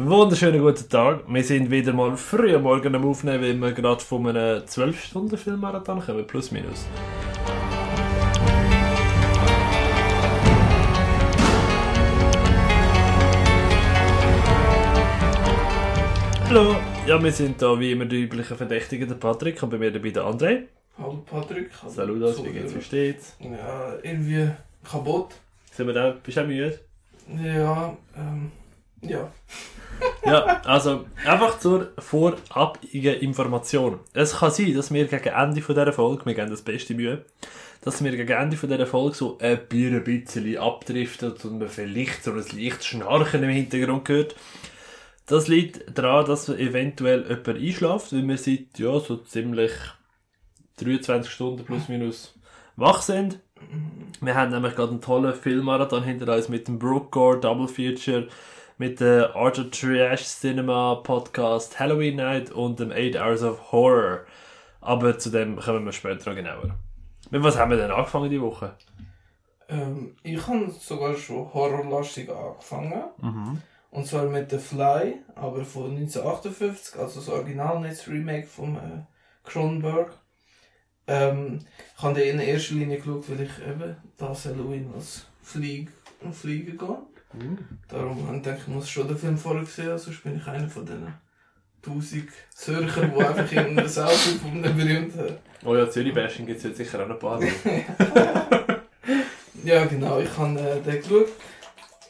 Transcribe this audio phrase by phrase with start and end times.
[0.00, 1.24] Wunderschönen guten Tag.
[1.26, 6.00] Wir sind wieder mal früh am Morgen am Aufnehmen, weil wir gerade von einem 12-Stunden-Filmmarathon
[6.00, 6.86] kommen, plus minus.
[16.48, 19.90] Hallo, ja, wir sind da wie immer die üblichen Verdächtigen, der Patrick und bei mir
[19.90, 20.62] dabei der André.
[20.96, 21.70] Hallo Patrick.
[21.82, 23.36] Hallo Saludos, wie geht's, wie steht's?
[23.40, 24.48] Ja, irgendwie
[24.88, 25.34] kaputt.
[25.72, 26.14] Sind wir da?
[26.22, 26.78] Bist du auch müde?
[27.36, 28.52] Ja, ähm,
[29.02, 29.32] ja.
[30.24, 34.00] ja, also einfach zur vorabigen Information.
[34.12, 37.24] Es kann sein, dass wir gegen Ende dieser Folge, wir geben das beste Mühe,
[37.82, 42.38] dass wir gegen Ende dieser Folge so ein bisschen abdriften und man vielleicht so ein
[42.38, 44.34] leichtes Schnarchen im Hintergrund hört.
[45.26, 49.72] Das liegt daran, dass eventuell jemand einschläft, weil wir seit ja, so ziemlich
[50.78, 52.34] 23 Stunden plus minus
[52.76, 53.38] wach sind.
[54.20, 58.28] Wir haben nämlich gerade einen tollen Filmmarathon hinter uns mit dem Brookgore Double Feature,
[58.78, 64.20] mit dem Arthur Trash Cinema Podcast Halloween Night und dem 8 Hours of Horror.
[64.80, 66.76] Aber zu dem kommen wir später noch genauer.
[67.30, 68.76] Mit was haben wir denn angefangen die Woche?
[69.68, 73.02] Ähm, ich habe sogar schon horrorlastig angefangen.
[73.20, 73.62] Mhm.
[73.90, 78.76] Und zwar mit The Fly, aber von 1958, also das Original, nicht das Remake von
[78.76, 79.02] äh,
[79.42, 80.12] Cronenberg.
[81.08, 81.58] Ähm,
[81.96, 86.34] ich habe den in erster Linie geschaut, weil ich eben das Halloween als Flieg und
[86.34, 86.98] Fliegen gehe.
[87.38, 87.58] Mhm.
[87.88, 90.68] Darum habe ich gedacht, ich muss schon den Film vorher sehen, sonst bin ich einer
[90.68, 91.14] von diesen
[91.82, 95.38] tausend Zürcher, die einfach in ein Selfie von einem berühmten...
[95.64, 97.40] Oh ja, Zürich-Bashing gibt es jetzt sicher auch noch ein paar.
[99.64, 101.28] ja genau, ich habe äh, den geschaut.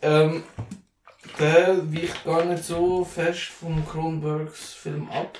[0.02, 0.42] Ähm,
[1.38, 5.38] der weicht gar nicht so fest vom Kronbergs Film ab.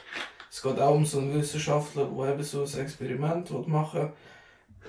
[0.50, 4.12] Es geht auch um so einen Wissenschaftler, der eben so ein Experiment machen will.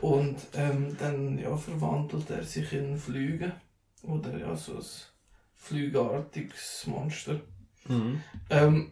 [0.01, 3.51] Und ähm, dann ja, verwandelt er sich in Flüge.
[4.03, 4.85] Oder ja, so ein
[5.55, 7.41] flügeartiges Monster.
[7.87, 8.21] Mhm.
[8.49, 8.91] Ähm,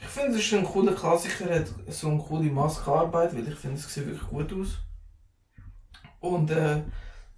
[0.00, 3.54] ich finde, es ist ein cooler Klassiker, er hat so eine coole Maskenarbeit, weil ich
[3.54, 4.78] finde, es sieht wirklich gut aus.
[6.20, 6.82] Und äh,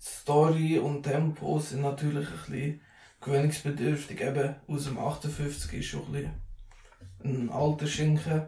[0.00, 2.80] Story und Tempo sind natürlich ein bisschen
[3.20, 4.20] gewöhnungsbedürftig.
[4.20, 6.30] Eben aus dem 58 ist schon ein, bisschen
[7.24, 8.42] ein alter Schinken.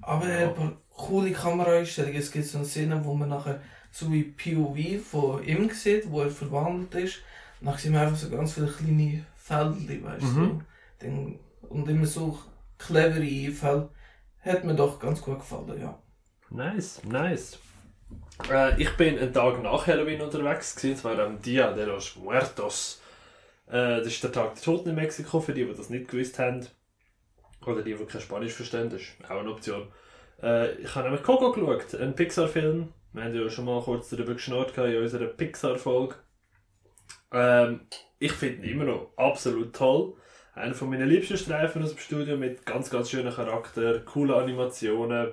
[0.00, 2.18] Aber er hat ein paar coole Kameraeinstellungen.
[2.18, 6.22] Es gibt so eine Szene, wo man nachher so wie POV von ihm sieht, wo
[6.22, 7.22] er verwandelt ist.
[7.60, 10.64] Dann sieht man einfach so ganz viele kleine Feldchen, weißt Mhm.
[11.00, 11.38] du.
[11.68, 12.38] Und immer so
[12.78, 13.88] clevere Einfälle.
[14.40, 15.98] Hat mir doch ganz gut gefallen, ja.
[16.50, 17.58] Nice, nice.
[18.50, 22.16] Äh, ich bin einen Tag nach Halloween unterwegs, gewesen, und zwar am Dia de los
[22.16, 23.00] Muertos.
[23.66, 26.38] Äh, das ist der Tag der Toten in Mexiko, für die, die das nicht gewusst
[26.38, 26.66] haben.
[27.66, 29.88] Oder die, die kein Spanisch verstehen, das ist auch eine Option.
[30.42, 32.92] Äh, ich habe nämlich Coco geschaut, einen Pixar-Film.
[33.12, 36.14] Wir haben ja schon mal kurz darüber geschnurrt in unserer Pixar-Folge.
[37.32, 37.80] Ähm,
[38.18, 40.14] ich finde ihn immer noch absolut toll.
[40.54, 45.32] Einer von meinen liebsten Streifen aus dem Studio mit ganz, ganz schönen Charakter, coolen Animationen,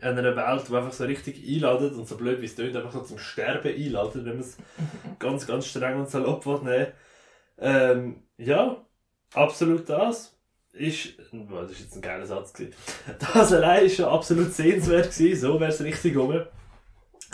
[0.00, 3.00] einer Welt, die einfach so richtig einladet und so blöd wie es tönt, einfach so
[3.00, 4.58] zum Sterben einladet, wenn man es
[5.18, 6.92] ganz, ganz streng und salopp will nehmen.
[7.58, 8.84] Ähm, ja,
[9.32, 10.36] absolut das.
[10.72, 12.74] Ist, boah, das ist jetzt ein geiler Satz gewesen.
[13.34, 16.42] Das allein ist schon absolut sehenswert gewesen, so wäre es richtig rum.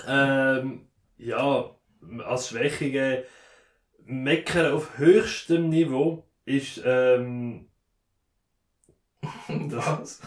[0.06, 0.86] Ähm,
[1.18, 1.74] ja,
[2.24, 3.24] als Schwächige
[4.06, 7.68] Meckern auf höchstem Niveau ist, ähm,
[9.48, 10.20] Was?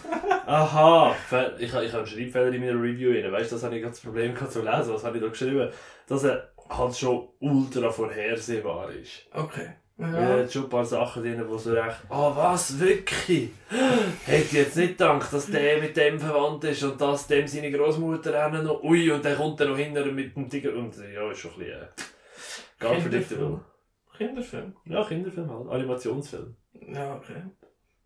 [0.46, 1.16] Aha,
[1.60, 3.32] ich, habe- ich habe einen Schreibfehler in meiner Review rein.
[3.32, 4.94] Weißt du, das habe ich gerade das Problem gehabt zu lesen.
[4.94, 5.70] Was habe ich da geschrieben?
[6.08, 9.26] Dass er halt schon ultra vorhersehbar ist.
[9.34, 9.72] Okay.
[9.98, 10.08] Ja.
[10.14, 13.50] Er hat schon ein paar Sachen drin, wo so recht, ah was, wirklich?
[14.26, 18.50] Hätte jetzt nicht gedacht, dass der mit dem verwandt ist und dass dem seine Großmutter
[18.62, 20.74] noch, ui, und der kommt dann noch hinterher mit dem Tiger.
[20.76, 21.88] Und ja, ist schon ein bisschen, äh,
[22.80, 23.62] gar predictable.
[24.18, 24.76] Kinderfilm.
[24.86, 26.56] Ja, Kinderfilm halt, Animationsfilm.
[26.74, 27.44] Ja, okay.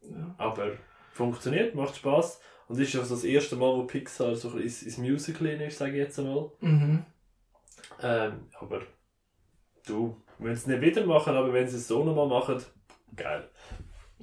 [0.01, 0.35] Ja.
[0.37, 0.71] Aber
[1.11, 4.97] funktioniert, macht Spaß und ist ja das erste Mal, wo Pixar so ein ins, ins
[4.97, 6.51] Musical ist, sage ich jetzt einmal.
[6.61, 7.05] Mhm.
[8.01, 8.81] Ähm, aber
[9.85, 12.63] du, wenn sie es nicht wieder machen, aber wenn sie es so nochmal machen,
[13.15, 13.49] geil.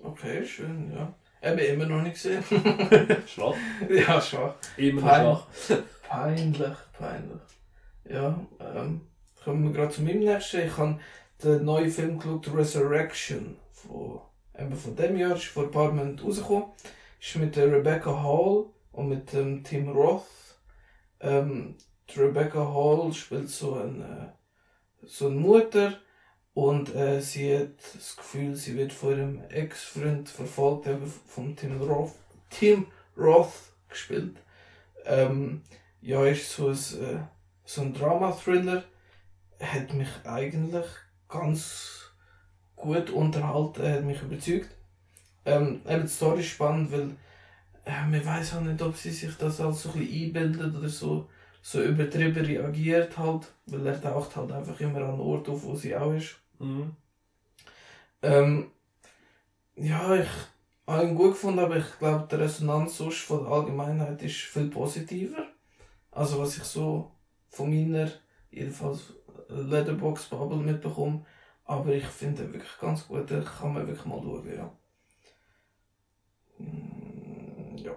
[0.03, 1.15] Okay, schön, ja.
[1.43, 2.43] Eben immer noch nicht gesehen.
[3.27, 3.55] Schwach.
[3.89, 4.55] ja, schwach.
[4.77, 5.21] Immer Fein.
[5.21, 5.47] schwach.
[6.09, 7.41] Peinlich, peinlich.
[8.09, 9.01] Ja, ähm,
[9.47, 10.67] kommen wir gerade zu meinem nächsten.
[10.67, 10.99] Ich habe
[11.45, 14.21] den neuen Film geschaut, Resurrection, von,
[14.59, 16.65] eben von dem Jahr, ist vor ein paar Monaten rausgekommen.
[17.21, 20.27] Ist mit Rebecca Hall und mit dem Tim Roth.
[21.21, 21.77] Ähm,
[22.17, 24.35] Rebecca Hall spielt so eine,
[25.05, 25.97] so eine Mutter
[26.53, 31.81] und äh, sie hat das Gefühl, sie wird von ihrem Ex-Freund verfolgt, eben von Tim
[31.81, 32.17] Roth,
[32.51, 33.53] Tim Roth
[33.89, 34.39] gespielt.
[35.05, 35.63] Ähm,
[36.01, 37.21] ja, ist so ein, äh,
[37.65, 38.83] so ein Drama-Thriller.
[39.61, 40.87] Hat mich eigentlich
[41.29, 42.11] ganz
[42.75, 44.71] gut unterhalten, hat mich überzeugt.
[45.45, 47.11] Ähm, eben die Story ist spannend, weil
[47.85, 50.89] äh, man weiß auch nicht, ob sie sich das als so ein bisschen einbildet oder
[50.89, 51.29] so,
[51.63, 55.75] so übertrieben reagiert halt, weil er taucht halt einfach immer an den Ort auf, wo
[55.75, 56.37] sie auch ist.
[56.59, 56.93] Mhm.
[58.23, 58.71] Ähm,
[59.77, 60.29] ja, ich
[60.87, 64.69] habe ihn gut gefunden, aber ich glaube, die Resonanz sonst von der Allgemeinheit ist viel
[64.69, 65.47] positiver.
[66.11, 67.11] Also was ich so
[67.51, 68.11] von meiner,
[68.51, 69.13] jedenfalls
[69.49, 71.25] Leatherbox Bubble mitbekomme.
[71.65, 74.71] Aber ich finde ihn wirklich ganz gut, den kann man wirklich mal schauen, ja.
[76.59, 77.93] Mm, Ja.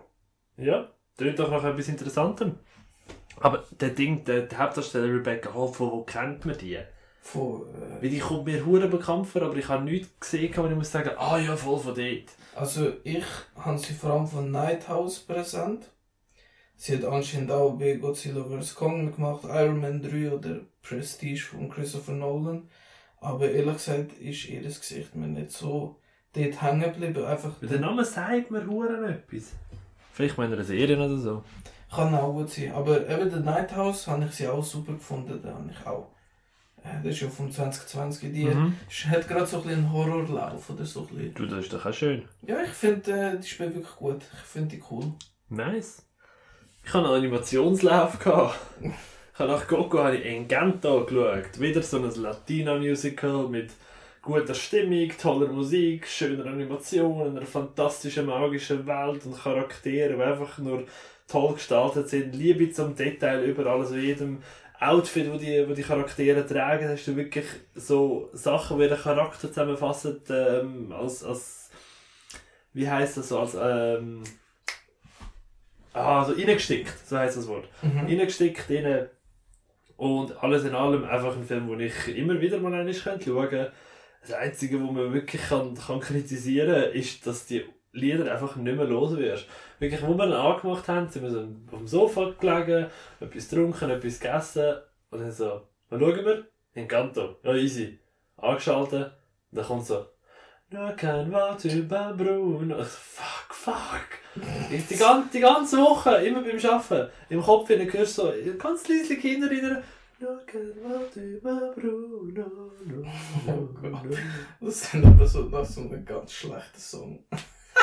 [0.57, 2.55] Ja, klingt doch nach etwas Interessantem.
[3.39, 6.77] Aber der Ding, der, der Hauptdarsteller Rebecca Hall, wo, wo kennt man die?
[7.21, 10.65] Von, äh, Weil die kommt mir hure bekannt vor, aber ich habe nichts gesehen, wo
[10.67, 12.29] ich muss sagen, ah ja, voll von dort.
[12.55, 13.23] also ich
[13.55, 15.89] habe sie vor allem von Nighthouse präsent.
[16.81, 18.73] Sie hat anscheinend auch bei Godzilla vs.
[18.73, 22.69] Kong mitgemacht, Iron Man 3 oder Prestige von Christopher Nolan.
[23.19, 25.97] Aber ehrlich gesagt ist ihr Gesicht mir nicht so
[26.31, 27.25] dort hängen geblieben.
[27.25, 29.51] Einfach, der Name sagt mir hure etwas.
[30.13, 31.43] Vielleicht mal in einer Serie oder so.
[31.93, 32.71] kann auch gut sein.
[32.71, 35.37] Aber eben der Nighthouse habe ich sie auch super gefunden.
[35.43, 36.07] Da habe ich auch.
[36.81, 38.31] Äh, das ist ja vom 2020.
[38.31, 38.73] Die Mhm.
[39.09, 41.33] hat gerade so ein bisschen einen Horrorlauf oder so ein bisschen.
[41.33, 42.23] Du, das ist doch auch schön.
[42.47, 44.21] Ja, ich finde, äh, die spielt wirklich gut.
[44.31, 45.11] Ich finde die cool.
[45.49, 46.05] Nice.
[46.89, 48.17] Ich hatte einen Animationslauf.
[48.17, 48.59] gehabt.
[48.81, 51.59] Ich habe nach Coco habe ich Encanto geschaut.
[51.59, 53.69] Wieder so ein Latina-Musical mit
[54.23, 60.85] guter Stimmung, toller Musik, schöner Animation, einer fantastischen magischen Welt und Charakteren, die einfach nur
[61.27, 62.33] toll gestaltet sind.
[62.33, 64.41] Liebe zum Detail überall, also jedem
[64.79, 67.45] Outfit, wo die, wo die Charaktere tragen, hast du wirklich
[67.75, 71.69] so Sachen, die den Charakter zusammenfassen, ähm, als, als
[72.73, 74.23] wie heißt das so, als ähm,
[75.93, 77.67] ah, so reingesteckt, so heißt das Wort.
[77.81, 78.05] Mhm.
[78.05, 79.07] Reingesteckt in
[79.97, 83.73] und alles in allem einfach ein Film, den ich immer wieder mal einmal schauen könnte.
[84.21, 88.77] Das Einzige, was man wirklich kann, kann kritisieren kann, ist, dass die Lieder einfach nicht
[88.77, 89.47] mehr los wirst.
[89.79, 91.39] Wirklich, wo wir ihn angemacht haben, sind wir so
[91.71, 92.87] auf dem Sofa gelegen,
[93.19, 94.75] etwas getrunken, etwas gegessen
[95.09, 96.47] und dann so, was schauen wir?
[96.75, 97.37] Encanto.
[97.43, 97.99] Ja, easy.
[98.37, 99.11] Angeschaltet,
[99.51, 100.05] und dann kommt so,
[100.71, 102.81] noch kein Wort über Bruno.
[102.81, 104.07] Ich so, fuck, fuck.
[104.71, 108.87] Ich die, ganze, die ganze Woche, immer beim Arbeiten, im Kopf hinein hörst so, ganz
[108.87, 109.83] leise Kinder rein.
[110.19, 112.71] Noch kein Wort über Bruno.
[112.85, 113.05] No,
[113.47, 114.17] Oh Gott.
[114.61, 117.23] Das sind aber so, das ist so ein ganz schlechter Song.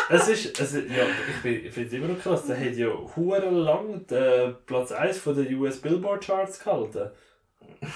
[0.09, 3.51] Es ist, es ist, ja, ich, ich finde es immer noch krass, der hat ja
[3.51, 7.11] lang den Platz 1 von den US Billboard Charts gehalten.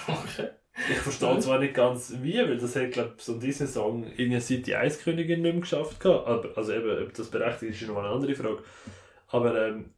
[0.08, 0.48] Okay.
[0.88, 4.66] Ich verstehe zwar nicht ganz wie, weil das hat, glaube so ein Disney-Song irgendwie seit
[4.66, 6.26] die Eiskönigin nicht mehr geschafft gehabt.
[6.26, 8.62] Aber, also eben, ob das berechtigt ist, ist nochmal eine andere Frage.
[9.28, 9.90] Aber ähm,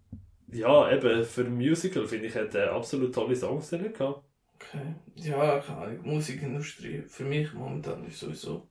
[0.51, 4.23] ja, eben, für ein Musical finde ich, hat er absolut tolle Songs drin gehabt.
[4.57, 4.95] Okay.
[5.17, 5.99] Ja, keine Ahnung.
[6.03, 8.69] Musikindustrie für mich momentan ist sowieso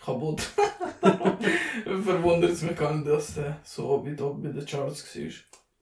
[0.00, 0.40] kaputt.
[1.84, 5.32] Verwundert es mich gar nicht, dass der so weit oben bei den Charts war.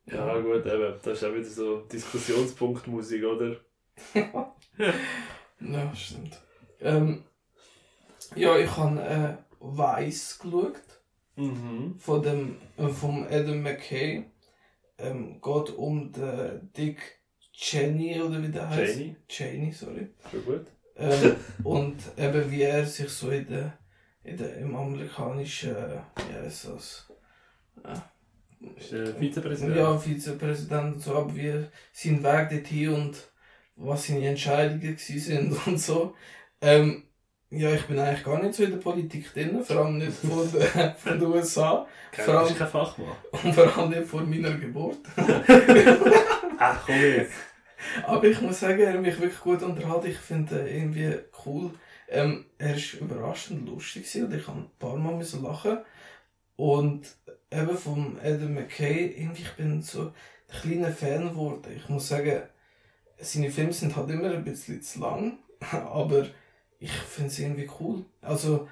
[0.07, 3.57] Ja, gut, eben, das ist auch wieder so Diskussionspunkt Musik, oder?
[5.61, 6.41] Ja, stimmt.
[6.81, 7.25] Ähm,
[8.35, 10.81] ja, ich habe äh, Weiss geschaut.
[11.37, 11.97] Mhm.
[11.99, 14.25] Von dem, äh, vom Adam McKay.
[14.99, 17.21] Ähm, geht um den Dick
[17.53, 18.95] Cheney oder wie der heißt.
[18.95, 19.17] Cheney.
[19.29, 20.09] Cheney, sorry.
[20.31, 20.67] Schon gut.
[20.97, 23.79] Ähm, und eben wie er sich so in der,
[24.25, 27.11] in der im amerikanischen, äh, wie heißt das?
[28.77, 29.77] Ist der Vizepräsident?
[29.77, 33.30] Ja, Vizepräsident und so, aber wie er sein Weg dorthin und
[33.83, 36.15] was seine Entscheidungen sind und so.
[36.61, 37.05] Ähm,
[37.51, 40.51] ja, ich bin eigentlich gar nicht so in der Politik drin, vor allem nicht von,
[40.53, 43.09] der, von den USA Kein, vor allem- kein Fachmann.
[43.45, 44.99] und vor allem nicht vor meiner Geburt.
[46.59, 47.33] Ach komm jetzt.
[48.07, 50.09] Aber ich muss sagen, er hat mich wirklich gut unterhalten.
[50.11, 51.71] Ich finde ihn irgendwie cool.
[52.09, 55.79] Ähm, er ist überraschend lustig und ich habe ein paar Mal müssen lachen.
[56.57, 57.07] Und
[57.51, 60.13] eben vom Adam McKay, irgendwie, ich bin so ein
[60.61, 61.63] kleiner Fan geworden.
[61.75, 62.43] Ich muss sagen,
[63.21, 65.39] seine Filme sind halt immer ein bisschen zu lang,
[65.73, 66.27] aber
[66.79, 68.05] ich finde es irgendwie cool.
[68.23, 68.69] Also,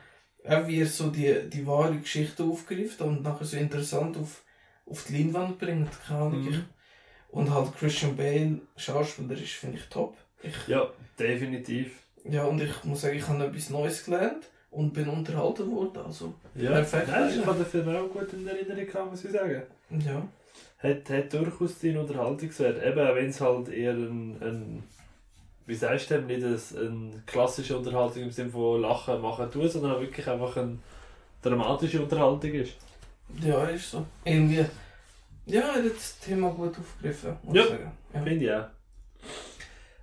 [0.49, 4.43] auch wie er so die, die wahre Geschichte aufgreift und nachher so interessant auf,
[4.87, 5.91] auf die Leinwand bringt.
[6.07, 6.43] Keine Ahnung.
[6.43, 6.49] Mhm.
[6.49, 6.59] Ich,
[7.31, 10.17] und halt Christian Bale, schauspielerisch, finde ich top.
[10.43, 10.89] Ich, Ja,
[11.19, 11.91] definitiv.
[12.25, 15.99] ja, und ich muss sagen, ich habe etwas Neues gelernt und bin unterhalten worden.
[16.07, 19.31] Also, Ja, Perfekt, Nein, ich habe den Film auch gut in Erinnerung gehabt, muss ich
[19.33, 19.63] sagen.
[19.91, 20.27] ja.
[20.79, 22.85] Hat, hat durchaus seinen Unterhaltungswert.
[22.85, 24.83] Eben, auch wenn es halt eher ein, ein
[25.67, 29.69] wie sagst du dem, nicht ein, eine klassische Unterhaltung im Sinne von Lachen machen tun,
[29.69, 30.79] sondern wirklich einfach eine
[31.43, 32.75] dramatische Unterhaltung ist.
[33.43, 34.07] Ja, ist so.
[34.25, 34.65] Irgendwie,
[35.47, 37.63] ja, er hat das Thema gut aufgegriffen, muss Ja.
[37.65, 37.93] ich sagen.
[38.15, 38.23] Ja.
[38.23, 38.67] Finde ich auch.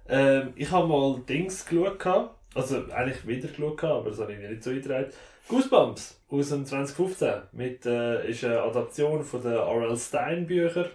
[0.07, 2.05] Ähm, ich habe mal Dings geschaut,
[2.53, 5.07] also eigentlich wieder geschaut, aber das habe ich mir nicht so eingetragen.
[5.47, 9.97] Goosebumps aus dem 2015 mit, äh, ist eine Adaption von den R.L.
[9.97, 10.89] Stein Büchern.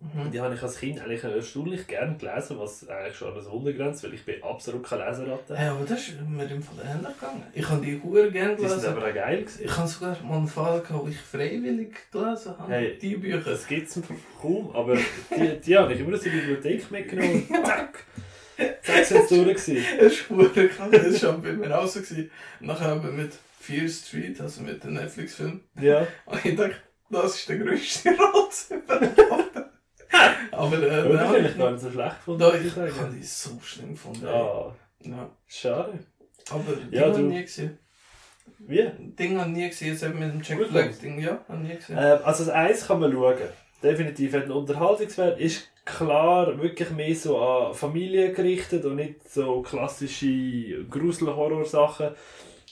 [0.00, 0.32] Mhm.
[0.32, 4.14] Die habe ich als Kind eigentlich erstaunlich gern gelesen, was eigentlich schon eine Wundergrenze, weil
[4.14, 5.56] ich bin absolut kein Leseratte.
[5.56, 7.44] Hey, aber das ist mir im Fall ähnlich gegangen.
[7.54, 8.96] Ich habe die Huren gerne Die sind gelesen.
[8.96, 9.64] aber auch geil gewesen.
[9.64, 12.72] Ich habe sogar mal einen Fall gehabt, wo ich freiwillig gelesen habe.
[12.72, 13.38] Hey, die Bücher.
[13.44, 14.00] Das gibt es
[14.40, 18.04] kaum, aber die, die habe ich immer aus der Bibliothek mitgenommen zack,
[18.82, 19.84] zack sind sie durch gewesen.
[20.00, 20.88] Das ist verdammt krass.
[20.90, 22.00] Das war bei mir auch so.
[22.00, 22.30] Gewesen.
[22.60, 26.06] Und nachher haben wir mit Fear Street, also mit dem Netflix-Film, Ja.
[26.26, 26.74] und ich dachte,
[27.10, 29.50] das ist der grösste Rotz überhaupt.
[30.50, 32.60] Aber äh, Ja, finde ich ich gar nicht so schlecht von Da, dir.
[32.66, 34.26] ich habe die so schlimm gefunden.
[34.26, 35.30] Ah, Ja.
[35.46, 35.98] schade.
[36.50, 37.78] Aber Ja, ich du- nie gesehen.
[38.58, 38.88] Wie?
[39.18, 41.00] Ding habe ich nie gesehen, jetzt eben mit dem Jack Gut Black.
[41.00, 41.96] Ding, ja, habe nie gesehen.
[41.98, 43.36] Ähm, also das Eis kann man schauen.
[43.82, 45.40] Definitiv hat einen Unterhaltungswert.
[45.40, 52.10] Ist klar wirklich mehr so an Familie gerichtet und nicht so klassische Grusel-Horror-Sachen.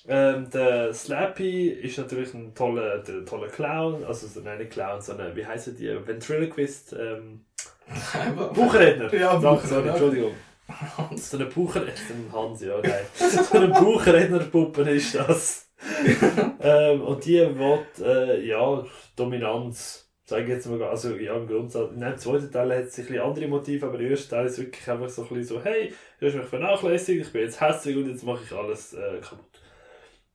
[0.09, 5.01] Ähm, der Slappy ist natürlich ein toller, der, toller Clown, also so, nein, nicht Clown,
[5.01, 5.89] sondern wie heißen die?
[6.07, 7.45] Ventriloquist, ähm,
[8.55, 9.13] Buchredner.
[9.15, 9.69] Ja, Buchredner.
[9.69, 10.33] sorry, Entschuldigung.
[11.17, 11.93] So eine Buchredner,
[12.33, 13.05] Hans, ja, nein.
[13.13, 15.69] So eine Buchrednerpuppe ist das.
[16.61, 18.85] ähm, und die will, äh, ja,
[19.17, 23.07] Dominanz, ich jetzt mal, also ja, im Grundsatz, in dem zweiten Teil hat es ein
[23.07, 25.93] bisschen andere Motive, aber der erste Teil ist wirklich einfach so ein bisschen so, hey,
[26.19, 29.61] du hast mich vernachlässigt, ich bin jetzt hässlich und jetzt mache ich alles äh, kaputt.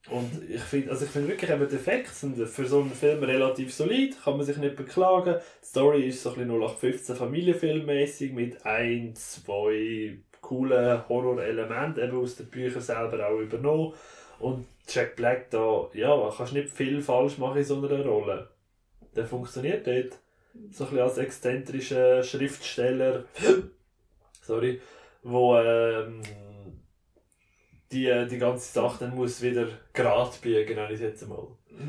[0.09, 3.23] Und ich finde, also ich finde wirklich eben die Effekte sind für so einen Film
[3.23, 5.35] relativ solid, kann man sich nicht beklagen.
[5.63, 12.35] Die Story ist so ein bisschen 0815 Familienfilmmäßig mit ein, zwei coolen Horrorelementen eben aus
[12.35, 13.93] den Büchern selber auch übernommen.
[14.37, 18.49] Und Jack Black da, ja, kannst nicht viel falsch machen in so einer Rolle.
[19.15, 20.19] Der funktioniert dort.
[20.71, 23.25] So ein bisschen als exzentrischer Schriftsteller,
[24.41, 24.79] sorry,
[25.21, 26.21] wo ähm,
[27.91, 31.45] die, die ganze Sache dann muss wieder gerade biegen, nenne ich jetzt mal.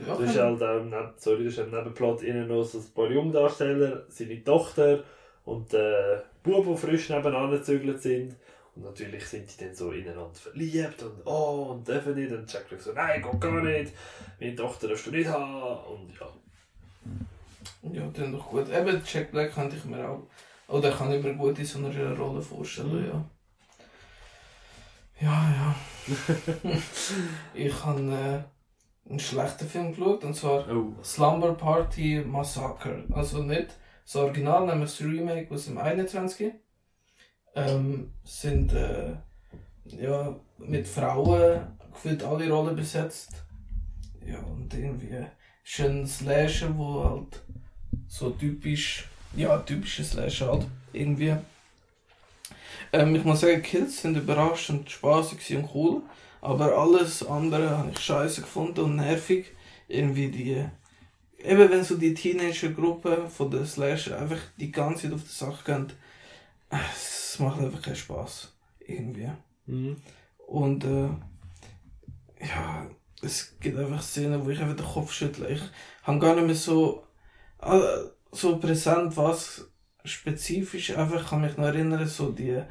[0.06, 3.10] Ja, Du hast halt ähm, sorry, du hast im Nebenplot innen noch so ein paar
[3.10, 5.04] Jungdarsteller, seine Tochter
[5.44, 8.34] und der Bub, die frisch nebenan gezügelt sind.
[8.74, 12.32] Und natürlich sind die dann so ineinander verliebt und oh, und dürfen nicht.
[12.32, 13.92] Und Jack so, nein, geht gar nicht.
[14.38, 15.94] Meine Tochter darfst du nicht haben.
[15.94, 16.28] Und ja.
[17.82, 18.68] Ja, dann doch gut.
[18.68, 20.22] Eben, Jack Black könnte ich mir auch.
[20.68, 23.24] Oder kann ich mir gut in so einer Rolle vorstellen, ja.
[25.20, 25.74] Ja, ja.
[27.54, 30.94] ich habe äh, einen schlechten Film geschaut, und zwar Oh.
[31.02, 33.04] Slumber Party Massacre.
[33.12, 33.68] Also nicht
[34.04, 36.52] das Original, nämlich das Remake aus dem 21.
[37.54, 39.16] Ähm, sind äh,
[39.84, 43.44] ja, mit Frauen gefühlt alle Rollen besetzt.
[44.24, 45.24] Ja, und irgendwie
[45.80, 47.42] ein Slasher, wo halt
[48.08, 51.36] so typisch, ja, typischer Slasher halt, irgendwie.
[52.92, 56.02] Ähm, ich muss sagen, Kills sind überraschend spaßig und cool,
[56.40, 59.46] aber alles andere habe ich scheiße gefunden und nervig.
[59.88, 60.64] Irgendwie die,
[61.38, 65.64] eben wenn so die Teenager-Gruppe von den Slasher einfach die ganze Zeit auf die Sache
[65.64, 65.92] gehen,
[66.70, 68.52] es macht einfach keinen Spaß.
[68.80, 69.30] Irgendwie.
[69.66, 69.96] Mhm.
[70.46, 71.08] Und äh,
[72.40, 72.86] ja,
[73.22, 75.48] es gibt einfach Szenen, wo ich einfach den Kopf schüttle.
[75.48, 75.62] Ich
[76.02, 77.04] habe gar nicht mehr so,
[77.62, 77.80] äh,
[78.32, 79.68] so präsent, was
[80.04, 80.96] spezifisch.
[80.96, 82.62] Einfach ich kann mich noch erinnern, so die.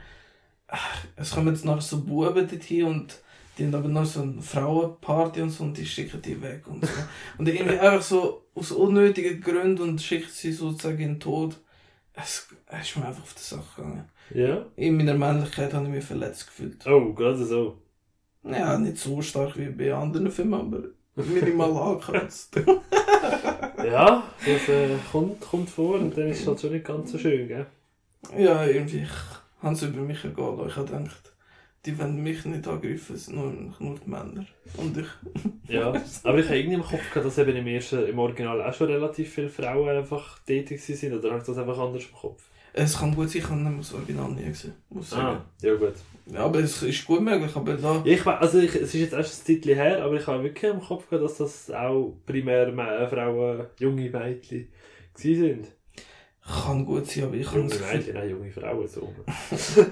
[1.16, 3.20] Es kommen jetzt noch so Buben dorthin und
[3.58, 6.86] die haben aber noch so eine Frauenparty und so und die schicken die weg und
[6.86, 6.92] so.
[7.38, 11.58] und irgendwie einfach so aus unnötigen Gründen und schickt sie sozusagen in den Tod.
[12.14, 14.10] Es, es ist mir einfach auf die Sache gegangen.
[14.34, 14.66] Ja?
[14.75, 16.86] In meiner Männlichkeit habe ich mich verletzt gefühlt.
[16.88, 17.78] Oh, gerade so.
[18.46, 20.80] Ja, nicht so stark wie bei anderen Filmen, aber
[21.24, 22.60] minimal angekratzt.
[23.84, 27.20] Ja, das äh, kommt, kommt vor und dann ist es halt schon nicht ganz so
[27.20, 27.68] schön, gell?
[28.36, 30.68] ja, irgendwie, ich habe es über mich lassen.
[30.68, 31.34] Ich habe gedacht,
[31.86, 34.46] die wollen mich nicht angreifen, es sind nur, nur die Männer.
[34.78, 35.08] Und ich.
[35.68, 38.74] Ja, aber ich habe irgendwie im Kopf gehabt, dass eben im ersten, im Original auch
[38.74, 42.44] schon relativ viele Frauen einfach tätig sind, oder habe ich das einfach anders im Kopf?
[42.77, 45.38] Es kann gut sein, ich habe das Original nie gesehen, muss ich sagen.
[45.38, 45.94] Ah, ja gut.
[46.25, 48.01] Ja, aber es ist gut möglich, aber da.
[48.03, 50.44] Ja, ich, we- also ich, es ist jetzt erst ein Zeitchen her, aber ich habe
[50.44, 54.67] wirklich im Kopf gehabt, dass das auch primär Me- Frauen, junge Mädchen
[55.13, 55.67] gewesen sind.
[56.44, 59.13] Kann gut sein, aber ich habe Junge das Gefühl, Mädchen, auch junge Frauen so.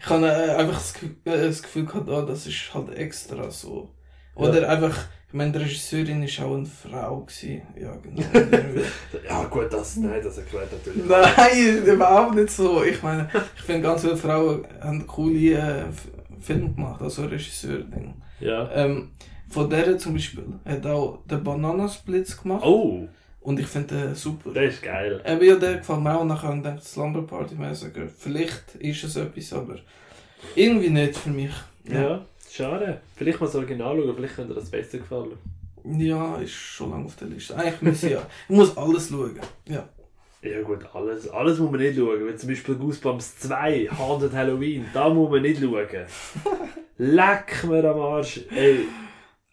[0.00, 3.50] ich habe äh, einfach das Gefühl, äh, das Gefühl gehabt, ah, das ist halt extra
[3.50, 3.92] so.
[4.34, 7.20] Oder einfach, ich meine, die Regisseurin war auch eine Frau.
[7.20, 7.62] Gewesen.
[7.80, 8.22] Ja, genau.
[9.28, 11.06] Ja gut, das, nein, das erklärt natürlich.
[11.08, 12.82] Nein, überhaupt nicht so.
[12.82, 15.84] Ich meine, ich finde, ganz viele Frauen haben coole äh,
[16.40, 17.84] Filme gemacht, also Regisseur.
[18.40, 18.68] Ja.
[18.74, 19.10] Ähm,
[19.48, 22.64] von der zum Beispiel hat auch den Bananasplitz gemacht.
[22.64, 23.06] Oh,
[23.40, 24.50] Und ich finde den super.
[24.52, 25.22] das ist geil.
[25.24, 26.24] Eben, ja, der gefällt mir auch.
[26.24, 28.08] Nachher habe ich Slumber Party Massacre.
[28.08, 29.76] Vielleicht ist es etwas, aber
[30.56, 31.52] irgendwie nicht für mich.
[31.84, 33.00] Ja, schade.
[33.16, 35.38] Vielleicht mal das Original schauen, vielleicht könnte dir das besser gefallen.
[35.84, 37.56] Ja, ist schon lange auf der Liste.
[37.56, 38.26] Eigentlich muss ich ja.
[38.48, 39.40] Ich muss alles schauen.
[39.66, 39.88] Ja.
[40.42, 42.26] Ja gut, alles, alles muss man nicht schauen.
[42.26, 45.86] Wenn zum Beispiel Goosebumps 2, Haunted Halloween, da muss man nicht schauen.
[46.96, 48.40] Leck mir am Arsch.
[48.50, 48.86] Ey.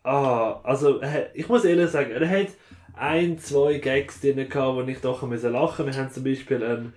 [0.04, 1.02] Ah, also,
[1.34, 2.48] ich muss ehrlich sagen, er hat
[2.94, 5.86] ein, zwei Gags drin gehabt, wo ich doch lachen musste.
[5.86, 6.94] Wir haben zum Beispiel ein,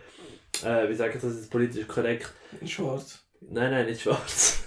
[0.65, 2.33] äh, wie sage ich das jetzt politisch korrekt?
[2.61, 3.25] In schwarz.
[3.41, 4.63] Nein, nein, nicht schwarz.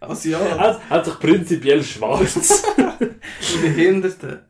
[0.00, 0.38] Also ja.
[0.38, 2.64] Er hat sich prinzipiell schwarz.
[3.62, 4.46] Behinderte.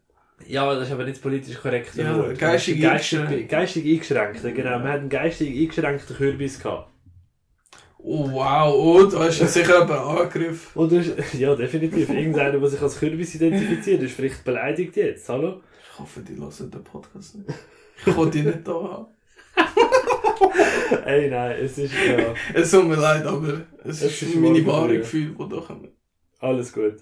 [0.46, 1.94] ja, das ist aber nicht politisch korrekt.
[1.96, 2.38] Ja, Wort.
[2.38, 3.50] geistig geistig, eingeschränkt.
[3.50, 4.42] geistig eingeschränkt.
[4.42, 6.90] Genau, wir hatten einen geistig eingeschränkten Kürbis gehabt.
[8.02, 10.74] Oh wow, oh, da hast du sicher einen Angriff.
[10.74, 12.08] Und du hast, ja, definitiv.
[12.08, 15.28] Irgendeiner, der sich als Kürbis identifiziert, ist vielleicht beleidigt jetzt.
[15.28, 15.60] Hallo?
[15.92, 17.50] Ich hoffe, die hören den Podcast nicht.
[18.06, 19.06] Ich will die nicht da haben.
[21.06, 24.98] Ey, nein, es ist ja Es tut mir leid, aber es, Es ist, meine wahre.
[24.98, 25.88] Gefühle, die da kommen.
[26.40, 26.94] alles gut.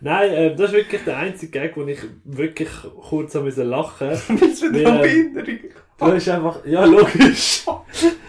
[0.00, 2.68] Nein, äh, das ist wirklich der einzige Gag, wo ich wirklich
[3.08, 4.08] kurz lachen.
[4.28, 5.58] Mit Weil, einer äh, Behinderung
[5.98, 7.66] Du hast einfach, ja, logisch.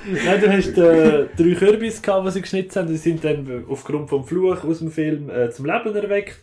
[0.05, 2.89] Nein, du hast äh, drei Kürbis gehabt, die sie geschnitzt haben.
[2.89, 6.39] Die sind dann aufgrund vom Fluch aus dem Film äh, zum Leben erweckt.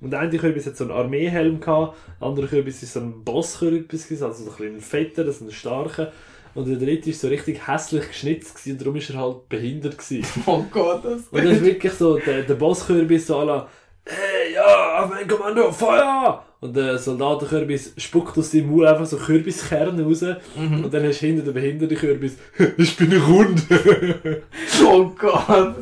[0.00, 4.10] Und eine Kürbis hat so einen Armeehelm gehabt, der andere Kürbis ist so ein Bosskürbis,
[4.20, 6.10] also so ein bisschen fetter, so ein starker.
[6.54, 9.98] Und der dritte ist so richtig hässlich geschnitzt gewesen, und darum ist er halt behindert
[9.98, 10.42] gewesen.
[10.46, 13.68] Oh Gott, das Und das ist wirklich so, der, der Bosskürbis so la,
[14.04, 16.44] hey, ja, auf mein Kommando, Feuer!
[16.60, 20.22] Und der Soldatenkürbis spuckt aus seinem Mund einfach so Kürbiskerne raus.
[20.56, 20.84] Mhm.
[20.84, 22.36] Und dann hast du hinter den behinderten Kürbis,
[22.76, 23.62] ich bin ein Hund.
[24.84, 25.74] Oh Gott.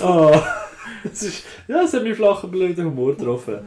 [0.00, 0.42] ah,
[1.02, 3.58] das ist, ja, das hat mich flachen blöden Humor getroffen.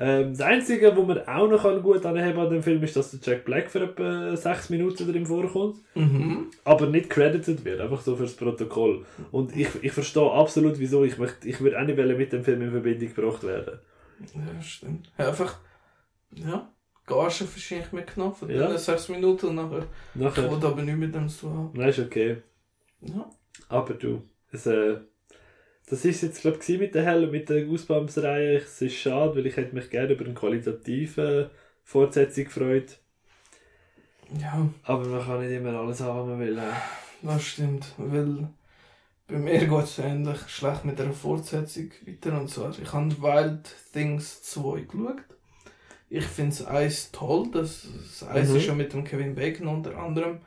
[0.00, 3.10] Ähm, das Einzige, was man auch noch kann gut anheben an dem Film, ist, dass
[3.10, 5.76] der Jack Black für etwa sechs Minuten drin vorkommt.
[5.94, 6.50] Mhm.
[6.64, 9.04] aber nicht credited wird, einfach so fürs Protokoll.
[9.32, 12.62] Und ich, ich verstehe absolut, wieso ich möchte, ich würde auch nicht mit dem Film
[12.62, 13.80] in Verbindung gebracht werden.
[14.34, 15.10] Ja, stimmt.
[15.16, 15.58] Einfach,
[16.34, 16.68] ja,
[17.06, 18.68] Gage wahrscheinlich mitgenommen von Ja.
[18.68, 19.86] den sechs Minuten und nachher.
[20.14, 21.70] Ich Nachher, wollte aber nicht mit dem zu haben.
[21.74, 22.36] nein, ist okay.
[23.00, 23.28] Ja.
[23.68, 24.98] Aber du, es, äh,
[25.90, 28.56] das ist jetzt, glaube ich, mit der Hell mit der Goosebumps-Reihe.
[28.58, 31.50] Es ist schade, weil ich hätte mich gerne über eine qualitative
[31.84, 32.98] Fortsetzung gefreut.
[34.40, 36.60] Ja, Aber man kann nicht immer alles haben, was man will.
[37.22, 37.86] das stimmt.
[37.96, 38.48] Weil
[39.26, 42.38] bei mir geht es ähnlich schlecht mit der Fortsetzung weiter.
[42.40, 45.16] Und zwar, ich habe Wild Things 2 geschaut.
[46.10, 47.48] Ich finde es eins toll.
[47.52, 47.86] Das,
[48.20, 48.56] das eins Mhm.
[48.56, 50.40] ist schon mit dem Kevin Bacon unter anderem.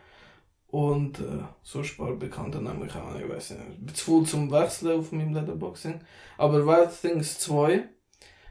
[0.72, 4.50] Und äh, so paar Bekannte nämlich auch, ich weiß nicht, ich bin zu voll zum
[4.52, 6.00] Wechseln auf meinem Letterboxing.
[6.38, 7.84] Aber Wild Things 2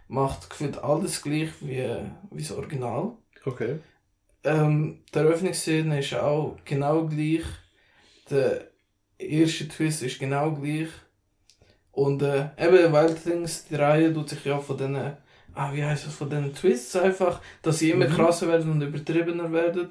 [0.08, 1.88] macht gefühlt alles gleich wie,
[2.30, 3.12] wie das Original.
[3.46, 3.78] Okay.
[4.44, 7.44] Ähm, die Eröffnungsszene ist auch genau gleich.
[8.28, 8.68] Der
[9.18, 10.88] erste Twist ist genau gleich.
[11.92, 14.96] Und äh, eben Wild Things, die Reihe tut sich ja von diesen,
[15.54, 18.12] ah, wie heißt das, von diesen Twists einfach, dass sie immer Mhm.
[18.12, 19.88] krasser werden und übertriebener werden.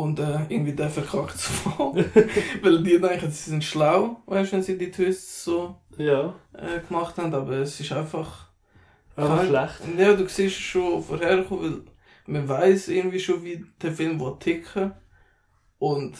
[0.00, 2.04] Und äh, irgendwie der verkackt es voll.
[2.62, 7.16] Weil die denken, sie sind schlau, weißt wenn sie die Twists so Ja, äh, gemacht
[7.18, 8.48] haben, aber es ist einfach
[9.16, 9.80] Kein- schlecht.
[9.98, 11.82] ja, du siehst schon vorherkommen, weil
[12.26, 14.92] man weiß irgendwie schon, wie der Film will ticken
[15.78, 16.14] Und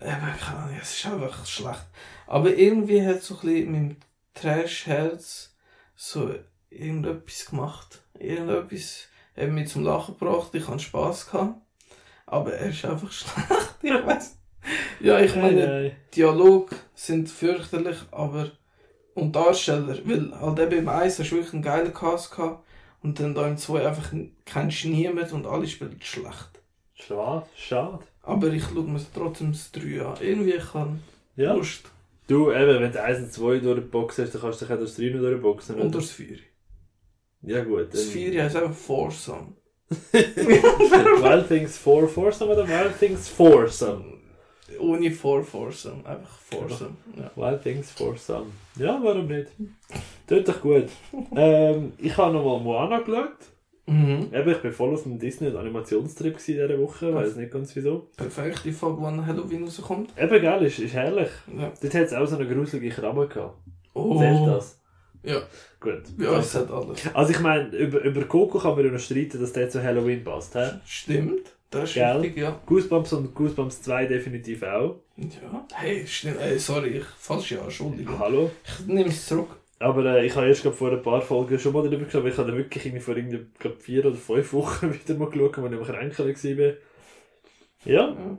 [0.00, 1.86] eben, keine Ahnung, es ist einfach schlecht.
[2.26, 3.96] Aber irgendwie hat so ein bisschen mit dem
[4.34, 5.54] Trash-Herz
[5.94, 6.34] so
[6.70, 8.02] irgendetwas gemacht.
[8.18, 11.60] Irgendetwas hat mich zum Lachen gebracht, ich hatte Spass gehabt.
[12.34, 14.36] Aber er ist einfach schlecht, ich weiß.
[15.00, 15.92] Ja, ich meine.
[16.16, 18.50] Dialog sind fürchterlich, aber
[19.14, 22.64] und Darsteller, weil halt eben im 1 hast du wirklich einen geilen Cast gehabt
[23.02, 24.12] und dann da im 2 einfach
[24.44, 26.50] kennst du niemand und alle spielen schlecht.
[26.94, 28.00] Schade, schade.
[28.22, 30.16] Aber ich schaue mir trotzdem das 3 an.
[30.20, 31.02] Irgendwie kann
[31.36, 31.52] Ja.
[31.54, 31.84] Lust.
[32.26, 34.96] Du, eben, wenn du 1 und 2 durchboxen hast, dann kannst du dich auch das
[34.96, 35.74] 3 noch durchboxen.
[35.76, 35.98] Und oder?
[35.98, 36.38] das 4.
[37.42, 37.92] Ja gut.
[37.92, 39.52] Das dann- 4 heißt einfach Foursome.
[40.12, 44.14] Wild Things 4 Foursome oder Wild Things Foursome?
[44.78, 46.96] Ohne Four Foursome, einfach Foursome.
[47.16, 47.30] Ja.
[47.36, 48.46] Wild Things Foursome.
[48.76, 49.48] Ja, warum nicht?
[50.26, 50.86] Tut doch gut.
[51.36, 53.36] ähm, ich habe nochmal Moana geschaut.
[53.86, 54.30] Mhm.
[54.32, 57.52] Eben, ich bin voll auf dem Disney- und Animationstrip gewesen in dieser Woche, weiß nicht
[57.52, 58.08] ganz wieso.
[58.16, 60.10] Perfekt, die Folge, an Halloween rauskommt.
[60.18, 61.28] Eben, geil, ist, ist herrlich.
[61.54, 61.70] Ja.
[61.80, 63.58] Dort hat es auch so eine gruselige Krabbe gehabt.
[63.92, 64.18] Oh.
[64.18, 64.80] Zählt das?
[65.24, 65.42] Ja.
[65.80, 66.02] Gut.
[66.18, 67.00] Ja, es hat alles.
[67.14, 70.22] Also ich meine, über, über Coco kann man ja noch streiten, dass der zu Halloween
[70.24, 70.54] passt.
[70.54, 70.64] He?
[70.86, 72.16] Stimmt, das ist Gell?
[72.18, 72.60] richtig, ja.
[72.66, 74.96] Goosebumps und Goosebumps 2 definitiv auch.
[75.16, 78.18] Ja, hey, stimmt, ey, sorry, ich falsche Anschuldigung.
[78.18, 78.50] Hallo.
[78.64, 79.48] Ich nehme es zurück.
[79.78, 82.28] Aber äh, ich habe erst glaub, vor ein paar Folgen schon mal darüber geschaut, aber
[82.28, 85.58] ich habe dann wirklich irgendwie vor irgendwie, glaub, vier oder fünf Wochen wieder mal geschaut,
[85.58, 86.72] als ich am Kränkeln war.
[87.84, 88.38] Ja, Ja.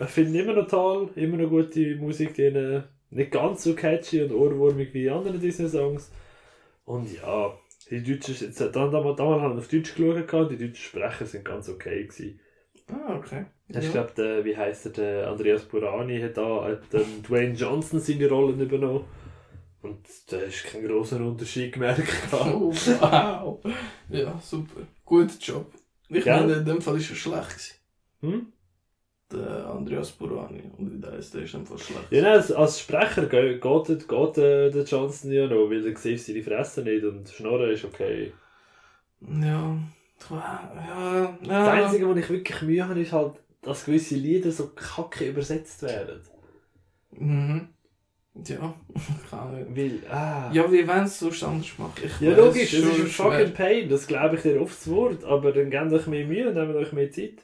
[0.00, 4.22] ich finde immer noch toll, immer noch gute Musik, die äh, nicht ganz so catchy
[4.22, 6.10] und ohrwurmig wie andere Disney-Songs.
[6.86, 7.52] Und ja,
[7.90, 11.68] Die Deutschen, jetzt, damals, damals haben wir auf Deutsch geschaut, die deutschen Sprecher sind ganz
[11.68, 12.40] okay gewesen.
[12.88, 13.46] Ah, okay.
[13.68, 13.80] Ja.
[13.80, 18.00] Ich glaube, der, wie heisst er, der Andreas Burani hat da hat dann Dwayne Johnson
[18.00, 19.04] seine Rollen übernommen.
[19.82, 22.08] Und da ist kein großer Unterschied gemerkt.
[22.32, 23.60] Oh, wow.
[24.08, 24.80] Ja, super.
[25.04, 25.66] Guter Job.
[26.08, 26.40] Ich Ja.
[26.40, 27.80] meine, in dem Fall ist er schlecht.
[28.20, 28.52] Hm?
[29.32, 30.62] Der Andreas Burani.
[30.78, 32.10] Und wie der ist, der ist einfach schlecht.
[32.10, 35.96] Ja, nein, als, als Sprecher geht, geht, geht äh, der Johnson ja noch, weil du
[35.96, 38.32] siehst seine Fresse nicht und Schnorren ist okay.
[39.20, 39.76] Ja.
[40.30, 41.72] Ja, Das ja.
[41.72, 46.20] Einzige, wo ich wirklich Mühe habe, ist halt, dass gewisse Lieder so kacke übersetzt werden.
[47.10, 47.68] Mhm.
[48.44, 48.74] Ja.
[49.30, 49.66] Ahnung.
[49.76, 50.50] Weil, ah.
[50.52, 52.02] Ja, wie wenn es sonst anders machen?
[52.04, 55.52] Ich Ja, logisch, es ist ein fucking Pain, das glaube ich dir aufs Wort, aber
[55.52, 57.42] dann gebt euch mehr Mühe und nehmt euch mehr Zeit.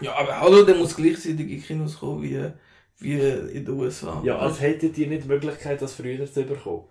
[0.00, 2.40] Ja, aber hallo, der muss gleichzeitig in Kinos kommen wie,
[2.98, 4.20] wie in den USA.
[4.24, 6.84] Ja, als hättet ihr nicht die Möglichkeit, das früher zu bekommen.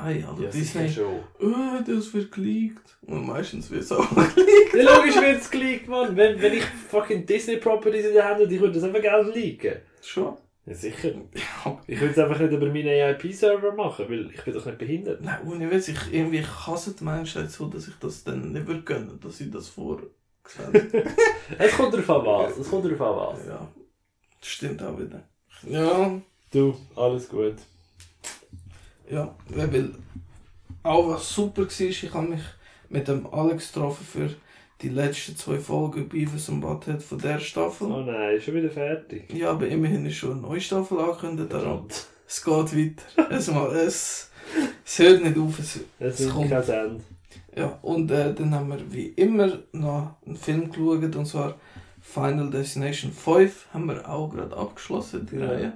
[0.00, 0.88] Nein, also Ja, Disney.
[0.88, 1.20] schon.
[1.40, 2.98] Oh, das wird geleakt.
[3.06, 4.74] Und meistens wird es auch geleakt.
[4.74, 6.16] Ja, logisch wird es geleakt, Mann.
[6.16, 9.76] Wenn, wenn ich fucking Disney-Properties in der Hand hätte, ich würde das einfach gerne leaken.
[10.02, 10.36] Schon?
[10.66, 11.12] Ja, sicher.
[11.34, 11.80] Ja.
[11.86, 15.22] Ich würde es einfach nicht über meinen AIP-Server machen, weil ich bin doch nicht behindert.
[15.22, 19.18] Nein, ohne Witz, ich irgendwie hasse die Menschheit so, dass ich das dann nicht gönnen,
[19.22, 20.12] dass ich das vorgesehen
[21.58, 23.46] Es kommt darauf an was, es kommt darauf an was.
[23.46, 23.68] Ja,
[24.40, 25.22] das stimmt auch wieder.
[25.68, 26.20] Ja,
[26.52, 27.54] Du, alles gut.
[29.08, 29.90] ja, weil
[30.82, 32.40] auch was super war, ich habe mich
[32.88, 34.30] mit dem Alex getroffen für
[34.82, 37.86] die letzten zwei Folgen Beavis und Butthead von der Staffel.
[37.92, 39.32] Oh nein, schon wieder fertig.
[39.32, 41.86] Ja, aber immerhin ist schon eine neue Staffel angekündigt, darum.
[42.26, 43.30] Es geht weiter.
[43.30, 44.30] Es, mal, es,
[44.84, 45.58] es hört nicht auf.
[45.58, 46.50] Es, Es Es kommt.
[46.50, 47.04] kein Ende.
[47.56, 51.58] Ja, und äh, dann haben wir wie immer noch einen Film geschaut, und zwar
[52.00, 55.38] Final Destination 5 haben wir auch gerade abgeschlossen, die.
[55.38, 55.72] Reihe.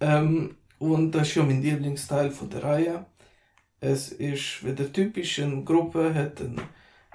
[0.00, 3.06] Ähm, und das ist ja mein Lieblingsteil von der Reihe.
[3.80, 6.60] Es ist wieder typisch, eine Gruppe hat einen,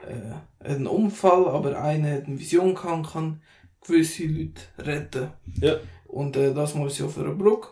[0.08, 3.42] äh, einen Unfall, aber eine hat eine Vision und kann
[3.86, 5.28] gewisse Leute retten.
[5.60, 5.78] Ja.
[6.06, 7.70] Und äh, das mal so für eine Brücke.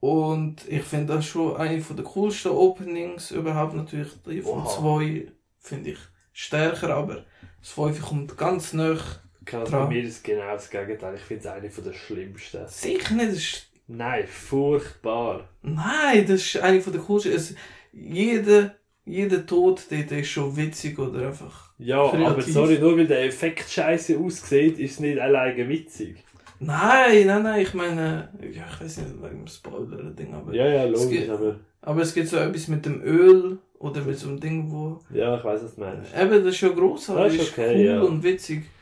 [0.00, 3.74] Und ich finde das schon eine von der coolsten Openings überhaupt.
[3.74, 4.78] Natürlich die von Wow.
[4.78, 5.98] zwei finde ich
[6.32, 7.24] stärker, aber
[7.60, 8.98] das 5 kommt ganz nah.
[9.44, 9.64] Dran.
[9.70, 11.14] bei mir ist genau das Gegenteil.
[11.14, 12.66] Ich finde es eine von der schlimmsten.
[12.66, 15.48] Sicher nicht, Nein, furchtbar.
[15.62, 17.32] nein, das ist eine von der coolsten.
[17.32, 17.54] Es,
[17.92, 21.70] jeder, jeder Tod dort ist schon witzig oder einfach.
[21.78, 22.26] Ja, Kreativ.
[22.26, 26.24] aber sorry, nur weil der Effekt scheiße aussieht, ist es nicht alleine witzig.
[26.58, 30.84] Nein, nein, nein, ich meine, ja, ich weiß nicht, wegen dem Spoiler-Ding, aber, Ja, ja,
[30.86, 31.56] Es logisch, geht- aber.
[31.82, 35.00] aber es gibt so etwas mit dem Öl oder mit so einem Ding, wo.
[35.14, 36.10] Ja, ich weiß, was du meinst.
[36.16, 38.00] Eben, das ist schon grossartig, Das ist okay, cool ja.
[38.00, 38.62] und witzig.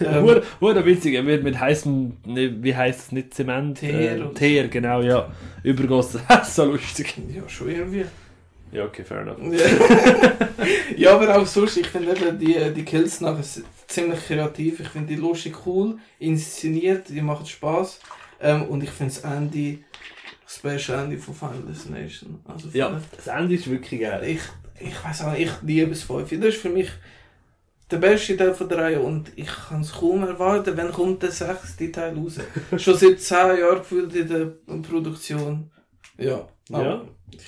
[0.00, 3.76] Ähm, hure witzig, er wird mit heißem, ne, wie heißt es, nicht Zement?
[3.78, 5.30] Teer äh, Teer, genau, ja.
[5.62, 6.22] Übergossen.
[6.44, 7.14] so lustig.
[7.28, 8.04] Ja, schon irgendwie.
[8.72, 9.38] Ja, okay, fair enough.
[10.96, 13.44] ja, aber auch sonst, ich finde eben die, die Kills nachher
[13.86, 14.80] ziemlich kreativ.
[14.80, 18.00] Ich finde die lustig cool, inszeniert, die machen Spaß.
[18.40, 19.78] Ähm, und ich finde das Ende,
[20.44, 22.40] das beste Ende von Final Destination.
[22.44, 24.22] Also Ja, das Ende ist wirklich geil.
[24.24, 24.40] ich,
[24.88, 26.30] ich weiß auch nicht, ich liebe es 5.
[26.30, 26.90] Das ist für mich
[27.90, 31.30] der beste Teil von der Reihe und ich kann es kaum erwarten, wenn kommt der
[31.30, 32.40] sechste Teil raus.
[32.78, 34.46] Schon seit 10 Jahren gefühlt in der
[34.80, 35.70] Produktion.
[36.16, 36.48] Ja.
[36.70, 37.04] aber Ja.
[37.30, 37.40] Ich,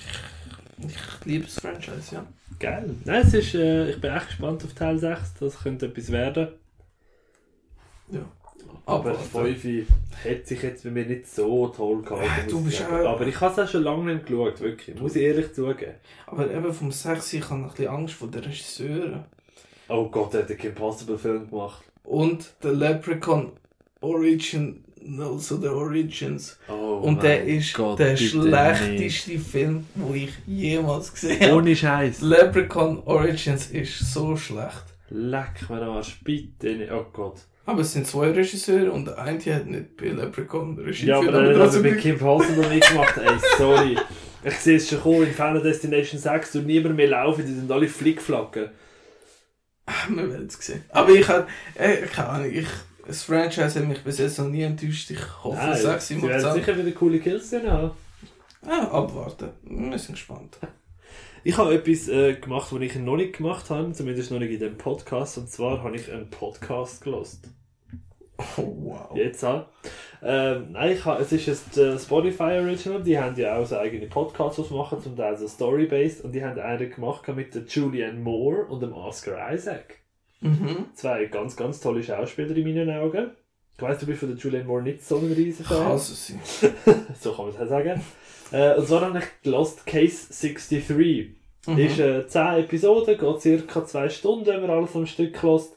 [0.79, 2.25] ich liebe das Franchise, ja.
[2.59, 2.89] Geil.
[3.05, 5.33] Nein, es ist, äh, ich bin echt gespannt auf Teil 6.
[5.39, 6.47] Das könnte etwas werden.
[8.11, 8.19] ja.
[8.87, 9.55] Aber Abwarten.
[9.55, 9.87] 5
[10.23, 12.47] hätte sich jetzt bei mir nicht so toll gehalten.
[12.47, 14.99] Äh, du bist auch- Aber ich habe es auch schon lange nicht geschaut, wirklich.
[15.01, 15.95] Muss ich ehrlich zugeben.
[16.27, 19.23] Aber eben vom 6 ich habe ein bisschen Angst vor den Regisseuren.
[19.89, 21.83] Oh Gott, er hat einen Kim Possible Film gemacht.
[22.03, 23.53] Und der Leprechaun
[25.05, 26.57] Originals oder Origins.
[26.67, 31.53] Oh Und der ist Gott, der schlechteste Film, den ich jemals gesehen habe.
[31.55, 32.21] Ohne Scheiß.
[32.21, 34.83] Leprechaun Origins ist so schlecht.
[35.09, 36.91] Leck mir Arsch, bitte nicht.
[36.91, 37.41] Oh Gott.
[37.67, 41.31] Aber es sind zwei Regisseure und der eine hat nicht bei Leprechaun Regie Ja, aber
[41.31, 43.17] dann hat gut- Kim Possible mitgemacht.
[43.17, 43.97] Ey, sorry.
[44.43, 47.71] Ich sehe es schon kommen in Final Destination 6 und niemand mehr laufen, die sind
[47.71, 48.69] alle Flickflacken.
[50.09, 50.83] Wir werden es sehen.
[50.89, 52.67] Aber ich habe, äh, keine Ahnung, ich,
[53.07, 55.11] das Franchise hat mich bis jetzt noch nie enttäuscht.
[55.11, 57.91] Ich hoffe, Nein, es sie sechs macht werden sicher wieder coole Kills drin haben.
[58.67, 59.49] Ah, abwarten.
[59.63, 60.57] Wir sind gespannt.
[61.43, 64.59] Ich habe etwas äh, gemacht, was ich noch nicht gemacht habe, zumindest noch nicht in
[64.59, 65.37] dem Podcast.
[65.37, 67.47] Und zwar habe ich einen Podcast gelost.
[68.57, 69.15] Oh, wow.
[69.15, 69.67] Jetzt auch.
[70.23, 73.03] Ähm, nein, ich habe, es ist jetzt äh, Spotify Original.
[73.03, 76.25] Die haben ja auch so eigene Podcasts, sie machen, zum Teil so Story-based.
[76.25, 79.99] Und die haben einen gemacht mit der Julianne Moore und dem Oscar Isaac.
[80.45, 80.85] Mhm.
[80.93, 83.31] Zwei ganz, ganz tolle Schauspieler in meinen Augen.
[83.75, 85.83] Ich weiss, du bist von der Julianne Moore nicht so ein riesen Fan.
[85.83, 86.39] Kann es sein.
[87.19, 88.01] so kann man es auch sagen.
[88.51, 91.35] Äh, und zwar habe ich Lost Case 63.
[91.67, 91.77] Mhm.
[91.79, 95.75] Ist äh, 10 Episoden, geht circa 2 Stunden, wenn man alles am Stück lässt.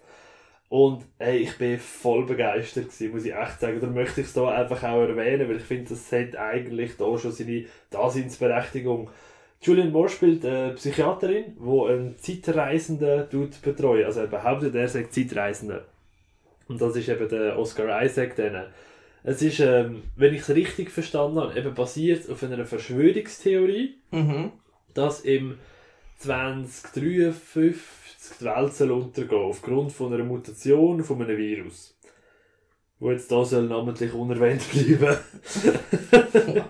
[0.68, 3.80] Und ey, ich bin voll begeistert gewesen, muss ich echt sagen.
[3.80, 7.18] Da möchte ich es hier einfach auch erwähnen, weil ich finde, das hat eigentlich da
[7.18, 9.08] schon seine Daseinsberechtigung.
[9.60, 14.04] Julian Moore spielt eine Psychiaterin, die einen Zeitreisenden tut betreuen.
[14.04, 15.84] Also er behauptet, er sei Zeitreisender.
[16.68, 18.36] Und das ist eben der Oscar Isaac.
[18.36, 18.66] Dann.
[19.24, 24.52] Es ist, ähm, wenn ich es richtig verstanden habe, eben basiert auf einer Verschwörungstheorie, Mhm.
[24.94, 25.58] dass im
[26.18, 27.74] 2053
[28.40, 31.96] die Welt soll untergehen aufgrund von einer Mutation von einem Virus.
[33.00, 35.16] Wo jetzt da soll namentlich unerwähnt bleiben.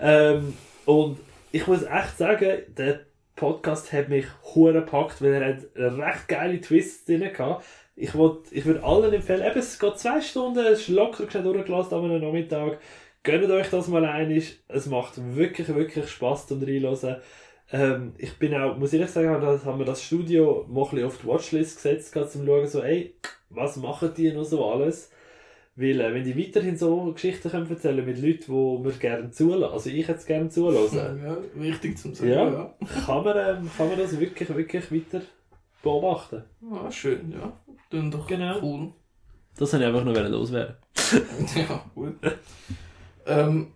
[0.00, 1.18] ähm, und
[1.52, 3.00] ich muss echt sagen, der
[3.36, 7.64] Podcast hat mich hure gepackt, weil er hat recht geile Twists drin gehabt.
[7.94, 8.14] Ich,
[8.50, 12.22] ich würde allen empfehlen, eben, es geht zwei Stunden, es ist locker schnell durchgelassen einem
[12.22, 12.78] Nachmittag.
[13.22, 14.60] Gönnt euch das mal einig.
[14.66, 17.16] Es macht wirklich, wirklich Spass zum Reinhören.
[17.70, 21.18] Ähm, ich bin auch, muss ehrlich sagen, da haben wir das Studio mal ein auf
[21.18, 23.14] die Watchlist gesetzt, gerade zum schauen, so, ey,
[23.50, 25.10] was machen die noch so alles?
[25.74, 29.72] Weil, äh, wenn die weiterhin so Geschichten können erzählen mit Leuten, die wir gerne zulassen,
[29.72, 32.30] also ich jetzt gerne zulassen, Ja, wichtig zum Sagen.
[32.30, 32.50] Ja.
[32.50, 32.74] Ja.
[33.06, 35.22] kann, man, ähm, kann man das wirklich, wirklich weiter
[35.82, 36.44] beobachten.
[36.70, 37.52] Ah, schön, ja.
[37.90, 38.58] Dann doch Genau.
[38.60, 38.92] cool.
[39.56, 40.76] Das wollte ich einfach noch loswerden.
[41.56, 42.16] ja, gut.
[43.26, 43.72] ähm,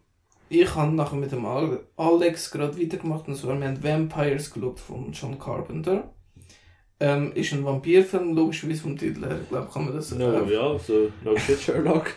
[0.48, 4.80] ich habe nachher mit dem Al- Alex gerade weitergemacht, und zwar wir haben Vampires geschaut
[4.80, 6.12] von John Carpenter.
[6.98, 10.52] Ähm, ist ein Vampirfilm, logischerweise vom Titel her, ich glaube, kann man das No, äh,
[10.52, 12.14] ja, so, no shit, Sherlock.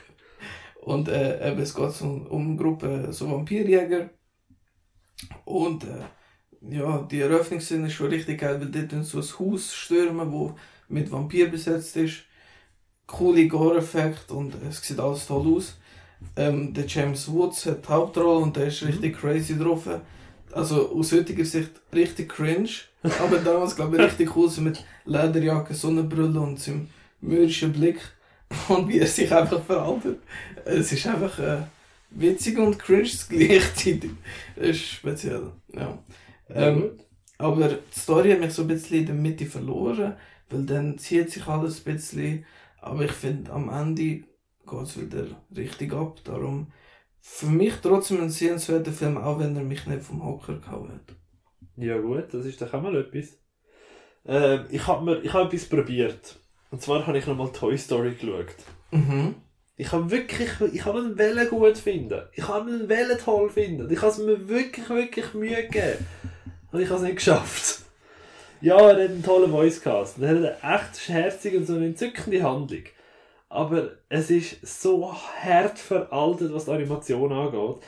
[0.81, 4.09] Und äh, eben, es geht so um eine Gruppe so Vampirjäger.
[5.43, 6.05] Und äh,
[6.61, 10.55] ja, die Eröffnungsszene ist schon richtig geil, weil dort so ein Haus stürmen, wo
[10.87, 12.23] mit Vampir besetzt ist.
[13.05, 15.77] Coole Gore-Effekt und es sieht alles toll aus.
[16.35, 19.87] Ähm, der James Woods hat die Hauptrolle und der ist richtig crazy drauf.
[20.51, 22.69] Also aus heutiger Sicht richtig cringe,
[23.03, 26.87] aber damals glaube ich richtig cool so mit Lederjacke, Sonnenbrille und seinem
[27.21, 27.99] mürrischen Blick
[28.67, 30.19] und wie er sich einfach verhaltet.
[30.65, 31.61] Es ist einfach äh,
[32.11, 34.11] witzig und cringe gleichzeitig.
[34.55, 35.99] Das ist speziell, ja.
[36.49, 36.91] Ähm,
[37.37, 40.15] aber die Story hat mich so ein bisschen in der Mitte verloren,
[40.49, 42.45] weil dann zieht sich alles ein bisschen.
[42.81, 46.19] Aber ich finde, am Ende geht es wieder richtig ab.
[46.23, 46.67] Darum
[47.21, 51.15] für mich trotzdem ein sehenswerter Film, auch wenn er mich nicht vom Hocker gehauen hat.
[51.75, 53.37] Ja gut, das ist doch auch mal etwas.
[54.25, 56.37] Ähm, ich habe habe etwas probiert.
[56.71, 58.55] Und zwar habe ich nochmal Toy Story geschaut.
[58.91, 59.35] Mhm.
[59.75, 62.21] Ich habe wirklich, ich habe einen Welle gut finden.
[62.33, 63.89] Ich habe einen Welle toll finden.
[63.89, 66.05] Ich habe es mir wirklich, wirklich Mühe gegeben.
[66.71, 67.83] Und ich habe es nicht geschafft.
[68.61, 70.19] Ja, er hat einen tollen Voicecast.
[70.19, 72.83] Er hat eine echt herzige und so eine entzückende Handlung.
[73.49, 77.83] Aber es ist so hart veraltet, was die Animation angeht.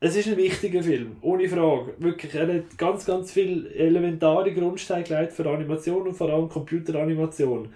[0.00, 1.94] Es ist ein wichtiger Film, ohne Frage.
[1.98, 7.72] Wirklich, er hat ganz, ganz viel elementare Grundsteine gelegt für Animation und vor allem Computeranimation.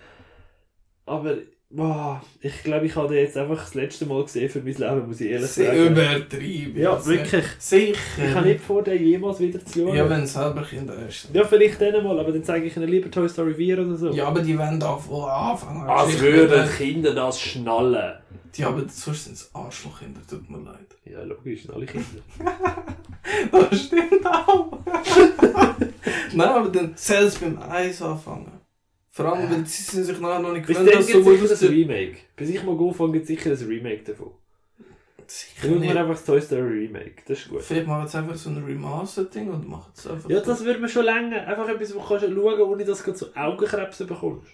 [1.07, 1.37] Aber,
[1.70, 5.07] boah, ich glaube, ich habe den jetzt einfach das letzte Mal gesehen für mein Leben,
[5.09, 5.87] muss ich ehrlich Sehr sagen.
[5.92, 6.81] übertrieben.
[6.81, 7.44] Ja, wirklich.
[7.59, 7.98] Sicher.
[8.18, 9.96] Ich habe nicht vor, den jemals wieder zu schauen.
[9.96, 11.29] Ja, wenn es selber Kinder ist.
[11.33, 14.11] Ja, vielleicht dann mal, aber dann zeige ich ihnen lieber Toy Story 4 oder so.
[14.11, 15.88] Ja, aber die wollen da von Anfang an.
[15.88, 18.14] Als würden Kinder das schnallen.
[18.57, 20.79] Die haben sonst sind es Arschlochkinder, tut mir leid.
[21.09, 22.05] Ja, logisch, sind alle Kinder.
[23.52, 24.76] Das stimmt auch.
[26.35, 28.50] Nein, aber dann selbst beim Eis anfangen.
[29.16, 31.38] Vor allem, weil sie sich nachher noch nicht Bis gewöhnt, dann dass gibt so gut
[31.38, 31.70] sicher ein aussieht.
[31.70, 32.16] Remake.
[32.37, 34.33] Bis ich mal anfange, gibt es sicher ein Remake davon.
[35.26, 35.96] Sicher Schauen wir nicht.
[35.96, 37.62] einfach das Toy Story Remake, das ist gut.
[37.62, 40.88] Vielleicht machen sie einfach so ein Remaster-Ding und machen es einfach Ja, das würde mir
[40.90, 41.46] schon länger.
[41.46, 44.48] Einfach etwas, wo du kannst schauen ohne dass du so Augenkrebs bekommst.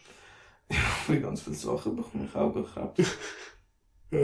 [1.06, 3.16] Für ganz viele Sachen bekomme ich Augenkrebs.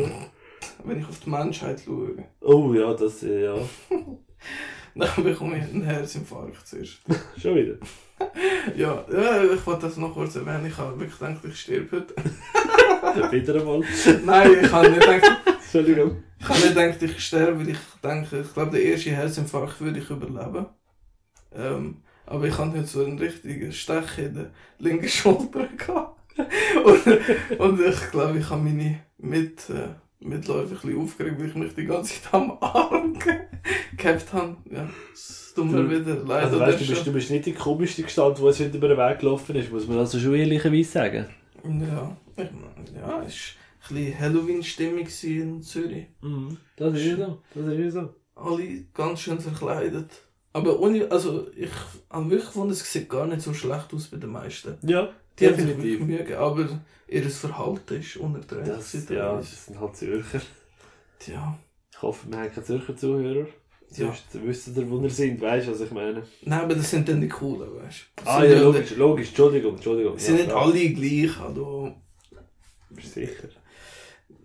[0.84, 3.56] Wenn ich auf die Menschheit schaue, Oh ja, das, äh, ja.
[4.94, 7.00] dann bekomme ich einen Herzinfarkt zuerst.
[7.36, 7.78] Schon wieder.
[8.76, 10.66] Ja, ja, ich wollte das noch kurz erwähnen.
[10.66, 12.14] Ich habe wirklich gedacht, ich sterbe heute.
[13.32, 13.82] wieder einmal.
[14.24, 16.22] Nein, ich habe nicht gedacht, Entschuldigung.
[16.38, 19.98] ich habe nicht gedacht, ich sterbe, weil ich denke, ich glaube, den ersten Herzinfarkt würde
[19.98, 20.66] ich überleben.
[21.54, 26.18] Ähm, aber ich hatte nicht so einen richtigen Stech in der linken Schulter gehabt.
[26.84, 29.88] und, und ich glaube, ich habe meine Mit, äh,
[30.20, 33.40] Mitläufer ein bisschen aufgeregt, weil ich mich die ganze Zeit am Arm ge
[33.96, 34.56] gehabt habe.
[34.70, 36.44] Ja, es tut mir wieder leid.
[36.44, 38.98] Also weißt, du, bist, du bist nicht die komischste Gestalt, die jetzt heute über den
[38.98, 41.26] Weg gelaufen ist, muss man also schon ehrlicherweise sagen.
[41.64, 43.54] Ja, ich meine, ja, es
[43.90, 46.06] war ein bisschen Halloween-Stimmung in Zürich.
[46.20, 46.56] Mhm.
[46.76, 47.42] Das ist so.
[47.54, 48.14] Das ist so.
[48.34, 50.10] alle ganz schön verkleidet.
[50.52, 51.70] Aber ohne, also ich
[52.10, 54.76] habe wirklich gefunden, es sieht gar nicht so schlecht aus bei den meisten.
[54.82, 55.76] Ja, definitiv.
[55.76, 56.68] wirklich Mühe gegeben, aber
[57.08, 58.68] ihr Verhalten ist unerträglich.
[58.68, 59.66] Das, ja, das ist.
[59.66, 60.40] sind halt Zürcher.
[61.18, 61.58] Tja.
[61.92, 63.46] Ich hoffe, wir haben keine Zürcher Zuhörer.
[63.90, 64.06] Ja.
[64.06, 66.22] Sonst wisst ihr, wo ihr sind, weißt du, was ich meine?
[66.42, 68.22] Nein, aber das sind dann die coolen, weißt du.
[68.28, 70.18] Ah Sind ja, ja- logisch, logisch, Entschuldigung, Entschuldigung.
[70.18, 70.62] Sind ja, nicht klar.
[70.62, 71.94] alle gleich, also.
[72.90, 73.48] Bist sicher?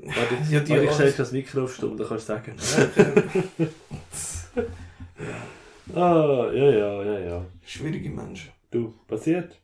[0.06, 2.56] Warte, Ja, die warte, ich stelle das Mikro auf Stumm, dann kannst du sagen.
[5.94, 7.46] Ah, ja, ja, ja, ja.
[7.66, 8.52] Schwierige Menschen.
[8.72, 9.60] Du, passiert?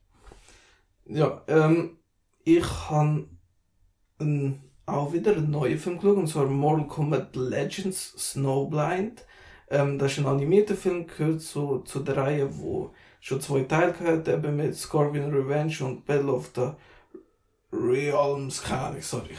[1.10, 1.98] Ja, ähm,
[2.44, 3.28] ich habe
[4.20, 9.26] ein, auch wieder einen neuen Film geschaut, und zwar Mortal Kombat Legends Snowblind.
[9.72, 13.94] Ähm, das ist ein animierter Film, gehört zu, zu der Reihe, wo schon zwei Teile
[14.00, 16.70] hat, eben mit Scorpion Revenge und Battle of the
[17.72, 19.36] Realms, keine Ahnung, sorry.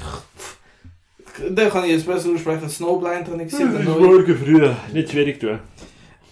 [1.39, 2.69] Den kann ich jetzt besser aussprechen.
[2.69, 3.85] Snowblind habe ich gesehen.
[3.85, 4.01] neue.
[4.01, 4.69] morgen früh.
[4.93, 5.61] Nicht schwierig tun.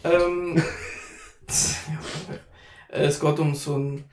[0.03, 0.57] Ähm,
[2.91, 4.05] ja, äh, es geht um so ein.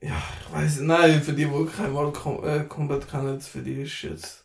[0.00, 3.82] Ja, ich weiß nein, für die, die kein Mortal Com äh, Kombat kennen, für die
[3.82, 4.44] ist jetzt.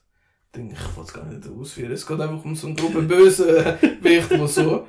[0.56, 1.92] Denke ich, will es gar nicht ausführen.
[1.92, 4.88] Es geht einfach um so eine Gruppe böse Wicht, die so,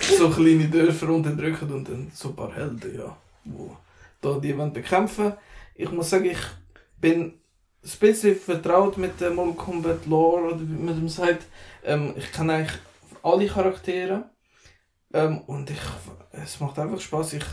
[0.00, 3.74] so kleine Dörfer unterdrücken und dann so ein paar Helden, ja, wo
[4.20, 5.32] da die wollen bekämpfen.
[5.74, 6.38] Ich muss sagen, ich
[7.00, 11.46] bin ein bisschen vertraut mit der Mortal Kombat Lore oder wie man dem sagt.
[11.84, 12.78] Ähm, ich kenne eigentlich
[13.22, 14.30] alle Charaktere.
[15.12, 15.80] Ähm, und ich,
[16.32, 17.44] es macht einfach Spaß, ich,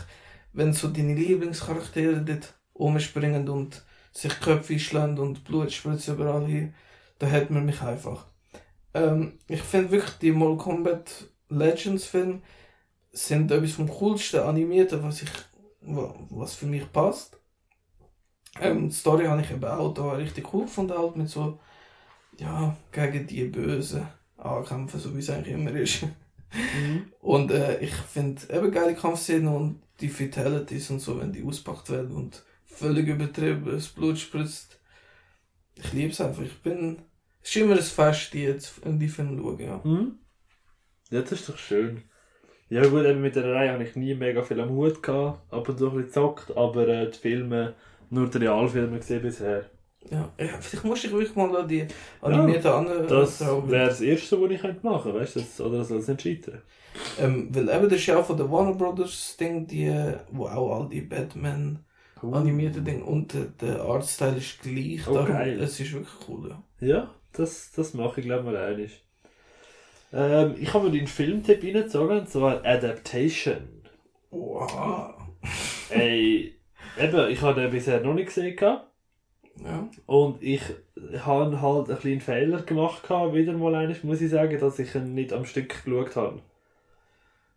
[0.56, 6.74] wenn so deine Lieblingscharaktere dort rumspringen und sich Köpfe schlagen und Blut spritzt überall hin,
[7.20, 8.26] da hat man mich einfach.
[8.94, 12.42] Ähm, ich finde wirklich, die Mortal Kombat Legends Filme
[13.12, 15.30] sind etwas vom coolsten animierten, was ich,
[15.82, 17.38] wa- was für mich passt.
[18.60, 21.58] Ähm, die Story habe ich eben auch da richtig cool gefunden, halt mit so,
[22.38, 26.04] ja, gegen die Bösen ankämpfen, so wie es eigentlich immer ist.
[27.20, 31.90] Und äh, ich finde eben geile Kampfszenen und die Fatalities und so, wenn die auspackt
[31.90, 34.80] werden und völlig übertrieben, das Blut spritzt.
[35.74, 36.42] Ich liebe es einfach.
[36.42, 36.98] Ich bin.
[37.42, 39.60] Es ist immer ein Fest, die jetzt in die Filme schauen.
[39.60, 39.84] Ja.
[39.84, 40.18] Hm?
[41.10, 42.02] Ja, das ist doch schön.
[42.68, 45.68] Ja gut, eben mit der Reihe habe ich nie mega viel am Hut gehabt, ab
[45.68, 47.74] und zu ein bisschen gezockt, aber äh, die Filme,
[48.10, 49.70] nur die Realfilme gesehen bisher.
[50.10, 50.32] Ja.
[50.60, 51.86] vielleicht muss ich wirklich mal an die
[52.20, 55.84] animierten ja, Das wäre das Erste, was ich könnte machen könnte, weißt du, das- oder
[55.84, 56.62] soll es nicht scheitern?
[57.18, 59.92] ähm, Weil eben das ist ja auch von der Warner Brothers Ding, die,
[60.30, 61.84] wo auch all die Batman
[62.22, 65.06] animierten Dinge und der, der Artstyle ist gleich.
[65.08, 66.50] Oh, darum, es ist wirklich cool.
[66.80, 66.86] Ja.
[66.88, 69.04] Ja, das, das mache ich glaube mal einig.
[70.12, 73.82] Ähm, ich habe mir den Filmtipp reingezogen, und zwar Adaptation.
[74.30, 75.14] Wow.
[75.90, 76.54] Ey,
[76.98, 78.90] eben, ich habe den bisher noch nicht gesehen gehabt.
[79.64, 79.88] Ja.
[80.06, 80.60] und ich
[81.18, 84.94] habe halt einen kleinen Fehler gemacht gehabt, wieder mal eines, muss ich sagen, dass ich
[84.94, 86.40] ihn nicht am Stück geschaut habe.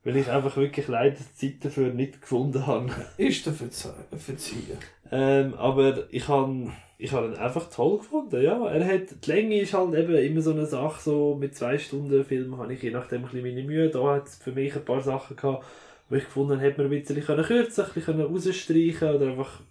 [0.03, 2.89] Weil ich einfach wirklich leider die Zeit dafür nicht gefunden habe.
[3.17, 4.77] Ist der Verziehen.
[5.11, 8.67] Ähm, aber ich habe ich habe ihn einfach toll gefunden, ja.
[8.67, 12.25] Er hat, die Länge ist halt eben immer so eine Sache, so mit zwei Stunden
[12.25, 13.89] Film habe ich je nachdem ein bisschen meine Mühe.
[13.89, 15.65] Da hat es für mich ein paar Sachen gehabt,
[16.09, 19.27] wo ich gefunden habe, hätte man ein bisschen können kürzen ein bisschen können rausstreichen oder
[19.27, 19.61] einfach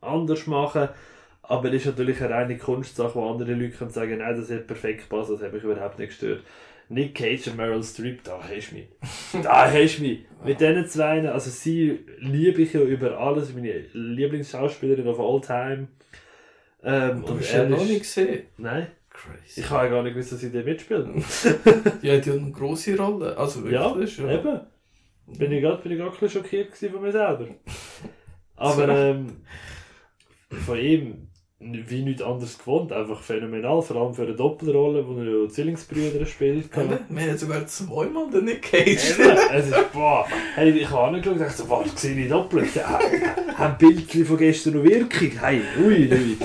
[0.00, 0.88] anders machen.
[1.48, 4.66] Aber das ist natürlich eine reine Kunstsache, wo andere Leute können sagen, nein, das hat
[4.66, 6.42] perfekt gepasst, das hat mich überhaupt nicht gestört.
[6.90, 8.88] Nick Cage und Meryl Streep, da hast du mich.
[9.42, 10.20] Da hast du mich.
[10.44, 15.88] Mit diesen zwei, also sie liebe ich ja über alles, meine Lieblingsschauspielerin of all time.
[16.82, 18.44] Ähm, Du und hast ja noch nicht gesehen.
[18.58, 19.60] Nein, Crazy.
[19.60, 21.08] ich habe ja gar nicht gewusst, dass sie da mitspielt.
[22.02, 23.36] Die hat ja eine grosse Rolle.
[23.36, 24.18] Also ja, wirklich.
[24.18, 24.60] Ja, eben.
[25.38, 27.48] Bin ich gerade bin ich gerade ein bisschen schockiert von mir selber.
[28.56, 29.42] Aber ähm,
[30.64, 31.28] von ihm,
[31.60, 36.24] wie nichts anderes gewohnt, einfach phänomenal, vor allem für eine Doppelrolle, wo er ja Zwillingsbrüder
[36.24, 36.66] spielt.
[36.76, 39.18] Eben, Wir haben sogar zweimal den Nick Cage.
[39.18, 42.74] Eben, es ist, boah, hey, ich habe angeschaut und dachte so, was, sehe ich doppelt?
[42.76, 43.00] Ja,
[43.56, 45.30] Haben Bildchen von gestern noch Wirkung?
[45.40, 46.36] Hey, ui, ui.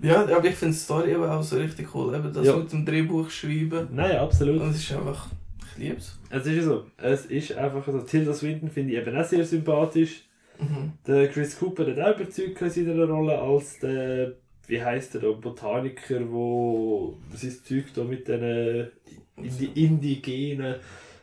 [0.00, 2.14] Ja, aber ich finde die Story eben auch so richtig cool.
[2.14, 2.56] Eben das Ja.
[2.56, 3.88] mit dem Drehbuch schreiben.
[3.92, 4.60] Nein, absolut.
[4.60, 5.28] Und es ist einfach.
[5.76, 6.18] Ich liebe es.
[6.30, 10.22] Es ist so, es ist einfach so, Tilda Swinton finde ich eben auch sehr sympathisch.
[10.58, 10.92] Mhm.
[11.06, 14.34] Der Chris Cooper hat auch überzeugt in seiner Rolle als der,
[14.66, 18.88] wie heisst der, Botaniker, wo sein Zeug da mit den
[19.36, 20.76] Indi Indigenen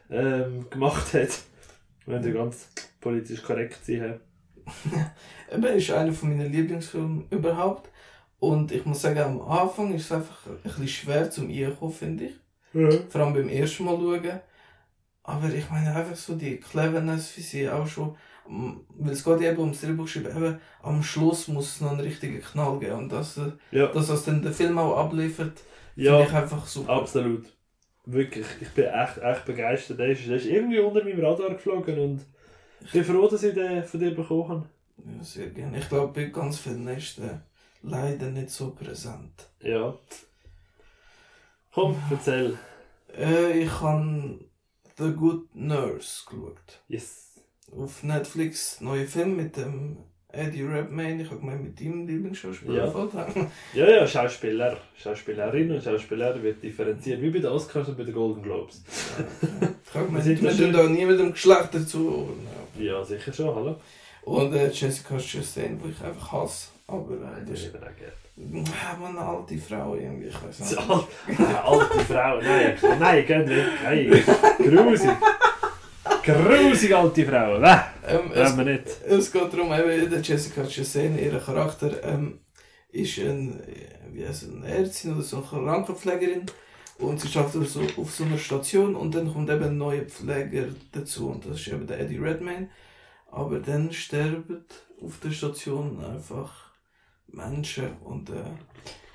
[0.09, 1.41] ähm, gemacht hat.
[2.05, 2.69] Wenn der ganz
[2.99, 4.19] politisch korrekt sein
[5.51, 7.89] Eben ist einer von meinen Lieblingsfilmen überhaupt.
[8.39, 12.25] Und ich muss sagen, am Anfang ist es einfach ein bisschen schwer zum Einkommen, finde
[12.25, 12.33] ich.
[13.09, 14.39] Vor allem beim ersten Mal schauen.
[15.23, 18.15] Aber ich meine einfach so die Cleverness, wie sie auch schon,
[18.47, 22.41] weil es geht eben ums Drehbuch schreiben, eben am Schluss muss es noch einen richtigen
[22.41, 22.99] Knall geben.
[22.99, 25.59] Und das, äh, Ja, das was dann der Film auch abliefert,
[25.95, 26.91] finde ja ich einfach super.
[26.93, 27.45] absolut.
[28.05, 29.99] Wirklich, ich bin echt, echt begeistert.
[29.99, 32.25] Der ist, der ist irgendwie unter meinem Radar geflogen und
[32.83, 34.69] ich bin froh, dass ich den von dir bekommen habe.
[35.05, 35.77] Ja, sehr gerne.
[35.77, 37.43] Ich glaube, bei ganz vielen ist der
[37.83, 39.49] leider nicht so präsent.
[39.61, 39.93] Ja.
[41.73, 42.57] Komm, erzähl.
[43.17, 44.39] Äh, ich kann
[44.97, 46.81] The Good Nurse geschaut.
[46.87, 47.30] Yes.
[47.77, 49.97] Auf Netflix, neue Film mit dem
[50.33, 51.23] Eddie Redmayne.
[51.23, 52.85] Ich habe gemeint, mit ihm Lieblingsschauspieler.
[52.85, 52.87] Ja.
[53.73, 54.77] Ja, ja, Schauspieler.
[54.97, 58.83] Schauspielerin und Schauspieler wird differenziert, wie bei den Oscars und bei den Golden Globes.
[59.85, 62.29] Ich habe gemeint, wir tun da nie mit dem Geschlecht dazu.
[62.77, 62.83] Ja.
[62.83, 63.75] Ja, sicher schon, hallo?
[64.23, 66.67] Und äh, Jessica Chastain, die ich einfach hasse.
[66.87, 70.89] Aber äh, das ist ja, man, eine alte Frau irgendwie, ich weiß nicht.
[70.89, 71.07] alt-
[71.63, 73.67] Alte Frau, nein, nein, geht nicht.
[73.83, 74.09] Hey,
[74.57, 75.09] grusig.
[76.23, 77.83] Grusig alte Frau, ne?
[78.07, 78.83] Ähm, es, wir nicht.
[79.07, 82.39] es geht darum, eben, Jessica Chastain, ihr Charakter ähm,
[82.89, 83.59] ist ein,
[84.11, 86.45] wie heißt eine Ärztin oder so eine Krankenpflegerin
[86.99, 90.03] und sie arbeitet auf so, auf so einer Station und dann kommt eben ein neuer
[90.03, 92.69] Pfleger dazu und das ist eben der Eddie Redmayne.
[93.31, 94.65] Aber dann sterben
[95.03, 96.51] auf der Station einfach
[97.27, 98.33] Menschen und äh,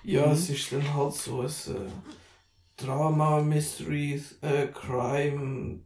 [0.03, 0.33] ja, Mhm.
[0.33, 5.81] es ist dann halt so ein äh, Drama, Mystery, äh, Crime,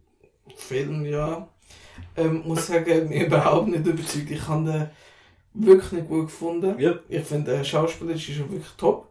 [0.57, 1.48] Film, ja.
[2.16, 4.30] Ähm, muss sagen, mich überhaupt nicht überzeugt.
[4.30, 4.90] Ich habe den
[5.55, 6.78] wirklich nicht gut gefunden.
[6.78, 9.09] Ja, Ich finde, der Schauspieler ist schon wirklich top.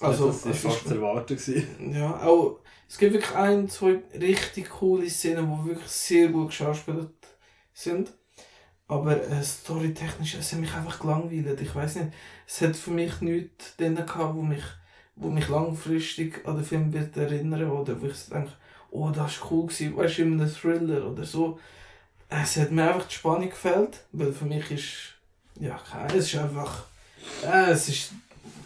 [0.00, 1.36] Also, das war es fast zu erwarten.
[1.36, 1.94] gewesen.
[1.94, 7.10] ja, auch, es gibt wirklich ein, zwei richtig coole Szenen, die wirklich sehr gut geschauspielt
[7.72, 8.12] sind.
[8.88, 11.60] Aber äh, storytechnisch, es hat mich einfach gelangweilt.
[11.60, 12.12] Ich weiß nicht,
[12.46, 14.62] es hat für mich nichts drin gehabt, wo mich,
[15.16, 18.52] wo mich langfristig an den Film wird erinnern oder wo ich denke,
[18.90, 21.58] oh, das war cool gewesen, weißt du, in einem Thriller oder so.
[22.28, 24.92] Es hat mir einfach die Spannung gefällt, weil für mich ist,
[25.60, 26.84] ja, keine- es ist einfach,
[27.44, 28.12] äh, es ist,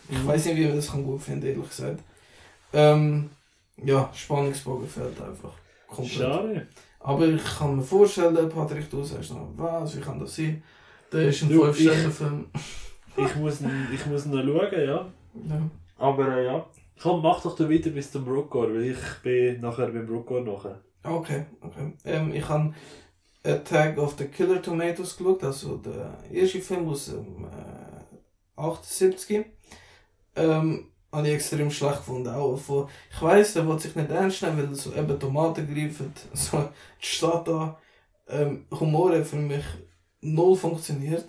[0.09, 2.01] ich weiß nicht, wie man das kann gut finden, ehrlich gesagt.
[2.73, 3.31] Ähm,
[3.83, 5.53] ja, Spannungsbogen fehlt einfach.
[5.87, 6.12] Komplett.
[6.18, 6.66] Schade.
[7.01, 10.62] Aber ich kann mir vorstellen, Patrick, du sagst noch, was, wie kann das sein?
[11.12, 12.47] Der ist ein Du, 5-Sterne-Film.
[13.16, 15.07] Ich muss, ihn- ich muss noch schauen, ja.
[15.49, 15.62] Ja.
[15.99, 16.64] Aber äh, ja.
[17.03, 20.82] Komm, mach doch weiter bis zum Brookgore, weil ich bin nachher beim Brookgore nachher.
[21.03, 21.92] Okay, okay.
[22.05, 22.74] Ähm, ich habe
[23.42, 29.46] Attack of the Killer Tomatoes geschaut, also der erste Film aus dem äh, 78.
[30.36, 32.28] Ähm, habe ich extrem schlecht gefunden.
[32.28, 35.66] Auch von, ich weiss, er wollte sich nicht ernst nehmen, weil er so eben Tomaten
[35.66, 36.68] greifen, so
[37.01, 37.76] die Stadt an.
[38.28, 39.64] Ähm, Humor hat für mich
[40.20, 41.26] null funktioniert.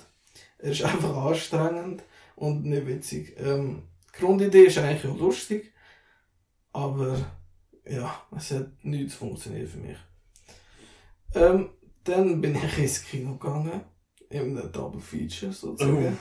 [0.57, 2.03] Er ist einfach anstrengend
[2.35, 3.35] und nicht witzig.
[3.39, 3.83] Ähm,
[4.15, 5.73] die Grundidee ist eigentlich auch lustig,
[6.73, 7.17] aber
[7.85, 9.97] ja, es hat nichts funktioniert für mich.
[11.33, 11.69] Ähm,
[12.03, 13.81] dann bin ich ins Kino gegangen,
[14.29, 16.17] in einem Double Feature sozusagen.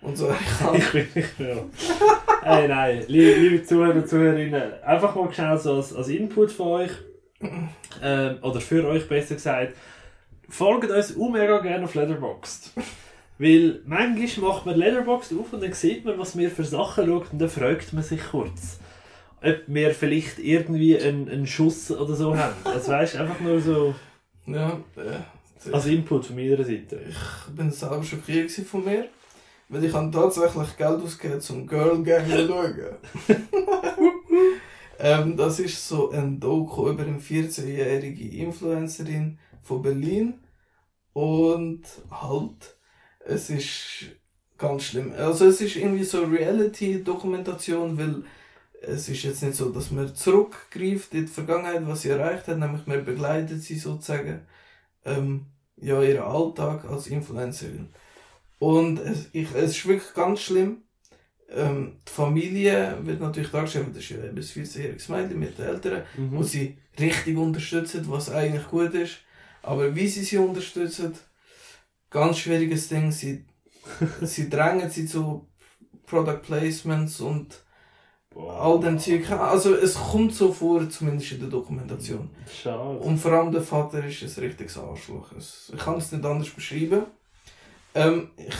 [0.00, 1.64] Und so, ich habe Ich bin nicht mehr.
[2.42, 6.68] Hey, nein, liebe, liebe Zuhörer und Zuhörerinnen, einfach mal schnell so als, als Input von
[6.68, 6.92] euch,
[8.02, 9.76] ähm, oder für euch besser gesagt,
[10.48, 12.72] folgt uns mega gerne auf Letterboxd.
[13.38, 17.22] Weil manchmal macht man Letterboxd auf und dann sieht man, was wir für Sachen schauen
[17.30, 18.80] und dann fragt man sich kurz,
[19.40, 22.56] ob wir vielleicht irgendwie einen, einen Schuss oder so haben.
[22.64, 23.94] Das weißt einfach nur so
[24.46, 27.00] ja, äh, als Input von meiner Seite.
[27.08, 29.08] ich bin selber schockiert von mir,
[29.68, 32.74] weil ich habe tatsächlich Geld ausgegeben zum Girl Gang zu schauen.
[34.98, 40.40] ähm, das ist so ein Doku über eine 14-jährige Influencerin von Berlin
[41.12, 42.77] und halt,
[43.20, 44.06] es ist
[44.58, 45.12] ganz schlimm.
[45.16, 48.24] Also es ist irgendwie so Reality-Dokumentation, weil
[48.82, 52.58] es ist jetzt nicht so, dass man zurückgreift in die Vergangenheit, was sie erreicht hat,
[52.58, 54.42] nämlich man begleitet sie sozusagen
[55.04, 55.46] ähm,
[55.76, 57.90] ja, ihren Alltag als Influencerin.
[58.58, 60.82] Und es, ich, es ist wirklich ganz schlimm.
[61.50, 66.02] Ähm, die Familie wird natürlich dargestellt, das ist ja ein 14-jähriges Mädchen mit den Eltern,
[66.30, 66.42] wo Mhm.
[66.42, 69.18] sie richtig unterstützen, was eigentlich gut ist.
[69.62, 71.14] Aber wie sie sie unterstützen,
[72.10, 73.12] ganz schwieriges Ding.
[73.12, 73.44] Sie,
[74.22, 75.46] sie drängen sie zu
[76.06, 77.62] Product Placements und
[78.36, 79.30] all dem Zeug.
[79.30, 82.30] Also es kommt so vor, zumindest in der Dokumentation.
[82.50, 82.98] Schade.
[82.98, 85.32] Und vor allem der Vater ist ein richtiges Arschloch.
[85.36, 87.02] Ich kann es nicht anders beschreiben.
[87.94, 88.54] Ähm, ich,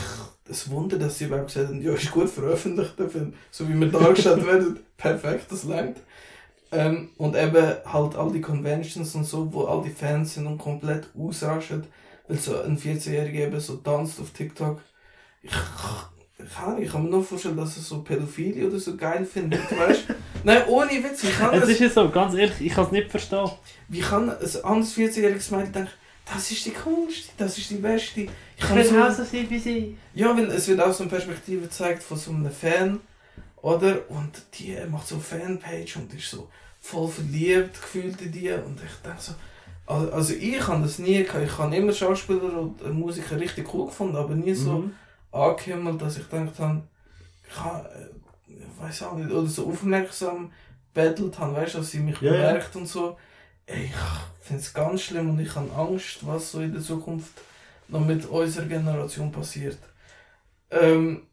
[0.49, 3.33] es Wunder, dass sie überhaupt gesagt haben, ja, ist gut veröffentlicht, der Film.
[3.51, 5.97] So wie wir dargestellt werden, perfekt, das langt.
[6.71, 10.57] Ähm, und eben halt all die Conventions und so, wo all die Fans sind und
[10.57, 11.85] komplett ausraschen,
[12.29, 14.79] weil so ein 14-Jähriger eben so tanzt auf TikTok.
[15.41, 19.25] Ich, ich, kann, ich kann mir nur vorstellen, dass er so Pädophilie oder so geil
[19.25, 20.05] findet, weißt
[20.45, 22.91] Nein, ohne Witz, wie kann Es das ist ja so, ganz ehrlich, ich kann es
[22.91, 23.49] nicht verstehen.
[23.89, 25.89] wie kann ein anderes 14-jähriges Mädchen denken,
[26.31, 28.21] das ist die coolste, das ist die beste.
[28.21, 29.97] Ich Ich kann will so, genauso sein wie sie.
[30.13, 32.99] ja, weil es wird aus so eine Perspektive gezeigt von so einem Fan,
[33.61, 34.09] oder?
[34.09, 36.47] Und die macht so eine Fanpage und ist so
[36.79, 38.51] voll verliebt gefühlt in die.
[38.51, 39.33] Und ich denke so,
[39.95, 41.43] also ich kann das nie, gehabt.
[41.45, 44.95] ich habe immer Schauspieler und Musiker richtig cool gefunden, aber nie so Mhm.
[45.31, 46.83] angehimmelt, dass ich gedacht habe,
[47.47, 48.09] ich kann, äh,
[48.47, 50.51] ich weiß auch nicht, oder so aufmerksam
[50.93, 52.41] bettelt habe, weißt du, dass sie mich Ja, ja.
[52.41, 53.17] bemerkt und so.
[53.67, 53.91] ich
[54.41, 57.33] finde es ganz schlimm und ich habe Angst, was so in der Zukunft
[57.87, 59.77] noch mit unserer Generation passiert.
[60.71, 61.23] Ähm,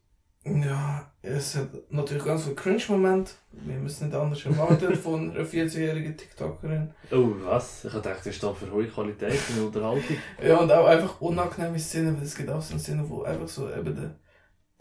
[0.55, 3.31] ja, es hat natürlich ganz viele Cringe-Momente.
[3.51, 6.91] Wir müssen nicht anders erwarten von einer 14-jährigen TikTokerin.
[7.11, 7.85] Oh, was?
[7.85, 10.17] Ich dachte, das ist da für hohe Qualität in Unterhaltung.
[10.41, 13.69] Ja, und auch einfach unangenehme Szenen, weil es gibt auch so Szenen, wo einfach so
[13.69, 14.15] eben der,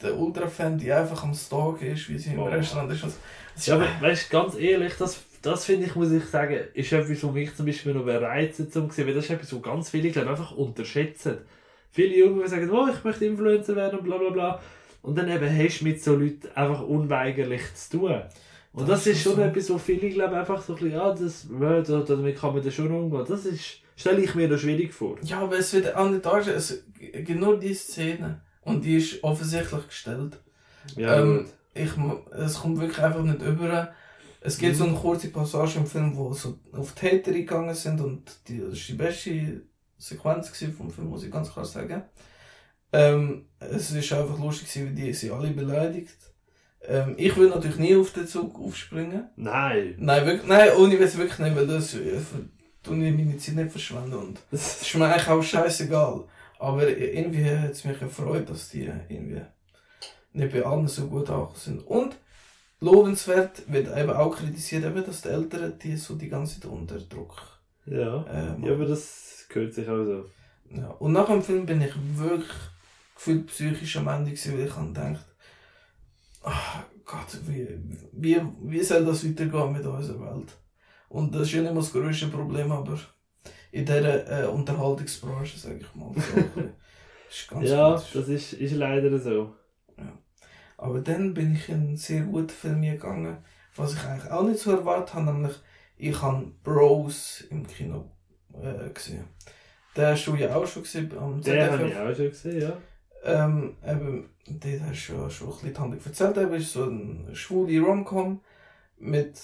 [0.03, 2.45] der Ultra-Fan, die einfach am Stalken ist, wie sie im Oh.
[2.45, 3.05] Restaurant ist.
[3.05, 3.17] Also,
[3.65, 7.23] Ja, aber weißt du, ganz ehrlich, das, das finde ich, muss ich sagen, ist etwas,
[7.23, 10.11] was mich zum Beispiel noch bereizt zum sehen, weil das ist etwas, was ganz viele,
[10.11, 11.39] glaube einfach unterschätzen.
[11.91, 14.61] Viele Jungen sagen, oh, ich möchte Influencer werden und bla bla bla.
[15.07, 18.21] Und dann eben hast du mit so Leuten einfach unweigerlich zu tun.
[18.73, 19.43] Und das, Das ist schon so.
[19.43, 22.55] etwas, wo viele, glaube ich, einfach so ein bisschen, ja, das, ja, da- damit kann
[22.55, 23.25] man da schon umgehen.
[23.27, 25.17] Das ist, stelle ich mir da schwierig vor.
[25.23, 26.59] Ja, aber es wird auch nicht dargestellt.
[26.59, 26.85] Es
[27.25, 28.41] gibt nur die Szene.
[28.63, 30.39] Und die ist offensichtlich gestellt.
[30.97, 31.91] Ja, Ähm, ich,
[32.37, 33.93] es kommt wirklich einfach nicht über.
[34.41, 34.79] Es gibt Mhm.
[34.79, 38.59] so eine kurze Passage im Film, wo so auf die Hater gegangen sind und die,
[38.59, 39.63] das war die beste
[39.99, 42.03] Sequenz vom Film, muss ich ganz klar sagen.
[42.93, 46.17] Ähm, es ist einfach lustig wie die sie alle beleidigt.
[46.83, 49.29] Ähm, ich will natürlich nie auf den Zug aufspringen.
[49.37, 49.97] Nein.
[49.99, 52.21] Nein, wirklich, nein, ohne es wirklich nicht, weil das äh,
[52.83, 56.25] tue ich meine Zeit nicht verschwenden und Das ist mir eigentlich auch scheißegal.
[56.59, 59.43] Aber irgendwie hat es mich gefreut, dass die irgendwie
[60.33, 61.87] nicht bei allen so gut angekommen sind.
[61.87, 62.17] Und
[62.81, 66.99] lobenswert wird eben auch kritisiert, eben, dass die Eltern die so die ganze Zeit unter
[66.99, 67.61] Druck.
[67.87, 68.25] ja.
[68.31, 70.25] Ähm, ja, aber das gehört sich auch so.
[70.71, 70.89] ja.
[70.99, 72.51] Und nach dem Film bin ich wirklich
[73.17, 75.27] gefühlt psychisch am Ende gewesen, weil ich habe gedacht,
[76.43, 77.67] ach Gott, wie,
[78.13, 80.57] wie, wie soll das weitergehen mit unserer Welt?
[81.09, 82.99] Und das ist ja nicht mal das grösste Problem, aber
[83.73, 86.13] in dieser äh, Unterhaltungsbranche, sage ich mal.
[86.15, 86.63] So,
[87.61, 88.13] Ja, kritisch.
[88.15, 89.55] das ist, ist leider so.
[90.79, 93.39] Aber dann bin ich in einen sehr guten Film gegangen,
[93.77, 95.55] was ich eigentlich auch nicht so erwartet habe, nämlich
[95.97, 98.11] ich habe Bros im Kino
[98.53, 99.25] äh, gesehen.
[99.97, 101.91] Den hast du ja auch schon gesehen am Den habe ZDF.
[101.91, 102.77] ich auch schon gesehen, ja.
[103.27, 106.85] Ähm, eben, dort hast du ja schon ein bisschen die Handlung erzählt, eben, ist so
[106.85, 108.41] ein schwule Rom-Com
[108.99, 109.39] mit,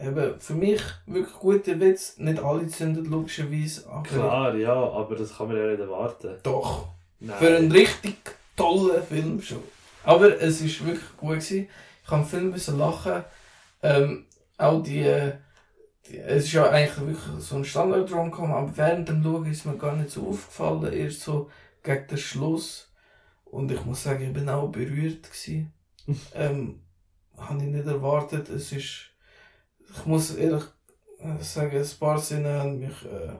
[0.00, 5.36] eben, für mich wirklich guter Witz, nicht alle zünden logischerweise, aber Klar, ja, aber das
[5.36, 6.36] kann man ja nicht erwarten.
[6.42, 6.88] doch,
[7.20, 7.36] Nein.
[7.38, 8.16] für einen richtig
[8.56, 9.62] tollen Film schon.
[10.04, 11.68] Aber es ist wirklich gut gewesen,
[12.04, 13.24] ich habe am Film müssen lachen,
[13.82, 14.24] ähm,
[14.56, 15.04] auch die,
[16.08, 19.66] die, es ist ja eigentlich wirklich so ein standard rom aber während dem Schauen ist
[19.66, 21.50] mir gar nicht so aufgefallen, erst so
[21.82, 22.88] gegen den Schluss.
[23.52, 25.72] Und ich muss sagen, ich bin auch berührt gewesen.
[26.34, 26.80] ähm,
[27.36, 28.48] habe ich nicht erwartet.
[28.48, 29.10] Es ist,
[29.94, 30.62] ich muss ehrlich
[31.20, 33.34] äh, sagen, ein paar Szenen haben mich, äh,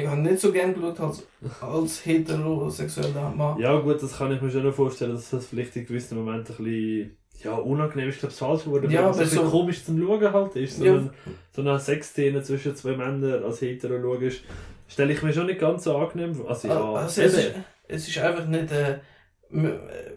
[0.00, 1.22] ich habe nicht so gern geschaut als,
[1.60, 3.58] als heterosexueller Mann.
[3.60, 6.64] Ja gut, das kann ich mir schon vorstellen, dass das vielleicht in gewissen Momenten ein
[6.64, 9.84] bisschen ja, unangenehm ist, glaube ich, das falsche Wort, Ja, aber ein bisschen so- komisch
[9.84, 10.78] zum Schauen halt ist.
[10.78, 10.92] So, Ja.
[10.94, 11.10] eine,
[11.54, 14.40] so eine Sexszene zwischen zwei Männern als hetero schaust,
[14.88, 16.48] stelle ich mir schon nicht ganz so angenehm vor.
[16.48, 17.52] Also ja, also es, ist,
[17.86, 18.98] es ist einfach nicht, äh,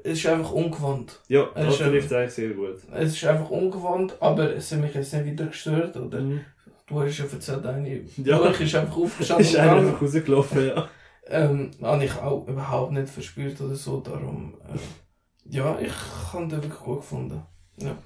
[0.04, 1.20] es ist einfach ungewohnt.
[1.28, 2.78] ja es das ist trifft eigentlich sehr gut.
[2.92, 6.20] Es ist einfach ungewohnt, aber es hat mich jetzt nicht wieder gestört, oder?
[6.20, 6.42] Mhm.
[6.88, 8.38] Du hast ja erzählt, eine Ja.
[8.38, 10.90] Lurch ist einfach aufgestanden Ist einfach rausgelaufen, ja.
[11.28, 15.94] Ähm, habe ich auch überhaupt nicht verspürt oder so, darum, äh, ja, ich
[16.34, 17.44] habe den wirklich gut gefunden.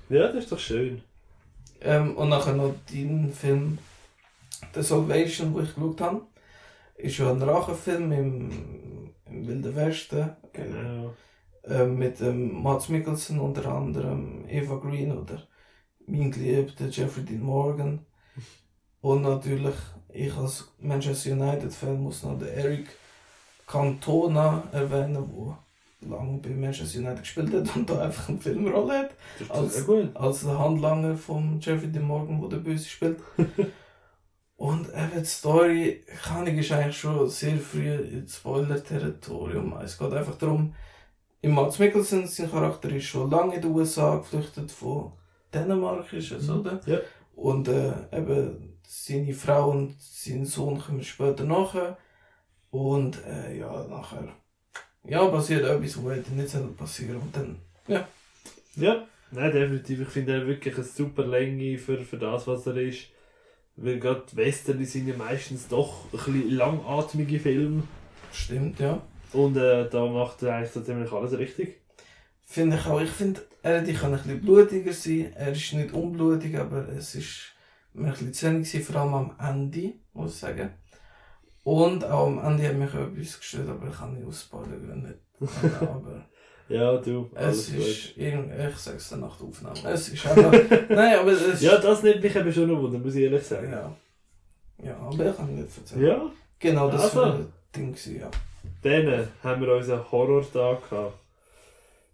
[0.09, 1.01] Ja, das ist doch schön.
[1.82, 3.78] Ähm, und nachher noch dein Film
[4.74, 6.21] The Salvation, wo ich geschaut habe,
[6.95, 8.49] ist ja ein Rachenfilm im,
[9.26, 10.30] im Wilden Westen.
[10.54, 11.14] Genau.
[11.66, 15.41] Ähm, mit ähm, Mats Mikkelsen unter anderem, Eva Green oder
[16.06, 18.06] mein geliebter Jeffrey Dean Morgan.
[19.01, 19.76] Und natürlich,
[20.10, 22.88] ich als Manchester United-Fan muss noch den Eric
[23.68, 25.14] Cantona erwähnen,
[26.01, 29.12] der lange bei Manchester United gespielt hat und da einfach eine Filmrolle hat.
[29.39, 30.16] Das ist Als- gut.
[30.16, 33.20] Als der Handlanger von Jeffrey Dean Morgan, der den Böse spielt.
[34.56, 39.76] Und eben die Story, kann ich, ist eigentlich schon sehr früh ins Spoiler-Territorium.
[39.84, 40.76] Es geht einfach darum,
[41.41, 45.12] im Mats Mikkelsen, sein Charakter ist schon lange in den USA geflüchtet von
[45.54, 46.60] Dänemark, ist es, Mhm.
[46.60, 46.80] oder?
[46.86, 46.99] Ja.
[47.36, 51.97] Und äh, eben seine Frau und sein Sohn kommen später nachher.
[52.70, 54.30] Und äh, ja, nachher
[55.06, 57.58] ja, passiert etwas, was hätte nicht passieren Und dann,
[58.76, 60.01] Ja, nein, definitiv.
[60.01, 63.10] Ich finde er wirklich eine super Länge für, für das, was er ist.
[63.76, 67.84] Weil gerade Western sind ja meistens doch ein bisschen langatmige Filme.
[68.32, 69.01] stimmt, ja.
[69.34, 71.82] Und äh, da macht er eigentlich so ziemlich alles richtig.
[72.45, 73.01] Finde ich auch.
[73.01, 75.34] Ich finde, er die kann ein bisschen blutiger sein.
[75.36, 77.53] Er ist nicht unblutig, aber es ist
[77.93, 80.69] mir ein bisschen zu wenig gewesen, vor allem am Ende, muss ich sagen.
[81.63, 85.19] Und auch am Ende hat mich etwas gestört, aber ich kann nicht ausbauen, nicht.
[85.82, 86.28] Aber
[86.70, 89.78] Ja, du, alles es ist irgendwie, ich sag's dann nach der Aufnahme.
[89.93, 90.51] Es ist einfach,
[90.89, 93.72] nein, aber es Ja, das nimmt mich eben schon noch wunder, muss ich ehrlich sagen.
[93.72, 93.95] ja.
[94.84, 96.05] Ja, aber ich kann nicht erzählen.
[96.05, 97.18] Ja, Genau, das Also.
[97.20, 98.32] war ein Ding, ja.
[98.82, 101.18] dann haben wir unseren Horror-Tag gehabt.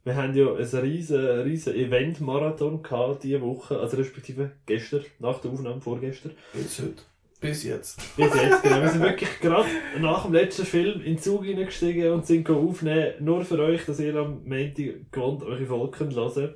[0.03, 5.51] Wir haben ja ein riesen, riesen Event-Marathon gehabt diese Woche, also respektive gestern, nach der
[5.51, 6.31] Aufnahme vorgestern.
[6.53, 7.03] Bis heute.
[7.41, 7.97] Bis jetzt.
[8.17, 8.81] Bis jetzt, genau.
[8.81, 9.69] Wir sind wirklich gerade
[9.99, 13.99] nach dem letzten Film in den Zug hineingestiegen und sind aufnehmen, nur für euch, dass
[14.01, 16.55] ihr am Montag gewohnt eure Volken hören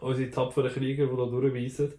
[0.00, 1.94] Unsere tapferen Krieger, die da durchweisen.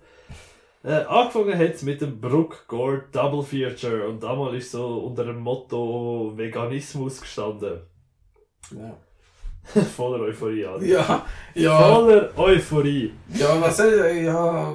[0.81, 5.25] Äh, angefangen hat es mit dem Brook Gore Double Feature und damals ist so unter
[5.25, 7.81] dem Motto Veganismus gestanden.
[8.71, 8.97] Ja.
[9.97, 10.85] Voller Euphorie, also.
[10.85, 13.11] Ja, ja, Voller Euphorie.
[13.33, 14.73] ja, was soll ich, ja,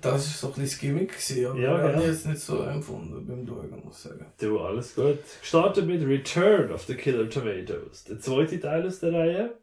[0.00, 3.26] das war so ein bisschen das Gimmick, gewesen, aber Ja, ich jetzt nicht so empfunden
[3.26, 4.26] beim Schauen, muss ich sagen.
[4.40, 5.18] Du, alles gut.
[5.40, 8.04] Gestartet mit Return of the Killer Tomatoes.
[8.04, 9.54] Der zweite Teil aus der Reihe.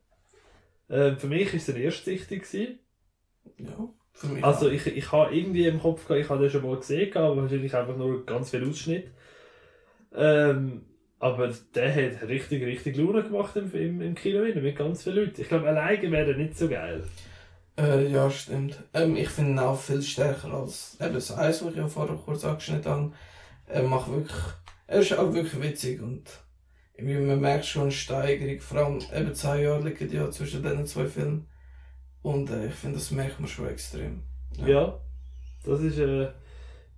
[0.89, 2.39] Ähm, für mich war es der erste Sichtung.
[2.39, 2.79] gewesen.
[3.57, 6.77] Ja, für mich Also ich, ich habe irgendwie im Kopf ich habe den schon mal
[6.77, 9.07] gesehen, aber wahrscheinlich einfach nur ganz viel Ausschnitt.
[10.13, 10.83] Ähm,
[11.19, 15.41] aber der hat richtig, richtig Laune gemacht im, im, im Kino mit ganz vielen Leuten.
[15.41, 17.03] Ich glaube, alleine wäre er nicht so geil.
[17.77, 18.83] Äh, ja, stimmt.
[18.93, 22.15] Ähm, ich finde ihn auch viel stärker als eben das Eis, was ich ja vorher
[22.15, 23.11] kurz angeschnitten habe.
[23.67, 24.41] Er macht wirklich,
[24.87, 26.23] er ist auch wirklich witzig und
[26.95, 30.85] irgendwie, man merkt schon eine Steigerung, vor allem eben zwei Jahre liegen ja zwischen diesen
[30.85, 31.47] zwei Filmen.
[32.21, 34.23] Und äh, ich finde, das merkt man schon extrem.
[34.57, 34.99] Ja,
[35.65, 36.29] das ist äh,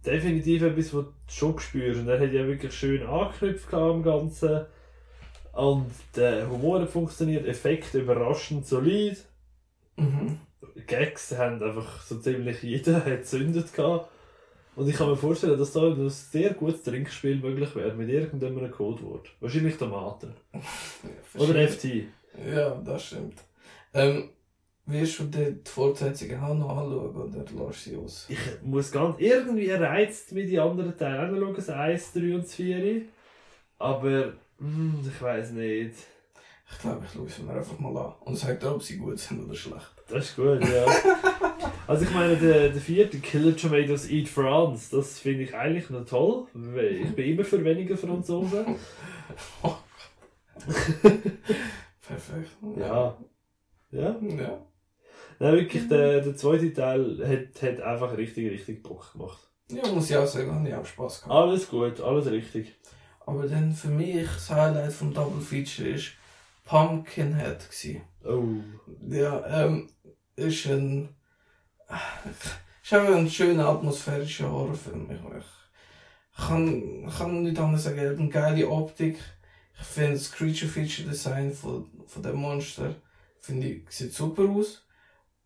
[0.06, 2.02] definitiv etwas, was du schon spürst.
[2.02, 4.66] Und er hat ja wirklich schön angeknüpft am Ganzen.
[5.54, 9.24] Und der Humor funktioniert, Effekte überraschend solid.
[9.96, 10.40] Mhm.
[10.88, 14.10] Gags haben einfach so ziemlich jeder hat gezündet gehabt.
[14.76, 18.70] Und ich kann mir vorstellen, dass da ein sehr gutes Trinkspiel möglich wäre mit irgendeinem
[18.70, 19.30] Codewort.
[19.40, 20.34] Wahrscheinlich Tomaten.
[21.38, 21.86] Oder FT.
[22.54, 23.36] Ja, das stimmt.
[23.94, 24.32] Ähm,
[24.86, 28.26] wirst du die, die Fortsetzungen auch noch anschauen oder lässt du sie aus?
[28.28, 32.54] Ich muss ganz irgendwie reizt mit die anderen Teile anschauen, das 1, 3 und das
[32.56, 33.02] 4.
[33.80, 35.96] Aber hm, ich weiß nicht.
[36.72, 39.20] Ich glaube, ich schaue sie mir einfach mal an und sage dir, ob sie gut
[39.20, 39.95] sind oder schlecht.
[40.08, 40.86] Das ist gut, ja.
[41.88, 46.06] also ich meine, der, der vierte Killer Tomatoes Eat France, das finde ich eigentlich noch
[46.06, 46.46] toll.
[46.54, 48.78] weil Ich bin immer für weniger Franzosen.
[52.08, 52.52] Perfekt.
[52.78, 53.18] Ja.
[53.92, 54.16] Ja.
[54.22, 54.68] Ja.
[55.40, 59.40] Nein, wirklich, der, der zweite Teil hat, hat einfach richtig, richtig Bock gemacht.
[59.70, 61.34] Ja, muss ich auch sagen, habe ich auch Spaß gehabt.
[61.34, 62.76] Alles gut, alles richtig.
[63.26, 66.12] Aber dann für mich das Highlight vom Double Feature ist
[66.66, 68.02] Pumpkinhead gewesen.
[68.24, 68.44] Oh.
[69.10, 69.90] Ja, ähm,
[70.36, 71.10] ist ein,
[72.84, 75.10] ist einfach ein schöner atmosphärischer Horrorfilm.
[75.10, 75.46] Ich,
[76.38, 79.18] ich kann, kann nicht anders sagen, er hat eine geile Optik.
[79.78, 82.96] Ich finde das Creature Feature Design von, von dem Monster,
[83.40, 84.86] finde ich, sieht super aus.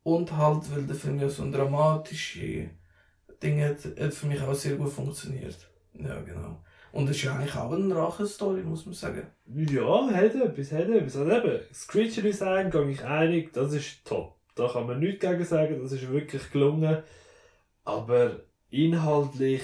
[0.04, 2.70] Und halt, weil der Film ja so ein dramatische
[3.42, 5.70] Ding hat, hat für mich auch sehr gut funktioniert.
[5.94, 6.64] Ja, genau.
[6.92, 9.28] Und es ist ja eigentlich auch eine Rache-Story, muss man sagen.
[9.46, 11.18] Ja, hat etwas, hat etwas.
[11.18, 14.39] Also eben, das Creature Design, gehe ich einig, das ist top.
[14.60, 16.98] Da kann man nichts gegen sagen, das ist wirklich gelungen.
[17.86, 19.62] Aber inhaltlich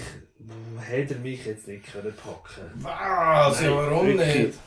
[0.80, 3.62] hätte er mich jetzt nicht können packen Was?
[3.62, 4.36] Nein, ja, warum wirklich.
[4.36, 4.60] nicht?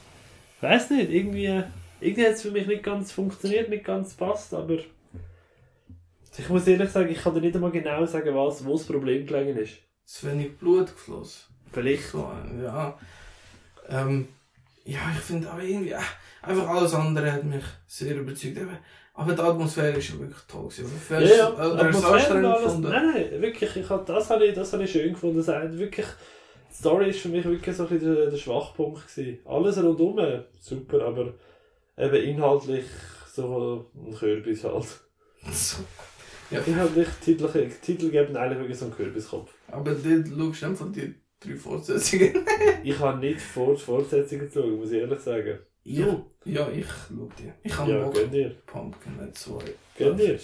[0.61, 1.63] Weiß nicht, irgendwie,
[2.01, 4.79] irgendwie hat es für mich nicht ganz funktioniert, nicht ganz passt, aber
[6.37, 9.27] ich muss ehrlich sagen, ich kann dir nicht einmal genau sagen, was, wo das Problem
[9.27, 9.79] gelegen ist.
[10.05, 11.55] Zu wenig Blut geflossen.
[11.73, 12.05] Vielleicht.
[12.05, 12.31] So,
[12.63, 12.99] ja.
[13.89, 14.29] Ähm,
[14.85, 16.01] ja, ich finde auch irgendwie, äh,
[16.43, 18.57] einfach alles andere hat mich sehr überzeugt.
[18.57, 18.79] Eben.
[19.19, 20.69] Aber die Atmosphäre ist ja wirklich toll.
[21.11, 22.63] Oder Ja, ja, oder du und anstrengend alles.
[22.63, 22.89] gefunden?
[22.89, 25.39] Nein, nein, wirklich, ich hab, das habe ich, das habe ich schön gefunden.
[25.39, 26.07] Das hat wirklich,
[26.71, 29.41] die Story ist für mich wirklich so ein bisschen der, der Schwachpunkt gewesen.
[29.45, 30.21] Alles rundum,
[30.61, 31.35] super, aber
[31.97, 32.85] eben inhaltlich
[33.33, 34.87] so ein Kürbis halt.
[36.51, 37.47] Ja, Inhaltlich, Titel,
[37.83, 39.53] Titel geben eigentlich wirklich so einen Kürbiskopf.
[39.71, 42.33] aber dort schaust du einfach die drei Fortsetzungen.
[42.83, 45.59] Ich habe nicht vor die Fortsetzung gezogen, muss ich ehrlich sagen.
[45.85, 46.07] Ja,
[46.45, 47.53] ja, ich schau die.
[47.63, 48.31] Ich habe Ja, Bock.
[48.31, 48.55] dir.
[48.67, 49.53] Pumpkin 2.
[49.97, 50.39] Gönn dir.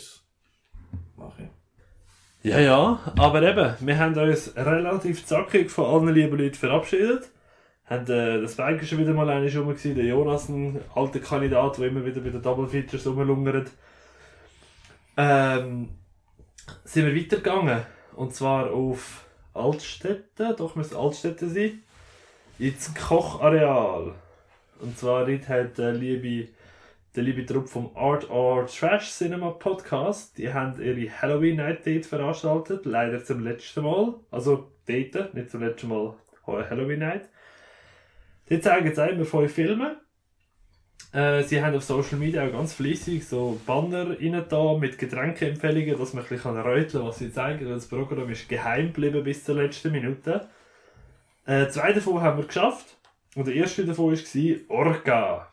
[1.17, 2.51] Mach ich.
[2.51, 7.31] Ja, ja, aber eben, wir haben uns relativ zackig von allen lieben Leuten verabschiedet.
[7.87, 11.79] Haben, äh, das Bike schon wieder mal eine rum gewesen, der Jonas, ein alter Kandidat,
[11.79, 13.71] der immer wieder bei den Double Features rumlungert.
[15.17, 15.91] Ähm,
[16.85, 17.83] sind wir weitergegangen.
[18.17, 19.25] Und zwar auf
[19.55, 21.83] Altstädte, doch müsste Altstädte sein.
[22.59, 24.15] Ins Kochareal.
[24.85, 26.49] Und zwar dort hat der liebe,
[27.17, 32.05] der liebe Trupp vom Art or Trash Cinema Podcast, die haben ihre Halloween Night dort
[32.05, 34.15] veranstaltet, leider zum letzten Mal.
[34.31, 36.15] Also dort, nicht zum letzten Mal
[36.47, 37.31] Halloween Night.
[38.51, 39.97] Dort zeigen sie immer fünf Filme.
[41.15, 45.99] Äh, sie haben auf Social Media auch ganz fließig so Banner rein da mit Getränkeempfehlungen,
[45.99, 47.67] dass man ein bisschen räuteln kann, was sie zeigen.
[47.67, 50.47] Das Programm ist geheim geblieben bis zur letzten Minute.
[51.47, 52.99] Äh, zwei davon haben wir geschafft.
[53.35, 55.53] Und der erste davon war Orca.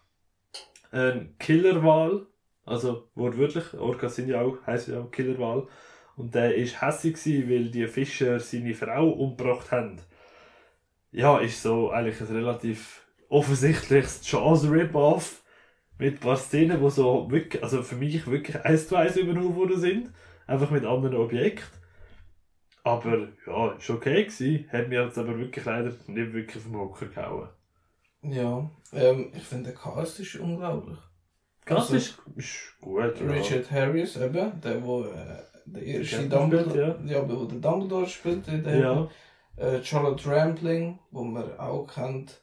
[0.92, 2.28] Ein Killerwal.
[2.66, 3.74] Also wortwörtlich.
[3.74, 5.68] Orcas sind ja auch, heißen ja auch Killerwal.
[6.16, 9.98] Und der war hässlich, weil die Fischer seine Frau umgebracht haben.
[11.12, 15.42] Ja, ist so eigentlich ein relativ offensichtliches Chance-Rip-Off
[15.98, 19.56] mit ein paar Szenen, die so wirklich, also für mich wirklich eins zu eins übernommen
[19.56, 20.12] worden sind.
[20.48, 21.80] Einfach mit anderen Objekten.
[22.84, 24.70] Aber ja, ist okay gewesen.
[24.72, 27.50] Hat mir jetzt aber wirklich leider nicht wirklich vom Hocker gehauen.
[28.24, 30.97] Ja, ähm, ich finde der Cast ist unglaublich.
[31.65, 33.28] Das Also, ist, ist gut, ja.
[33.28, 37.22] Richard Harris, eben, der, wo äh, der erste Dumbledore, spielt, ja.
[37.22, 39.09] aber wo der Dumbledore spielt, der Ja,
[39.57, 42.41] äh, Charlotte Rampling, wo man auch kennt.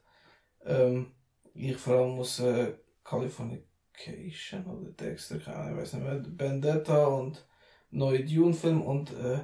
[0.64, 1.12] Ähm,
[1.54, 2.74] ich vor allem aus äh,
[3.04, 7.46] Californication oder Dexter, keine Ahnung, ich weiß nicht mehr, Vendetta und
[7.90, 9.40] neue Dune-Film und äh,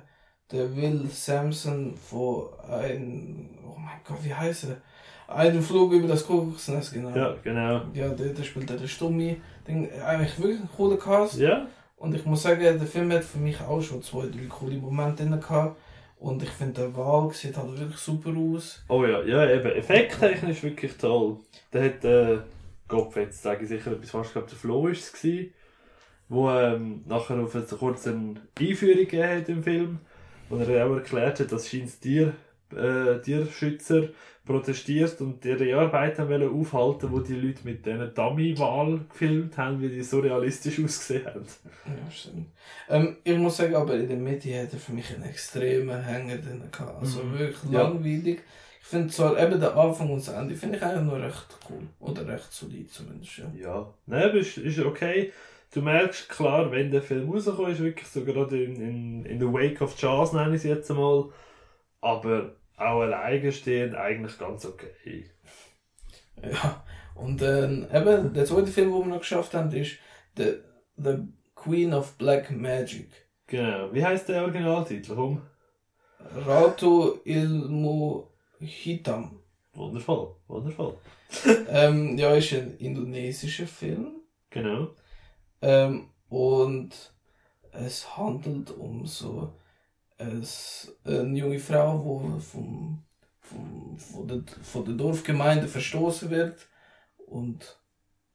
[0.53, 4.82] der Will Sampson von ein, oh mein Gott, wie heißt er?
[5.27, 7.16] Einen Flug über das Kuckucksnest, genau.
[7.16, 7.83] ja, genau.
[7.95, 9.41] Ja, der, der spielt der Stummi.
[9.66, 11.39] Ding, eigentlich wirklich ein cooler Cast.
[11.39, 11.66] Ja,
[11.97, 15.25] Und ich muss sagen, der Film hat für mich auch schon zwei, drei coole Momente
[15.25, 15.77] drin gehabt.
[16.18, 18.85] Und ich finde, der Wahl sieht halt wirklich super aus.
[18.89, 19.70] oh ja, ja, eben.
[19.72, 21.39] Effekttechnisch wirklich toll.
[21.72, 22.39] Der hat, äh,
[22.89, 25.12] Gott, jetzt sage ich sicher etwas falsch, ich glaube, der Flo war es,
[26.29, 28.11] wo ähm, nachher auf eine kurze
[28.59, 29.99] Einführung gegeben hat im Film,
[30.49, 32.33] wo er auch erklärt hat, dass scheint Tier,
[32.75, 34.09] äh, Tierschützer
[34.45, 39.81] protestiert und ihre Arbeit haben wollen aufhalten, wo die Leute mit diesen Dummy-Wahl gefilmt haben,
[39.81, 41.47] wie die so realistisch ausgesehen haben.
[41.87, 42.49] Ja, stimmt.
[42.89, 46.37] Ähm, ich muss sagen, aber in der Mitte hat er für mich einen extremen Hänger
[46.37, 47.01] drin gehabt.
[47.01, 47.39] Also Mhm.
[47.39, 47.83] wirklich Ja.
[47.83, 48.41] langweilig.
[48.81, 51.87] Ich finde zwar eben den Anfang und das Ende finde ich eigentlich noch recht cool.
[52.01, 53.51] Oder recht solid zumindest, ja.
[53.59, 55.33] Ja, nein, aber ist, ist okay.
[55.73, 59.47] Du merkst klar, wenn der Film rauskommt, ist wirklich so gerade in, in, in the
[59.47, 61.31] wake of Jazz, nenne ich es jetzt einmal.
[62.03, 65.31] Aber auch alleine stehend eigentlich ganz okay.
[66.43, 69.97] Ja, und ähm, eben, der zweite Film, den wir noch geschafft haben, ist
[70.37, 70.55] The,
[70.97, 71.18] The
[71.55, 73.09] Queen of Black Magic.
[73.47, 73.93] Genau.
[73.93, 75.14] Wie heißt der Originaltitel?
[75.14, 75.43] Komm.
[76.47, 78.25] Ratu Ilmu
[78.59, 79.41] Hitam.
[79.75, 80.97] Wundervoll, wundervoll.
[81.68, 84.20] ähm, ja, ist ein indonesischer Film.
[84.51, 84.89] Genau.
[85.62, 87.12] Ähm, und
[87.72, 89.53] es handelt um so
[91.05, 91.99] eine junge Frau,
[92.37, 93.03] die vom,
[93.41, 96.66] vom, von, der, von der Dorfgemeinde verstoßen wird
[97.27, 97.79] und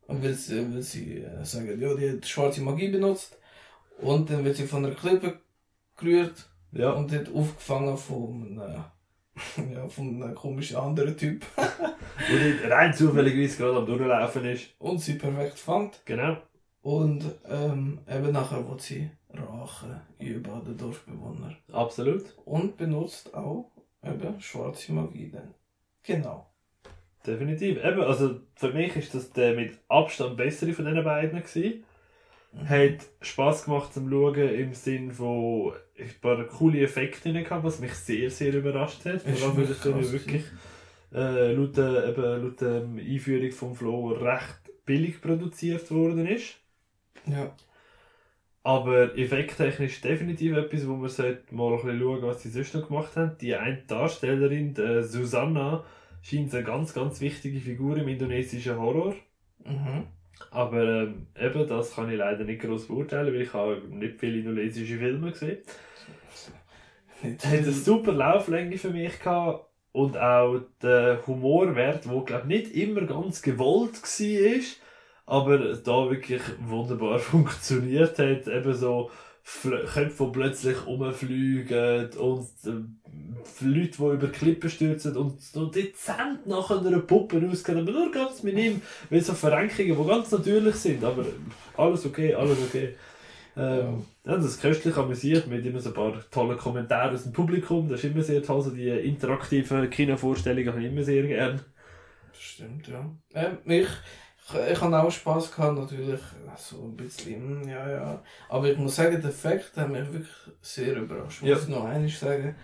[0.07, 3.37] und will sie, will sie äh, sagen, ja, die hat schwarze Magie benutzt
[4.01, 5.39] und dann wird sie von der Klippe
[5.97, 6.91] gerührt Ja.
[6.93, 8.83] und wird aufgefangen von einem,
[9.73, 11.45] ja, von einem komischen anderen Typ
[12.27, 14.69] die rein zufälligerweise gerade am Durchlaufen ist.
[14.79, 16.01] und sie perfekt fand.
[16.05, 16.37] Genau.
[16.89, 21.55] Und ähm, eben nachher wird sie Rache über den Dorfbewohner.
[21.71, 22.23] Absolut.
[22.45, 23.69] Und benutzt auch
[24.03, 25.53] eben schwarze Magie dann.
[26.01, 26.47] Genau.
[27.27, 27.77] Definitiv.
[27.83, 31.83] Eben, also für mich ist das der mit Abstand bessere von diesen beiden gewesen.
[32.65, 37.79] Hat Spass gemacht zum Schauen im Sinn von ein paar coole Effekte drin gehabt, was
[37.79, 39.21] mich sehr, sehr überrascht hat.
[39.21, 40.43] Vor allem, weil krass wirklich
[41.13, 46.55] äh, laut, der- eben, laut der Einführung vom Flo recht billig produziert worden ist.
[47.25, 47.55] Ja.
[48.63, 52.87] Aber effekttechnisch definitiv etwas, wo man sollte mal ein bisschen schauen, was sie sonst noch
[52.87, 53.37] gemacht haben.
[53.39, 55.85] Die eine Darstellerin, die Susanna,
[56.21, 59.15] scheint eine ganz, ganz wichtige Figur im indonesischen Horror.
[59.63, 60.07] Mhm.
[60.51, 64.39] Aber ähm, eben, das kann ich leider nicht groß beurteilen, weil ich habe nicht viele
[64.39, 65.59] indonesische Filme gesehen.
[67.21, 73.01] Hat eine super Lauflänge für mich gehabt und auch der Humorwert, der glaube nicht immer
[73.01, 74.61] ganz gewollt war,
[75.29, 78.47] aber da wirklich wunderbar funktioniert hat.
[78.47, 79.11] Eben so
[79.61, 86.69] Köpfe, die plötzlich rumfliegen und äh, Leute, die über Klippen stürzen und so dezent nach
[86.71, 91.25] einer Puppe rausgehen, aber nur ganz minim, weil so Verrenkungen, die ganz natürlich sind, aber
[91.77, 92.95] alles okay, alles okay.
[93.57, 94.35] Ähm, ja.
[94.35, 97.89] das ist köstlich amüsiert mit immer so ein paar tollen Kommentaren aus dem Publikum.
[97.89, 101.59] Das ist immer sehr toll, so die interaktiven Kinovorstellungen habe ich immer sehr gern.
[102.31, 103.09] Das stimmt, ja.
[103.33, 103.87] Ähm, ich,
[104.53, 106.21] ich, ich habe auch Spass gehabt, natürlich.
[106.57, 108.23] So ein bisschen, hm, ja, ja.
[108.49, 110.27] Aber ich muss sagen, der Effekt hat mich wirklich
[110.61, 111.41] sehr überrascht.
[111.43, 111.55] Ja.
[111.55, 112.55] Muss ich noch eines sagen.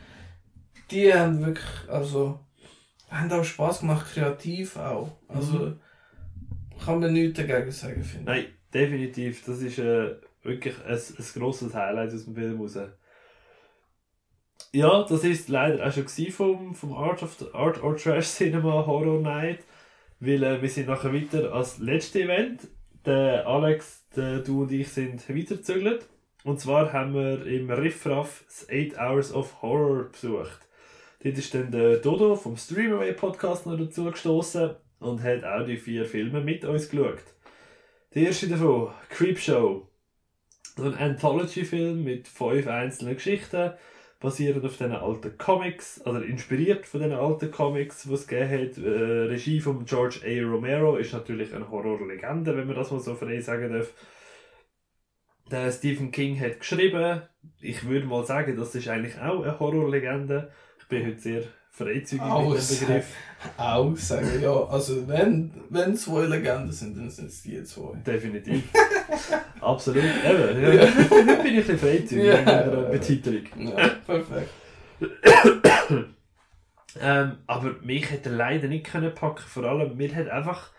[0.91, 2.39] Die haben wirklich, also,
[3.09, 5.11] haben auch Spass gemacht, kreativ auch.
[5.27, 5.73] Also,
[6.83, 8.43] kann man nichts dagegen sagen, finde ich.
[8.43, 9.45] Nein, definitiv.
[9.45, 12.77] Das ist äh, wirklich ein, ein grosses Highlight aus dem Film raus.
[14.71, 18.85] Ja, das ist leider auch schon vom, vom Art, of the, Art or Trash Cinema
[18.85, 19.59] Horror Night.
[20.25, 22.67] Weil äh, wir sind nachher weiter als letztes Event.
[23.05, 26.07] Der Alex, der, du und ich sind weitergezügelt.
[26.43, 30.59] Und zwar haben wir im Riffraff das 8 Hours of Horror besucht.
[31.23, 35.77] Dort ist dann der Dodo vom Streamaway Podcast noch dazu gestoßen und hat auch die
[35.77, 37.23] vier Filme mit uns geschaut.
[38.13, 39.89] Der erste davon, Creepshow.
[40.77, 43.73] So ein Anthology-Film mit fünf einzelnen Geschichten,
[44.25, 48.77] basierend auf diesen alten Comics, oder inspiriert von den alten Comics, die es gegeben hat.
[48.77, 48.89] Äh,
[49.29, 50.49] Regie von George A.
[50.49, 53.93] Romero ist natürlich eine Horrorlegende, wenn man das mal so frei sagen darf.
[55.49, 57.21] Der Stephen King hat geschrieben,
[57.61, 60.51] ich würde mal sagen, das ist eigentlich auch eine Horrorlegende.
[60.79, 62.71] Ich bin heute sehr freizügig Aus.
[62.71, 63.15] mit dem Begriff.
[63.57, 64.65] Auch sagen, ja.
[64.65, 67.95] Also, wenn, wenn zwei Legenden sind, dann sind es die zwei.
[67.97, 68.63] Definitiv.
[69.61, 70.03] Absolut.
[70.03, 70.87] Eben, ja.
[70.87, 70.91] Heute
[71.43, 72.35] bin ich ein bisschen freizügig Ja.
[72.37, 73.43] mit meiner Betitelung.
[73.59, 74.49] Ja, perfekt.
[77.01, 79.43] Ähm, aber mich hätte er leider nicht können packen.
[79.45, 80.69] Vor allem, mir hat einfach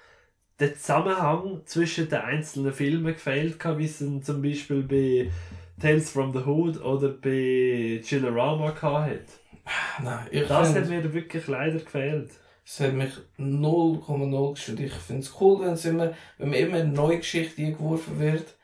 [0.59, 5.31] der Zusammenhang zwischen den einzelnen Filmen gefehlt, wie es zum Beispiel bei
[5.79, 10.03] Tales from the Hood oder bei Chillerama gehabt hat.
[10.03, 12.31] Nein, Das find- hat mir wirklich leider gefehlt.
[12.69, 14.81] Es hat mich 0,0 gestört.
[14.81, 18.55] Ich finde es cool, wenn, es immer, wenn man immer eine neue Geschichte eingeworfen wird.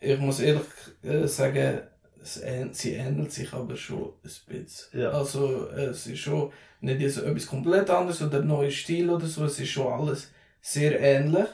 [0.00, 0.64] Ich muss ehrlich
[1.04, 1.78] äh, sagen,
[2.20, 5.00] es, ähn- sie ähnelt sich aber schon ein bisschen.
[5.00, 5.10] Ja.
[5.10, 6.50] Also äh, es ist schon
[6.80, 9.44] nicht jetzt etwas komplett anderes oder ein neuer Stil oder so.
[9.44, 11.46] Es ist schon alles sehr ähnlich.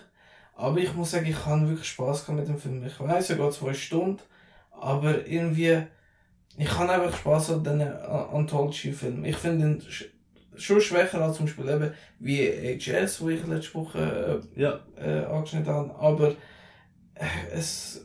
[0.54, 2.84] Aber ich muss sagen, ich habe wirklich Spaß gehabt mit dem Film.
[2.86, 4.20] Ich weiß, er geht zwei Stunden,
[4.70, 5.82] aber irgendwie,
[6.56, 9.24] ich habe einfach Spaß an diesen Anthology-Filmen.
[9.26, 9.82] Ich finde ihn
[10.58, 12.46] schon schwächer als zum Beispiel eben wie
[12.78, 15.94] HS, wo ich letzte Woche Ja, äh, äh, angeschnitten habe.
[15.98, 16.28] Aber
[17.14, 18.04] äh, es,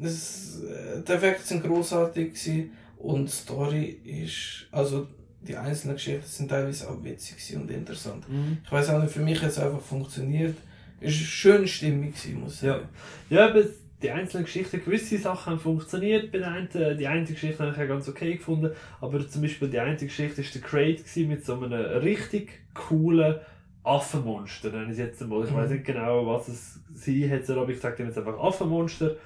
[0.00, 5.06] es, äh, die Effekte sind großartig gewesen und die Story ist, also
[5.40, 8.26] die einzelnen Geschichten sind teilweise auch witzig und interessant.
[8.28, 8.58] mhm.
[8.64, 10.56] Ich weiß auch nicht, für mich hat es einfach funktioniert.
[11.00, 12.74] Es war schön stimmig, gewesen, muss ich Ja.
[12.74, 12.88] sagen.
[13.28, 13.62] Ja, aber
[14.04, 16.30] die einzelnen Geschichten, gewisse Sachen haben funktioniert.
[16.30, 18.70] Bei einen, die eine Geschichte habe ich ganz okay gefunden.
[19.00, 23.36] Aber zum Beispiel die eine Geschichte war der Crate mit so einem richtig coolen
[23.82, 24.70] Affenmonster.
[24.70, 25.44] Nenne ich es jetzt mal.
[25.44, 25.56] Ich Mhm.
[25.56, 29.16] weiß nicht genau, was es sein hat, aber ich sage dem jetzt einfach Affenmonster.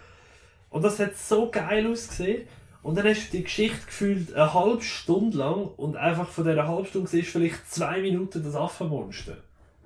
[0.70, 2.42] Und das hat so geil ausgesehen.
[2.82, 6.68] Und dann hast du die Geschichte gefühlt eine halbe Stunde lang und einfach von dieser
[6.68, 9.38] halben Stunde siehst du vielleicht zwei Minuten das Affenmonster.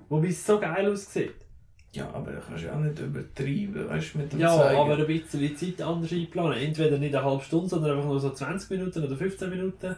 [0.09, 1.33] Wobei es so geil aussieht.
[1.93, 4.79] Ja, aber da kannst du ja auch nicht übertreiben, weißt du, mit dem Ja, Zeigen.
[4.79, 6.57] aber ein bisschen die Zeit anders einplanen.
[6.57, 9.95] Entweder nicht eine halbe Stunde, sondern einfach nur so 20 Minuten oder 15 Minuten.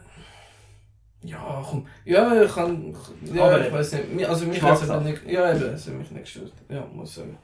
[1.24, 1.88] Ja, komm.
[2.04, 2.94] Ja, ich kann.
[3.34, 4.28] Ja, Aber ich weiß nicht.
[4.30, 5.26] Also, mich hat es nicht.
[5.28, 6.52] Ja, eben, es hat mich nicht gestört.
[6.70, 7.38] Ja, muss ich sagen.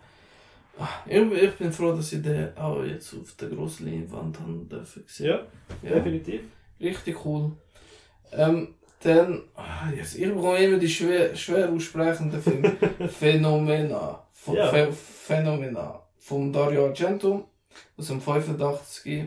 [0.78, 4.68] Ah, Ich, ich bin froh, dass ich den auch jetzt auf der grossen Leinwand haben
[4.70, 5.04] dürfen.
[5.18, 5.40] Ja,
[5.82, 6.42] Ja, definitiv.
[6.80, 7.52] richtig cool.
[8.34, 12.42] Ähm, dann, ah, jetzt, ich bekomme immer die schwer, schwer aussprechenden.
[13.10, 14.24] Phänomena.
[14.44, 14.72] Von, Ja.
[14.72, 16.02] Ph Phänomena.
[16.18, 17.48] Von Dario Argento.
[17.96, 19.26] Aus dem 85.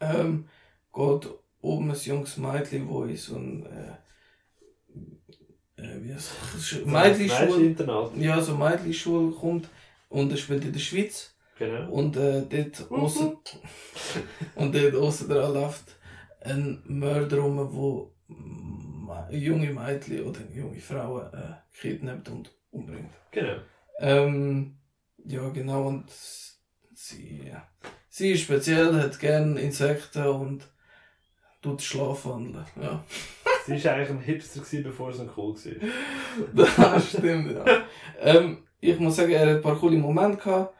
[0.00, 0.48] Ähm,
[0.92, 1.28] geht
[1.60, 3.96] um ein junges Mädchen, wo in so ein, äh,
[5.82, 6.32] äh, wie heißt?
[6.86, 8.16] Mädchenschule, Mädcheninternat.
[8.16, 9.68] ja, so Mädchenschule kommt
[10.08, 11.34] und er spielt in der Schweiz.
[11.58, 11.90] Genau.
[11.92, 13.36] Und äh, dort aussen,
[14.56, 15.84] und dort aussen dran läuft
[16.40, 18.12] ein Mörder rum, wo
[19.30, 23.12] junge Mädchen oder junge Frauen äh, kidnappt und umbringt.
[23.30, 23.58] Genau.
[23.98, 24.76] Ähm,
[25.24, 26.06] ja, genau, und
[26.94, 27.52] sie,
[28.08, 30.68] sie ist speziell, hat gern Insekten und
[31.62, 32.66] tut Schlafwandeln.
[32.80, 33.04] Ja,
[33.66, 36.66] Sie war eigentlich ein Hipster, gewesen, bevor sie ein cool war.
[36.92, 37.64] das stimmt, ja.
[38.20, 40.74] ähm, ich muss sagen, er hat ein paar coole Momente gehabt.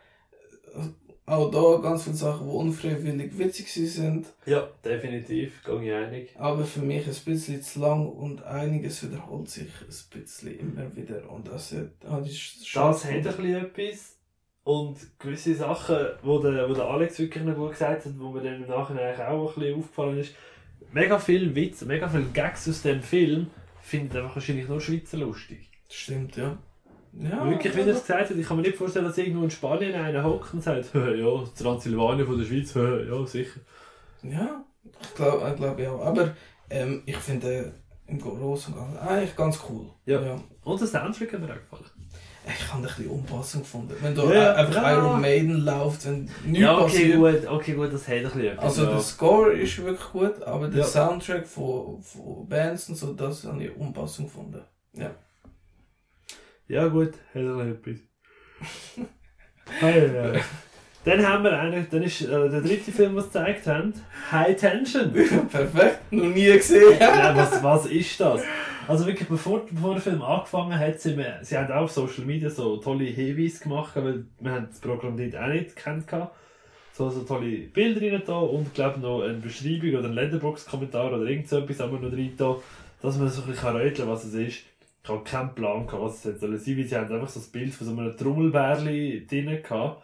[1.26, 4.26] Auch da ganz viele Sachen, die unfreiwillig witzig sind.
[4.44, 5.64] Ja, definitiv.
[5.64, 6.34] Gehe ich einig.
[6.38, 11.30] Aber für mich ein bisschen zu lang und einiges wiederholt sich ein bisschen immer wieder.
[11.30, 14.18] Und das hat, das ist Das hat ein bisschen etwas.
[14.64, 18.42] Und gewisse Sachen, wo der, wo der Alex wirklich noch gut gesagt hat, wo mir
[18.42, 20.34] dann im Nachhinein auch ein bisschen aufgefallen ist,
[20.92, 23.48] mega viel Witz, mega viel Gags aus dem Film
[23.82, 25.70] findet einfach wahrscheinlich nur Schweizer lustig.
[25.90, 26.58] Stimmt, ja.
[27.16, 29.50] Ja, Wirklich, wie er es gesagt hat, ich kann mir nicht vorstellen, dass irgendwo in
[29.50, 33.60] Spanien einer hockt und sagt, ja, Transsilvanien von der Schweiz, ja, sicher.
[34.22, 34.64] Ja,
[35.00, 35.94] ich glaube ich glaub, ja.
[35.96, 36.34] Aber
[36.70, 37.70] ähm, ich finde äh,
[38.10, 39.86] im Großen und Ganzen eigentlich ganz cool.
[40.06, 40.36] Ja.
[40.64, 41.84] Und der Soundtrack hat mir auch gefallen.
[42.46, 43.94] Ich habe ein bisschen unpassend gefunden.
[44.02, 44.92] Wenn da Ja, äh, einfach ja.
[44.92, 46.84] Iron Maiden läuft, wenn nichts Ja, okay,
[47.14, 47.16] passiert.
[47.42, 48.58] gut, okay, gut, das hat ein bisschen.
[48.58, 48.90] Also ja.
[48.90, 50.84] der Score ist wirklich gut, aber der Ja.
[50.84, 54.60] Soundtrack von, von Bands und so, das habe ich unpassend gefunden.
[54.92, 55.10] Ja.
[56.68, 57.98] Ja, gut, hat bisschen etwas.
[59.80, 60.40] Hey, ja.
[61.04, 63.92] Dann haben wir eigentlich, dann ist äh, der dritte Film, den sie gezeigt haben,
[64.32, 65.12] High Tension.
[65.52, 66.98] Perfekt, noch nie gesehen.
[66.98, 68.42] ja, was, was ist das?
[68.88, 72.48] Also wirklich, bevor, bevor der Film angefangen hat, sie, sie haben auch auf Social Media
[72.48, 76.06] so tolle Hinweise gemacht, weil wir haben das Programm dort auch nicht gekannt.
[76.92, 81.24] So, so tolle Bilder rein da und glaube noch eine Beschreibung oder ein Letterbox-Kommentar oder
[81.24, 82.56] irgend so etwas haben wir noch rein da,
[83.02, 84.62] dass man so ein bisschen rätseln kann, was es ist.
[85.04, 87.38] Ich habe keinen Plan gehabt, was es jetzt soll sein, weil sie haben einfach so
[87.38, 90.02] das Bild von so einem Trommelbärli drin gehabt.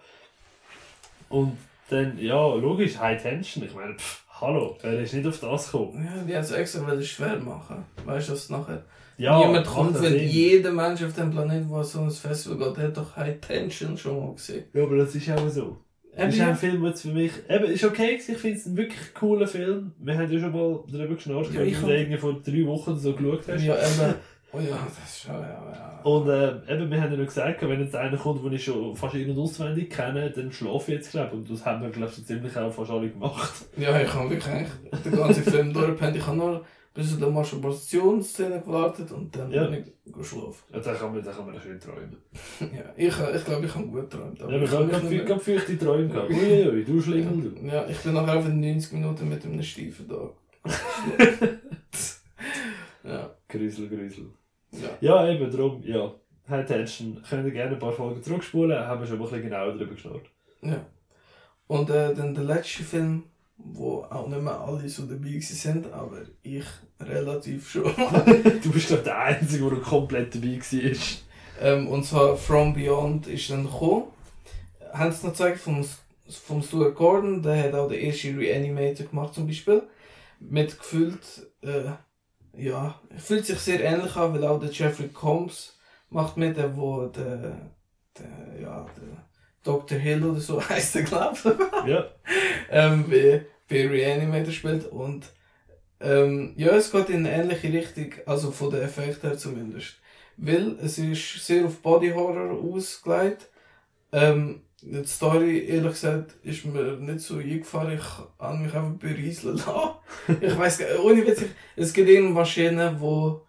[1.31, 1.57] Und
[1.89, 3.65] dann, ja, logisch, High Tension.
[3.65, 6.05] Ich meine, pff, hallo, wer ist nicht auf das gekommen?
[6.05, 7.83] Ja, die haben es extra wollen schwer machen.
[8.05, 8.85] Weißt du, was nachher
[9.17, 12.85] Ja, niemand kommt, weil jeder Mensch auf dem Planeten, der so ein Festival geht, der
[12.89, 14.65] hat doch High Tension schon mal gesehen.
[14.75, 15.79] Ja, aber das ist auch so.
[16.13, 16.49] Das Eben, ist ja.
[16.49, 19.93] ein Film, der für mich, eben, ist okay ich finde es einen wirklich coolen Film.
[19.99, 22.99] Wir haben ja schon mal darüber geschnarcht, Ja, weil ich du den vor drei Wochen
[22.99, 23.65] so geschaut hast.
[23.65, 24.15] Ja, eben.
[24.53, 26.01] Oh ja, das ist ja, ja, ja.
[26.03, 28.97] Und äh, eben, wir haben ja noch gesagt, wenn jetzt einer kommt, den ich schon
[28.97, 31.33] fast in- und auswendig kenne, dann schlafe ich jetzt, glaube ich.
[31.35, 33.53] Und das haben wir, glaube ich, so ziemlich auch fast alle gemacht.
[33.77, 36.17] Ja, ich habe wirklich eigentlich den ganzen Film durchgepennt.
[36.17, 39.67] Ich habe nur bis zu der Masturbationsszene gewartet und dann Ja.
[39.69, 40.65] bin ich geschlafen.
[40.73, 42.17] Ja, dann kann man, dann kann man schön träumen.
[42.61, 44.39] Ja, ich, ich glaube, ich habe gut geträumt.
[44.41, 46.31] Ja, aber ich ich habe nicht gerade feuchte Träume gehabt.
[46.31, 47.11] Uiuiui, du du.
[47.63, 50.31] mehr- ja, ich bin nachher auf 90 Minuten mit einem Stiefen da.
[53.05, 54.27] ja, Grüsel, Grüsel.
[54.73, 54.89] Ja.
[55.01, 56.13] Ja, eben, darum, ja.
[56.49, 57.23] High Tension.
[57.29, 59.95] Könnt ihr gerne ein paar Folgen zurückspulen, haben wir schon mal ein bisschen genauer darüber
[59.95, 60.27] geschnurrt.
[60.63, 60.85] ja.
[61.67, 63.23] Und äh, dann der letzte Film,
[63.57, 66.65] wo auch nicht mehr alle so dabei sind, aber ich
[66.99, 67.85] relativ schon.
[68.63, 70.97] Du bist doch der Einzige, der komplett dabei war.
[71.61, 74.05] ähm, und zwar From Beyond ist dann gekommen.
[74.93, 75.87] Haben sie noch gezeigt vom,
[76.29, 79.83] vom Stuart Gordon, der hat auch den ersten Reanimator gemacht zum Beispiel.
[80.41, 81.21] Mit gefühlt,
[81.63, 81.93] äh,
[82.57, 85.79] ja, fühlt sich sehr ähnlich an, weil auch der Jeffrey Combs
[86.09, 87.73] macht mit, der wo der,
[88.19, 89.27] der, ja, der
[89.63, 89.99] Dr.
[89.99, 92.05] Hill oder so heißt der, glaube ich Ja.
[92.71, 95.27] ähm, bei, bei Reanimator spielt und
[96.01, 99.97] ähm, ja, es geht in eine ähnliche Richtung, also von den Effekten her zumindest.
[100.39, 103.51] Weil es ist sehr auf Body Horror ausgelegt.
[104.11, 107.93] Ähm, die Story, ehrlich gesagt, ist mir nicht so eingefahren.
[107.99, 108.03] Ich
[108.39, 109.91] habe mich einfach berieseln lassen.
[110.41, 111.43] Ich weiß gar nicht, ohne Witz,
[111.77, 113.43] es gibt irgendeine Maschine, wo,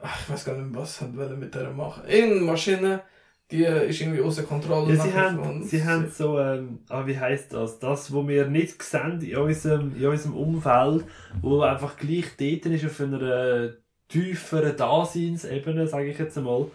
[0.00, 2.04] ach, ich weiß gar nicht, was sie wollen mit der machen.
[2.08, 3.02] Irgendeine Maschine,
[3.50, 4.94] die ist irgendwie außer Kontrolle.
[4.94, 7.78] Ja, sie haben, sie haben so, ähm, ah, wie heisst das?
[7.78, 11.04] Das, was wir nicht sehen in unserem, in unserem Umfeld,
[11.42, 13.74] wo einfach gleich dort ist auf einer
[14.08, 16.66] tieferen Daseinsebene, sage ich jetzt einmal,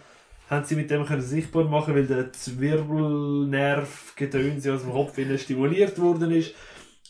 [0.50, 6.30] haben sie mit dem können sichtbar machen, weil der Zwirbelnervgedöns aus dem Kopf stimuliert worden
[6.30, 6.54] ist.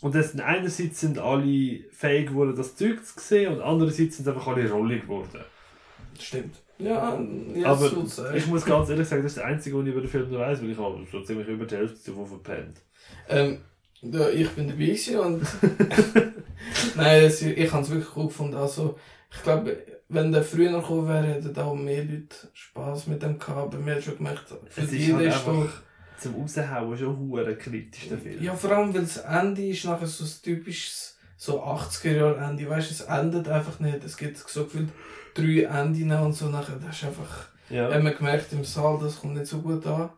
[0.00, 4.28] Und das sind einerseits sind alle fähig geworden, das Zeug zu sehen, und andererseits sind
[4.28, 5.40] einfach alle rollig geworden.
[6.18, 6.54] Stimmt.
[6.78, 7.20] Ja,
[7.54, 10.10] jetzt Aber ich muss ganz ehrlich sagen, das ist der einzige, was ich über den
[10.10, 12.80] Film noch weiss, weil ich habe schon ziemlich über die Hälfte davon verpennt.
[13.28, 13.58] Ähm,
[14.00, 15.42] ja, ich bin dabei und.
[16.96, 18.54] Nein, es, ich habe es wirklich cool gefunden.
[18.54, 18.96] Also,
[19.32, 19.76] ich glaube,
[20.08, 23.74] wenn der früher noch gekommen wäre, hätten auch mehr Leute Spaß mit dem gehabt.
[23.74, 25.82] Aber mir hat schon gemerkt, für Es ist die halt ist einfach doch.
[26.20, 28.42] Zum Raushauen schon hure kritisch, der Film.
[28.42, 32.68] Ja, vor allem, weil das Ende ist nachher so ein typisches so 80er-Jahre-Ende.
[32.68, 34.02] Weißt du, es endet einfach nicht.
[34.04, 34.88] Es gibt so gefühlt
[35.34, 36.46] drei Enden und so.
[36.48, 37.48] Nachher, das ist einfach.
[37.70, 37.92] ja.
[37.92, 40.10] Haben wir gemerkt im Saal, das kommt nicht so gut an.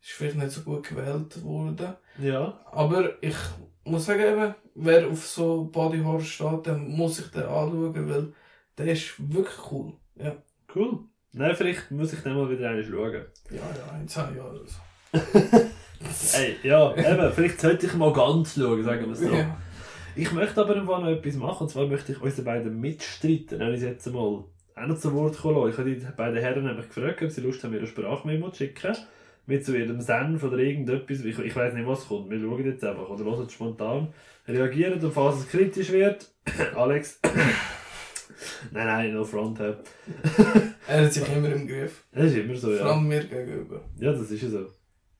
[0.00, 1.94] Ist vielleicht nicht so gut gewählt worden.
[2.20, 2.60] ja.
[2.70, 3.36] Aber ich
[3.84, 8.32] muss sagen, eben, wer auf so Body Horror steht, dann muss ich den anschauen, weil
[8.76, 9.94] der ist wirklich cool.
[10.16, 10.36] Ja,
[10.74, 11.00] Cool.
[11.32, 13.24] Nein, vielleicht muss ich dann mal wieder einmal schauen.
[13.50, 14.60] ja, ja in 10 Jahren.
[14.66, 14.76] So.
[16.34, 19.32] Ey, ja, eben, vielleicht sollte ich mal ganz schauen, sagen wir es so.
[19.32, 19.56] Ja.
[20.14, 23.82] Ich möchte aber noch etwas machen, und zwar möchte ich unsere beiden Mitstreiter, nenne ich
[23.82, 24.44] jetzt mal,
[24.80, 25.70] auch noch zu Wort kommen.
[25.70, 28.58] Ich habe die beiden Herren nämlich gefragt, ob sie Lust haben, mir eine Sprachmemo zu
[28.58, 28.96] schicken.
[29.46, 31.20] Mit so ihrem Senf oder irgendetwas.
[31.24, 32.30] Ich, ich weiß nicht, was kommt.
[32.30, 34.08] Wir schauen jetzt einfach oder hören spontan.
[34.46, 36.30] Reagieren und falls es kritisch wird.
[36.76, 37.18] Alex.
[38.70, 39.58] nein, nein, no front.
[39.58, 39.74] hä.
[40.86, 42.04] Er hat sich immer im Griff.
[42.12, 42.92] Das ist immer so, Vor ja.
[42.92, 43.82] allem mir gegenüber.
[43.98, 44.66] Ja, das ist ja so.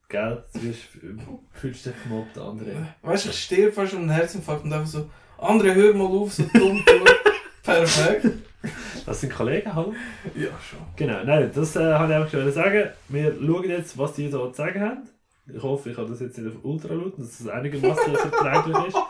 [0.09, 0.43] Gell?
[0.53, 2.73] Du fühlst dich gemobbt, André.
[3.03, 5.07] Weißt du, ich stehe fast um einen Herzinfarkt und einfach so,
[5.37, 7.07] andere hör mal auf, so dumm tun.
[7.63, 8.25] Perfekt.
[9.05, 9.93] Das sind Kollegen, hallo?
[10.35, 10.79] Ja, schon.
[10.95, 12.89] Genau, nein, das äh, habe ich einfach schon sagen.
[13.07, 15.09] Wir schauen jetzt, was die so zu sagen haben.
[15.53, 18.97] Ich hoffe, ich habe das jetzt nicht auf ultra laut, dass es einigermaßen verträglich ist.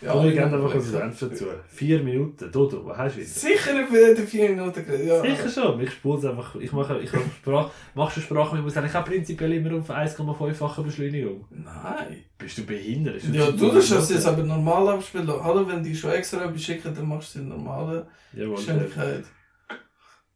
[0.00, 1.46] Ja, Und wir bin einfach einen Senf dazu.
[1.68, 2.50] Vier Minuten.
[2.52, 3.28] Dodo, was hast du wieder?
[3.30, 5.06] Sicher nicht für die vier Minuten geredet.
[5.06, 5.22] Ja.
[5.22, 5.80] Sicher schon.
[5.80, 6.54] Ich spule es einfach.
[6.56, 9.88] Ich mache, ich mache Sprach, machst du Sprache, ich muss eigentlich auch prinzipiell immer auf
[9.88, 11.46] 1,5-fache Beschleunigung.
[11.50, 12.24] Nein.
[12.36, 13.16] Bist du behindert?
[13.16, 15.26] Ist Ja, du darfst das jetzt aber normal abspielen.
[15.28, 18.56] Hallo, wenn die schon extra etwas schicken, dann machst du die normale Jawohl.
[18.56, 19.24] Geschwindigkeit.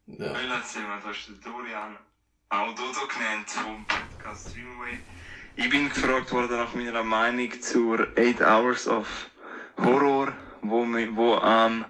[0.07, 0.33] Ja.
[0.33, 0.77] Das ist
[1.45, 1.95] der Dorian,
[2.51, 4.97] auch Dodo genannt vom Podcast Streamway.
[5.55, 9.07] Ich bin gefragt worden nach meiner Meinung zur 8 Hours of
[9.77, 10.33] Horror,
[10.63, 10.83] wo,
[11.13, 11.85] wo am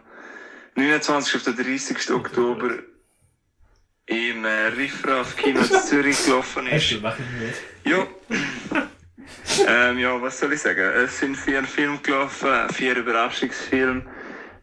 [0.76, 1.36] 29.
[1.36, 2.12] auf den 30.
[2.12, 2.72] Oktober
[4.08, 6.92] im äh, Riffraff Kino in Zürich gelaufen ist.
[7.86, 8.06] Ja.
[9.66, 10.82] ähm, ja, was soll ich sagen?
[10.82, 14.06] Es sind vier Filme gelaufen, vier Überraschungsfilme.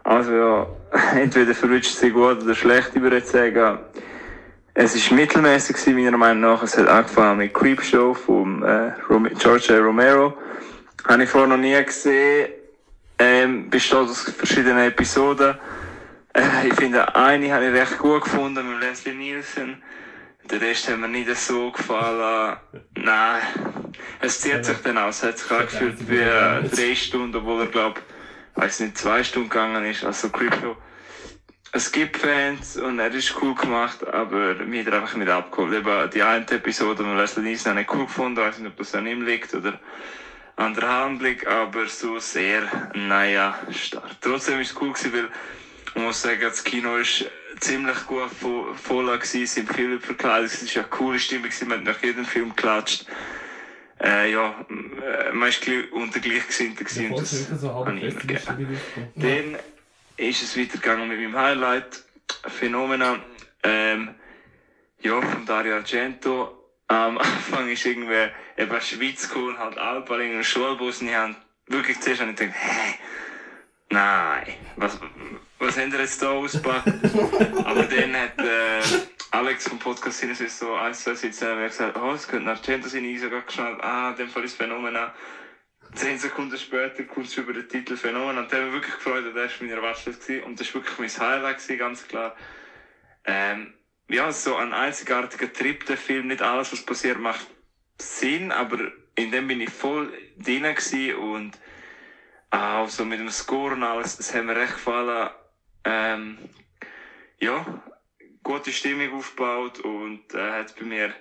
[0.04, 0.66] Also ja,
[1.14, 3.78] entweder verrutscht sie gut oder schlecht, ich würde sagen.
[4.78, 6.62] Es ist mittelmäßig meiner Meinung nach.
[6.62, 8.92] Es hat angefangen mit Creepshow von äh,
[9.38, 9.78] George A.
[9.78, 10.36] Romero.
[11.08, 12.50] Habe ich vorher noch nie gesehen.
[13.18, 15.56] Ähm, besteht aus verschiedenen Episoden.
[16.34, 19.82] Äh, ich finde, eine habe ich recht gut gefunden mit Leslie Nielsen.
[20.50, 22.58] Der Rest hat mir nicht so gefallen.
[22.96, 23.40] Nein.
[24.20, 25.22] Es zieht sich dann aus.
[25.22, 27.98] Es hat sich angefühlt wie äh, drei Stunden, obwohl er, glaub,
[28.56, 30.04] weiß nicht, zwei Stunden gegangen ist.
[30.04, 30.76] Also Crypto.
[31.76, 35.74] Es gibt Fans und er ist cool gemacht, aber mir hat er einfach nicht abgeholt.
[35.74, 38.40] Eben die eine Episode mit Leslie Nielsen habe ich cool gefunden.
[38.40, 39.78] Ich weiß nicht, ob das an ihm liegt oder
[40.56, 42.62] an der Handlung, aber so sehr,
[42.94, 44.08] naja, stark.
[44.22, 45.28] Trotzdem ist es cool gewesen, weil
[45.94, 47.26] ich muss sagen, das Kino ist
[47.60, 51.68] ziemlich gut vo- voll gewesen, es sind viele verkleidet, es ist eine coole Stimmung gewesen,
[51.68, 53.04] man hat nach jedem Film geklatscht.
[54.02, 58.58] Äh, ja, äh, man gleich unter Gleichgesinnten gewesen und das so habe ich immer.
[59.14, 59.56] Dann
[60.16, 62.04] ist es weitergegangen mit meinem Highlight,
[62.46, 63.18] Phänomena,
[63.62, 64.14] ähm,
[65.00, 66.52] ja, von Dario Argento.
[66.88, 71.36] Am Anfang ist irgendwie eben Schweiz gekommen, halt in einem Schulbus und ich habe
[71.66, 72.94] wirklich zuerst habe ich gedacht, hä?
[73.88, 74.98] Nein, was,
[75.58, 76.88] was haben wir jetzt da ausgepackt?
[77.64, 78.82] Aber dann hat äh,
[79.30, 82.88] Alex vom Podcast Sinus so ein, zwei und er hat gesagt, oh, es könnte Argento
[82.88, 85.12] sein, ich so geschnallt, ah, in dem Fall ist Phänomena.
[85.96, 89.60] Zehn Sekunden später es über den Titel Phänomen und der hat mich wirklich gefreut, das
[89.60, 92.36] war meine Watchlist und das war wirklich mein Highlight gewesen, ganz klar.
[93.24, 93.72] Ähm,
[94.08, 97.46] ja, so ein einzigartiger Trip, der Film, nicht alles, was passiert, macht
[97.98, 101.58] Sinn, aber in dem bin ich voll drin gewesen und
[102.50, 105.30] auch so mit dem Score und alles, das hat mir recht gefallen.
[105.84, 106.38] Ähm,
[107.38, 107.64] ja,
[108.42, 111.14] gute Stimmung aufgebaut und äh, hat bei mir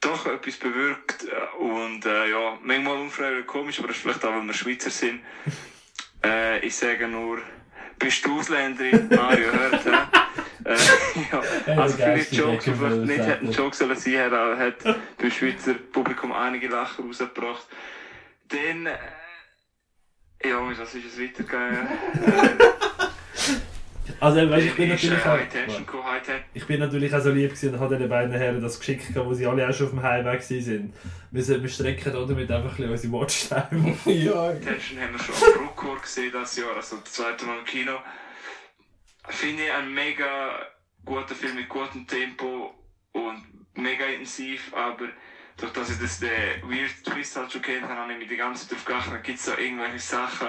[0.00, 4.32] doch etwas bewirkt äh, und äh, ja, manchmal unfreiwillig komisch, aber das ist vielleicht auch,
[4.32, 5.20] weil wir Schweizer sind.
[6.24, 7.38] Äh, ich sage nur,
[7.98, 9.08] bist du Ausländerin?
[9.14, 9.90] Mario hört, hä?
[10.64, 10.76] äh,
[11.32, 11.42] ja,
[11.76, 13.52] also viele Jokes, die vielleicht nicht hätten.
[13.52, 17.66] Jokes sollen sein, hat, hat beim Schweizer Publikum einige Lacher rausgebracht.
[18.48, 21.88] Dann, äh, ja, was ist es weitergegangen?
[24.20, 25.38] Also, weißt, ich bin äh, natürlich auch,
[26.52, 29.32] ich bin natürlich auch so lieb gewesen und habe den beiden Herren das geschickt, wo
[29.32, 30.94] sie alle auch schon auf dem Highway waren.
[31.30, 33.96] Wir, sind- strecken da damit einfach ein bisschen unsere Watchtime.
[34.04, 37.64] ja, Tension haben wir schon am Ruckor gesehen das Jahr, also das zweite Mal im
[37.64, 37.92] Kino.
[39.28, 40.50] Finde ich ein mega
[41.04, 42.74] guter Film mit gutem Tempo
[43.12, 43.42] und
[43.74, 45.08] mega intensiv, aber
[45.56, 46.30] durch dass ich das den
[46.62, 49.38] Weird Twist halt schon kennt habe, habe ich mich die ganze Zeit darauf geachtet, gibt
[49.38, 50.48] es da irgendwelche Sachen,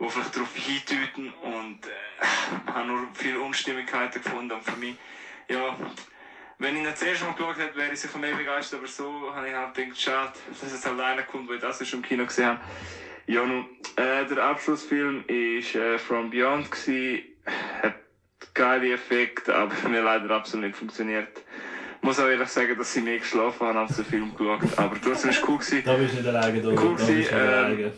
[0.00, 4.94] die vielleicht darauf hindeuten und äh, habe nur viele Unstimmigkeiten gefunden und für mich,
[5.48, 5.76] ja,
[6.58, 9.34] wenn ich ihn das erste Mal geschaut hätte, wäre ich sicher mehr begeistert, aber so
[9.34, 12.04] habe ich halt gedacht, schade, dass es halt einer kommt, der ich das schon im
[12.04, 12.60] Kino gesehen habe.
[13.26, 17.36] Ja, nun, äh, der Abschlussfilm ist äh, From Beyond gsi,
[17.82, 17.94] hat
[18.54, 21.28] geile Effekte, aber mich leider absolut nicht funktioniert.
[22.00, 25.30] Muss auch ehrlich sagen, dass ich mehr geschlafen habe, als den Film geschaut, aber trotzdem
[25.30, 25.82] ist es cool gewesen.
[25.84, 27.92] Da bist du nicht alleine, da, Cool da bist du nicht gewesen, ähm, alleine.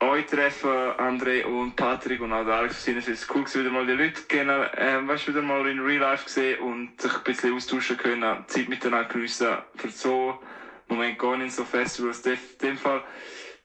[0.00, 3.86] Euch treffen, André und Patrick und auch der Alex Es ist cool gewesen, wieder mal
[3.86, 7.54] die Leute kennen, ähm, weißt, wieder mal in Real Life gesehen und sich ein bisschen
[7.54, 10.40] austauschen können, Zeit miteinander geniessen, für so
[10.88, 13.02] Moment gar nicht so Festivals, in dem Fall.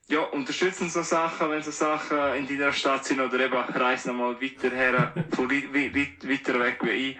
[0.07, 4.39] Ja, unterstützen so Sachen, wenn so Sachen in deiner Stadt sind oder eben reisen nochmal
[4.39, 7.17] weiter her, von weit, weit, weit, weiter weg wie ich.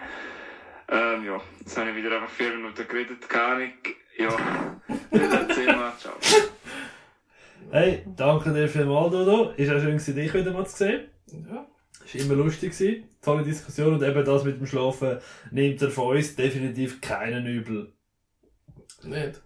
[0.88, 3.72] Ähm, ja, jetzt habe ich wieder einfach vier Minuten geredet, keine Ahnung.
[4.16, 4.36] Ja,
[5.10, 6.14] dann erzähl mal, ciao.
[7.70, 9.50] Hey, danke dir vielmals, Dodo.
[9.56, 11.00] Ist auch schön, dich wieder mal zu sehen.
[11.48, 11.66] ja.
[12.14, 13.04] War immer lustig, gewesen.
[13.20, 15.18] tolle Diskussion und eben das mit dem Schlafen
[15.50, 17.92] nimmt er von uns definitiv keinen übel.
[19.02, 19.42] Nicht.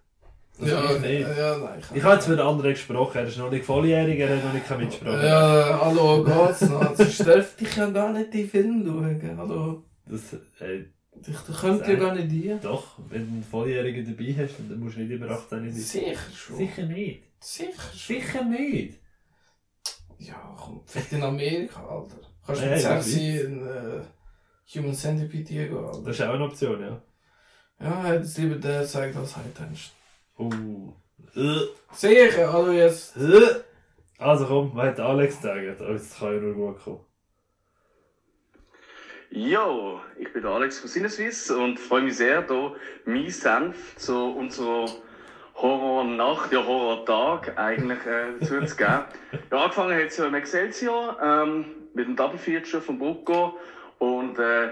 [0.58, 1.20] Also ja, ich nicht.
[1.38, 1.80] ja, nein.
[1.94, 4.78] Ich habe jetzt mit anderen gesprochen, er ist noch nicht volljährig, er hat noch nicht
[4.78, 5.26] mitsprache.
[5.26, 6.94] Ja, hallo, geht's noch?
[6.94, 9.38] Sonst dürfte ich ja gar nicht die Film schauen.
[9.38, 9.84] Hallo.
[10.04, 10.84] Das, äh,
[11.26, 12.54] Ich könnte ja gar nicht die.
[12.60, 15.72] doch, wenn du einen Volljährigen dabei hast, dann musst du nicht über 18 sein.
[15.72, 16.56] Sicher schon.
[16.58, 17.22] Sicher nicht.
[17.40, 17.82] Sicher.
[17.94, 19.00] Sicher nicht.
[20.18, 22.18] Ja, komm, vielleicht in Amerika, Alter.
[22.46, 24.02] Kannst du mit das Sexy in äh,
[24.74, 26.02] Human Centipede gehen, Alter.
[26.04, 27.02] Das ist auch eine Option, ja.
[27.80, 29.94] Ja, hätte es lieber der gezeigt als High Tension.
[30.38, 30.92] Uh.
[31.34, 31.60] Äh.
[31.92, 33.16] Sicher, hallo jetzt.
[33.16, 33.62] Äh.
[34.18, 35.80] Also komm, was hat Alex gesagt?
[35.80, 37.00] Das kann ja nur gut kommen.
[39.30, 42.76] Jo, ich bin der Alex von Sinneswiss und freue mich sehr, hier
[43.06, 44.86] mein Senf zu unserer
[45.60, 49.04] Horror-Nacht, ja Horror-Tag eigentlich äh, dazu zu geben.
[49.50, 51.64] Ja, angefangen hat es ja im Excelsior ähm,
[51.94, 53.58] mit dem Double Feature von Brucco
[53.98, 54.68] und äh,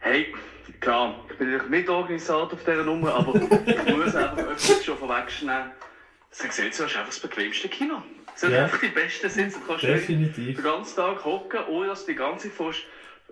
[0.00, 0.34] hey,
[0.80, 5.70] klar, ich bin natürlich Mitorganisator auf dieser Nummer, aber ich muss einfach etwas schon vorwegnehmen.
[6.30, 8.02] Das Excelsior ist einfach das bequemste Kino.
[8.34, 8.64] Es sind Ja.
[8.64, 10.56] einfach die besten Sitze, du kannst Definitiv.
[10.56, 12.78] den ganzen Tag hocken, ohne dass du die ganze Zeit fast,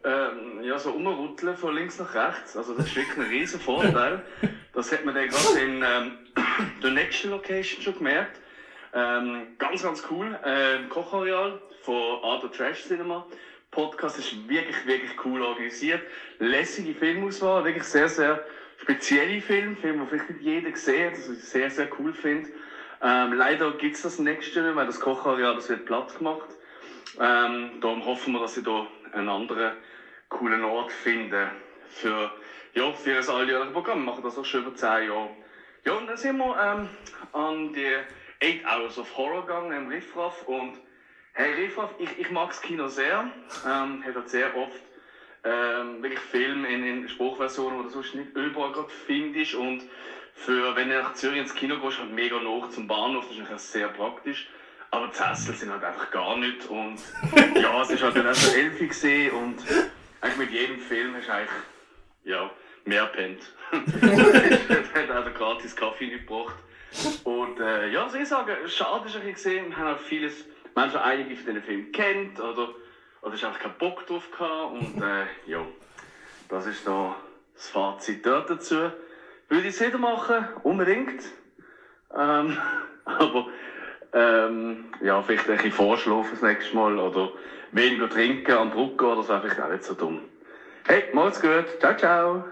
[0.04, 2.56] ähm, ja, so rumrutteln von links nach rechts.
[2.56, 4.22] Also das ist wirklich ein riesen Vorteil.
[4.72, 6.18] Das hat man dann gerade in ähm,
[6.82, 8.40] der nächsten Location schon gemerkt.
[8.92, 10.38] Ähm, ganz, ganz cool.
[10.44, 13.26] Ähm, Kochareal von of Trash Cinema.
[13.70, 16.02] Podcast ist wirklich, wirklich cool organisiert.
[16.38, 18.44] Lässige Filmauswahl, wirklich sehr, sehr
[18.78, 19.76] spezielle Filme.
[19.76, 22.50] Filme, die vielleicht nicht jeder gesehen hat, das ich sehr, sehr cool finde.
[23.02, 26.48] Ähm, leider gibt es das nächste nicht, weil das Kochareal, das wird platt gemacht.
[27.20, 29.72] Ähm, darum hoffen wir, dass sie da einen anderen
[30.30, 31.50] coolen Ort finden
[31.90, 32.32] für,
[32.72, 34.04] ja, für ein alljähriges Programm.
[34.04, 35.30] Wir machen das auch schon über 10 Jahre.
[35.84, 36.88] Ja, und dann sind wir ähm,
[37.32, 40.78] an die 8 Hours of Horror gegangen im Riffraff und
[41.32, 43.30] hey Riffraff, ich, ich mag das Kino sehr.
[43.66, 44.80] Ähm, hat halt sehr oft
[45.44, 49.82] ähm, wirklich Filme in, in Spruchversionen, die du sonst nicht überall gerade findest und
[50.34, 53.40] für, wenn du nach Zürich ins Kino gehst, halt mega nach zum Bahnhof, das ist
[53.40, 54.48] natürlich sehr praktisch.
[54.90, 56.98] Aber die Sessel sind halt einfach gar nicht und
[57.54, 59.64] ja, es ist halt dann auch so Elfi gesehen und
[60.20, 61.50] eigentlich mit jedem Film hast du eigentlich,
[62.24, 62.50] ja,
[62.84, 63.54] mehr pennt.
[63.72, 66.56] hat auch gratis Kaffee nicht gebracht.
[67.24, 70.44] Und äh, ja, was ich sagen, schade ist ein gesehen, wir haben auch vieles,
[70.74, 72.74] schon einige von diesen Filmen kennt oder,
[73.22, 75.64] oder ist einfach keinen Bock drauf gehabt und äh, ja,
[76.48, 77.14] das ist da
[77.54, 78.90] das Fazit dort dazu.
[79.48, 81.22] Würde ich es wieder machen, unbedingt.
[82.16, 82.56] Ähm,
[83.04, 83.46] aber
[84.12, 87.32] ähm, ja, vielleicht ein bisschen vorschlafen das nächste Mal oder
[87.72, 90.20] weniger trinken am Drucker, das wäre vielleicht auch nicht so dumm.
[90.86, 92.44] Hey, macht's gut, ciao, ciao.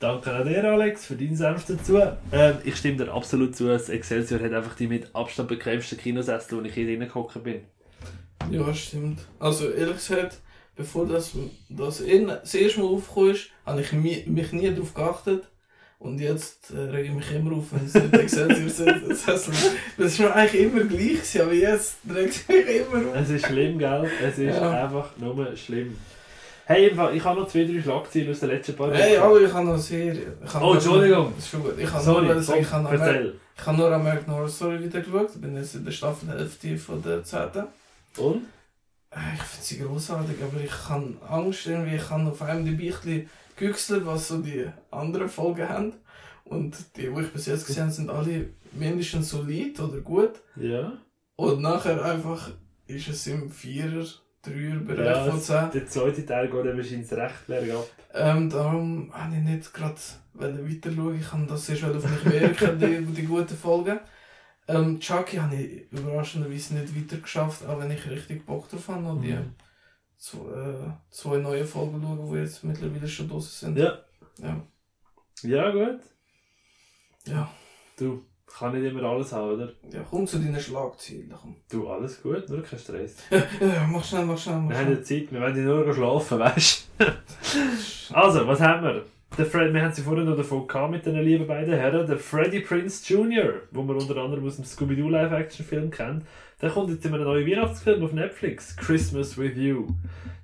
[0.00, 2.00] Danke an dir, Alex, für deinen Senf dazu.
[2.30, 3.66] Ähm, ich stimme dir absolut zu.
[3.66, 7.62] Das Excelsior hat einfach die mit Abstand bequemsten Kinosessel, wo ich hier reingehockt bin.
[8.50, 9.18] Ja, stimmt.
[9.40, 10.38] Also ehrlich gesagt,
[10.76, 11.32] bevor das,
[11.68, 15.48] das in- das erste Mal aufgekommen ist, habe ich mi- mich nie darauf geachtet.
[16.00, 19.10] Und jetzt äh, rege ich mich immer auf, wenn es nicht Excelsior sind.
[19.10, 19.48] Das, heisst,
[19.96, 23.16] das ist mir eigentlich immer gleich, gewesen, aber jetzt regt es mich immer auf.
[23.16, 24.08] Es ist schlimm, gell?
[24.22, 24.84] Es ist Ja.
[24.84, 25.96] einfach nur schlimm.
[26.66, 29.64] Hey, ich habe noch zwei, drei Schlagzeilen aus den letzten paar Hey, aber ich habe
[29.64, 30.34] noch eine Serie.
[30.44, 31.32] Ich habe Oh, noch- Entschuldigung.
[31.34, 31.74] Das ist schon gut.
[31.78, 33.34] Ich habe Sorry, nur, sagen, ich habe noch erzähl.
[33.58, 35.30] ich habe nur American Horror Story wieder geschaut.
[35.34, 37.64] Ich bin jetzt in der Staffelhälfte von der zweiten.
[38.18, 38.42] Und?
[39.10, 42.90] Äh, Ich finde sie großartig, aber ich habe Angst, irgendwie, ich habe auf einem die
[42.90, 45.92] ein bisschen was so die anderen Folgen haben.
[46.44, 50.32] Und die, die ich bis jetzt gesehen habe, sind alle mindestens solid oder gut.
[50.56, 50.92] Ja.
[51.36, 52.50] Und nachher einfach
[52.86, 54.04] ist es im Vierer,
[54.42, 55.70] Dreier Bereich ja von 10.
[55.72, 57.86] der zweite Teil geht dann wahrscheinlich recht bergab.
[58.14, 59.96] Ähm, darum habe ich nicht gerade
[60.34, 61.18] weiter schauen.
[61.20, 63.98] Ich kann das erst auf mich wirken, die, die guten Folgen.
[64.68, 69.06] Ähm, Chucky habe ich überraschenderweise nicht weiter geschafft, auch wenn ich richtig Bock drauf habe.
[69.08, 69.54] Und die Mhm.
[70.18, 73.78] zwei, äh, zwei neue Folgen schauen, die jetzt mittlerweile schon draußen sind.
[73.78, 73.98] Ja.
[74.38, 74.60] Ja.
[75.42, 76.00] Ja, gut.
[77.26, 77.50] Ja.
[77.98, 79.72] Du, kann nicht immer alles haben, oder?
[79.90, 81.32] ja, komm zu deinen Schlagzeilen.
[81.40, 81.56] Komm.
[81.70, 83.16] Du, alles gut, nur kein Stress.
[83.30, 85.04] Ja, ja, mach schnell, mach schnell, mach Wir haben ja schnell.
[85.04, 88.14] Zeit, wir wollen ja nur schlafen, weißt du?
[88.14, 89.04] also, was haben wir?
[89.36, 92.06] Der Fred, wir haben sie vorhin noch davon gehabt mit den lieben beiden Herren.
[92.06, 96.24] Der Freddie Prince Jr., wo man unter anderem aus dem Scooby-Doo Live-Action-Film kennt,
[96.60, 99.86] der kommt jetzt in einem neuen Weihnachtsfilm auf Netflix, Christmas with You.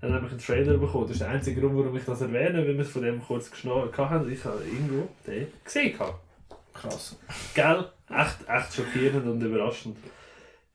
[0.00, 1.04] Dann habe ich einen Trailer bekommen.
[1.04, 3.50] Das ist der einzige Grund, warum ich das erwähne, weil wir es von dem kurz
[3.50, 4.30] geschnallt haben.
[4.30, 5.98] Ich habe irgendwo den gesehen.
[6.72, 7.18] Krass.
[7.54, 7.86] Gell?
[8.10, 9.96] Echt, echt schockierend und überraschend.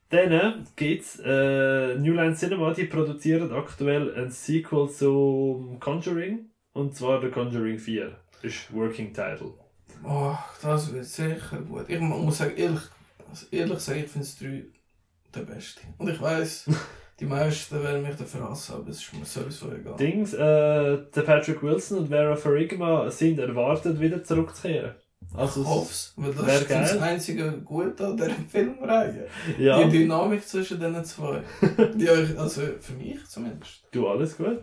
[0.10, 6.49] Dann gibt's äh, New Line Cinema, die produzieren aktuell ein Sequel zum Conjuring.
[6.80, 8.15] Und zwar der Conjuring 4.
[8.41, 9.53] Ist Working Title.
[10.03, 11.85] Oh, das wird sicher gut.
[11.89, 12.80] Ich mu- muss sagen, ehrlich,
[13.30, 14.64] also ehrlich sagen, ich finde es drei
[15.35, 15.81] der beste.
[15.97, 16.69] Und ich weiß,
[17.19, 19.97] die meisten werden mich dafür hassen, aber es ist mir sowieso egal.
[19.97, 20.38] Dings, äh,
[21.14, 24.95] der Patrick Wilson und Vera Farigma sind erwartet, wieder zurückzukehren.
[25.34, 26.99] Also, ich hoffe es, weil das ist das geil.
[27.03, 29.27] einzige Gute an dieser Filmreihe.
[29.60, 31.43] ja, Die Dynamik zwischen den zwei.
[31.93, 33.84] Die euch, also für mich zumindest.
[33.91, 34.60] du, alles gut.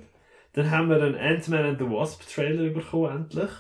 [0.57, 3.51] Dann haben wir einen Ant-Man and the Wasp Trailer bekommen, endlich.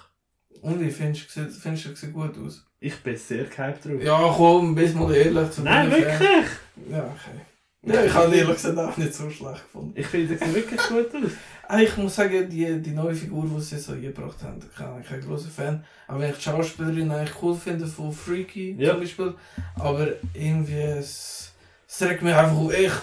[0.62, 2.66] Und wie findest du, sieht- findest du, sieht gut aus?
[2.81, 4.02] Ich bin sehr gehypt drauf.
[4.02, 6.48] Ja, komm, bist mal ehrlich zu Nein, wirklich!
[6.90, 7.40] Ja, okay.
[7.82, 9.93] Ja, ich habe ehrlich gesagt auch nicht so schlecht gefunden.
[9.94, 11.31] Ich finde, das sieht wirklich gut aus.
[11.68, 15.02] Ah, Ich muss sagen, die, die neue Figur, die sie so eingebracht haben, ich bin
[15.05, 15.85] kein großer Fan.
[16.06, 18.93] Aber wenn ich die Schauspielerin eigentlich cool finde, von Freaky Ja.
[18.93, 19.35] zum Beispiel.
[19.74, 21.52] Aber irgendwie, es,
[21.86, 23.02] es regt mich einfach echt.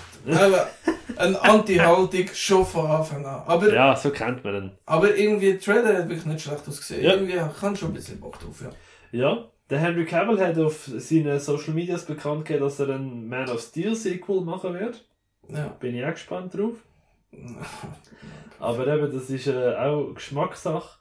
[1.15, 3.43] Eine Anti-Haltung schon von Anfang an.
[3.45, 4.71] Aber, Ja, so kennt man ihn.
[4.85, 7.03] aber irgendwie, der Trailer hat wirklich nicht schlecht ausgesehen.
[7.03, 7.11] Ja.
[7.13, 8.69] Irgendwie, habe schon ein bisschen Bock drauf, ja.
[9.11, 13.49] Ja, Der Henry Cavill hat auf seinen Social Medias bekannt gegeben, dass er ein Man
[13.49, 15.05] of Steel Sequel machen wird.
[15.49, 15.67] Ja.
[15.79, 16.77] Bin ich auch gespannt drauf.
[18.59, 20.99] Aber eben, das ist äh, auch Geschmackssache.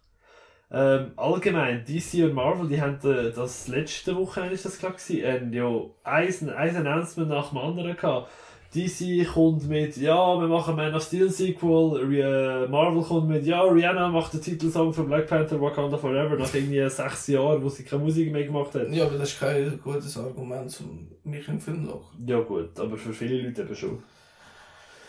[0.74, 5.22] Ähm, allgemein, DC und Marvel, die haben äh, das letzte Wochenende, ist das glaube ich,
[5.22, 5.68] ähm, ja,
[6.02, 8.30] ein, ein Announcement nach dem anderen gehabt.
[8.74, 13.60] DC kommt mit, ja, wir machen Man of Steel Sequel, äh, Marvel kommt mit, ja,
[13.60, 17.84] Rihanna macht den Titelsong von Black Panther Wakanda Forever nach irgendwie sechs Jahren, wo sie
[17.84, 18.90] keine Musik mehr gemacht hat.
[18.90, 22.26] ja, aber das ist kein gutes Argument, um mich im Film zu lachen.
[22.26, 24.02] Ja gut, aber für viele Leute eben schon.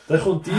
[0.07, 0.51] Dann kommt DC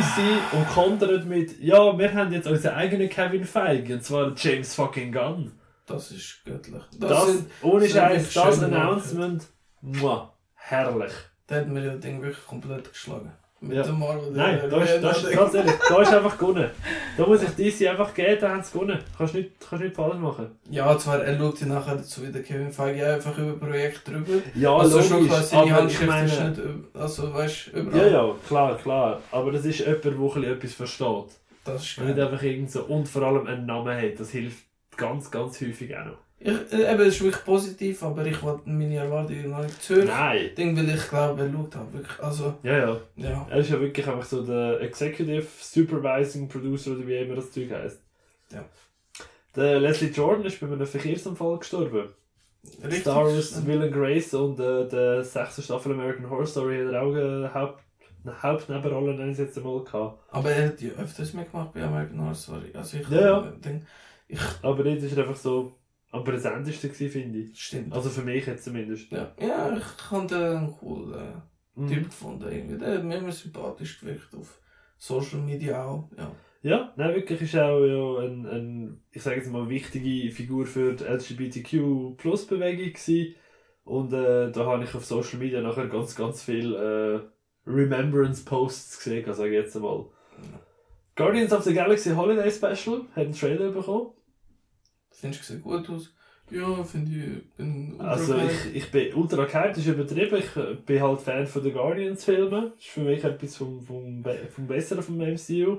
[0.53, 5.13] und kontert mit, ja, wir haben jetzt unseren eigenen Kevin Feige, und zwar James fucking
[5.13, 5.53] Gunn.
[5.87, 6.83] Das ist göttlich.
[6.99, 9.47] Das, sind- ohne Scheiß, das Announcement,
[9.83, 11.13] muah, herrlich.
[11.47, 13.33] Da hat mir ja Ding wirklich komplett geschlagen.
[13.69, 13.85] Mit Ja.
[14.33, 16.71] Nein, da ist, da ist, ganz ehrlich, da ist einfach gewonnen.
[17.17, 18.99] Da muss ich DC einfach geben, da haben sie gewonnen.
[19.17, 20.47] Kannst nicht, kannst nicht falsch machen.
[20.71, 24.43] Ja, zwar, er schaut ja nachher dazu wieder Kevin Feige einfach über Projekt drüber.
[24.55, 26.09] Ja, also schon logisch, klar, seine aber ich Handschrift ist
[26.39, 26.51] meine...
[26.51, 28.11] nicht, üb- also weißt du, überall.
[28.13, 29.21] Ja, ja, klar, klar.
[29.31, 31.25] Aber das ist jemand, der etwas versteht.
[31.65, 32.27] Das ist Und nicht geil.
[32.29, 34.19] einfach irgend so, und vor allem einen Namen hat.
[34.21, 34.65] Das hilft
[34.97, 36.19] ganz, ganz häufig auch noch.
[36.47, 40.05] Ich, äh, eben, es ist wirklich positiv, aber ich wollte meine Erwartungen noch nicht zu.
[40.05, 40.51] Nein.
[40.55, 43.01] Ding, weil ich glaube, er schaut halt wirklich, also, Ja, ja.
[43.17, 43.47] ja.
[43.49, 47.71] Er ist ja wirklich einfach so der Executive Supervising Producer oder wie immer das Zeug
[47.71, 48.03] heisst.
[48.53, 48.63] Ja.
[49.57, 52.09] Der Leslie Jordan ist bei einem Verkehrsunfall gestorben.
[52.83, 53.01] Richtig.
[53.01, 57.03] Star Wars Will and Grace und äh, der sechste Staffel American Horror Story hat er
[57.03, 57.83] auch eine, Haupt,
[58.23, 60.19] eine Hauptnebenrolle, nenne ich es jetzt einmal, gehabt.
[60.31, 62.71] Aber er hat ja öfters mitgemacht bei American Horror Story.
[62.75, 63.41] Also ich Ja, ja.
[63.65, 63.87] Ding,
[64.29, 65.73] ich, Aber dort war er einfach so
[66.15, 67.61] am präsentesten, gewesen, finde ich.
[67.61, 67.93] stimmt.
[67.93, 69.11] Also für mich jetzt zumindest.
[69.13, 69.33] ja.
[69.41, 71.43] ja, ich habe den einen coolen
[71.77, 71.89] Mhm.
[71.89, 72.45] Typ gefunden.
[72.51, 72.79] Irgendwie.
[72.79, 74.61] Der hat mir immer sympathisch gewirkt auf
[74.97, 76.09] Social Media auch.
[76.17, 76.31] Ja.
[76.63, 80.95] Ja, nein, wirklich ist auch ja ein, ein, ich sage jetzt mal, wichtige Figur für
[80.95, 83.35] die LGBTQ-Plus-Bewegung gewesen.
[83.85, 87.21] Und äh, da habe ich auf Social Media nachher ganz, ganz viel äh,
[87.69, 90.07] Remembrance-Posts gesehen, sage ich jetzt einmal.
[91.17, 94.13] Guardians of the Galaxy Holiday Special hat einen Trailer bekommen.
[95.21, 96.13] Findest du, sieht gut aus?
[96.51, 100.37] Ja, finde ich, bin ultra Also ich, ich bin ultra gehypt, das ist übertrieben.
[100.39, 102.73] Ich äh, bin halt Fan von den Guardians-Filmen.
[102.75, 105.79] Das ist für mich etwas vom, vom, vom Besseren vom MCU.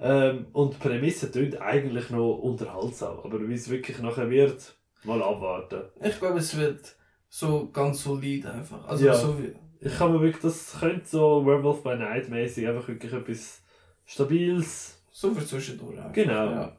[0.00, 3.18] Ähm, und die Prämisse klingt eigentlich noch unterhaltsam.
[3.24, 5.82] Aber wie es wirklich nachher wird, mal abwarten.
[6.00, 6.94] Ich glaube, es wird
[7.28, 8.86] so ganz solid einfach.
[8.86, 9.14] Also Ja.
[9.14, 9.52] so wie.
[9.80, 13.62] Ich kann mir wirklich, das könnte so Werewolf by Night mäßig einfach wirklich etwas
[14.06, 15.02] Stabiles.
[15.10, 16.12] So für zwischendurch einfach.
[16.12, 16.50] Genau.
[16.50, 16.76] Ja.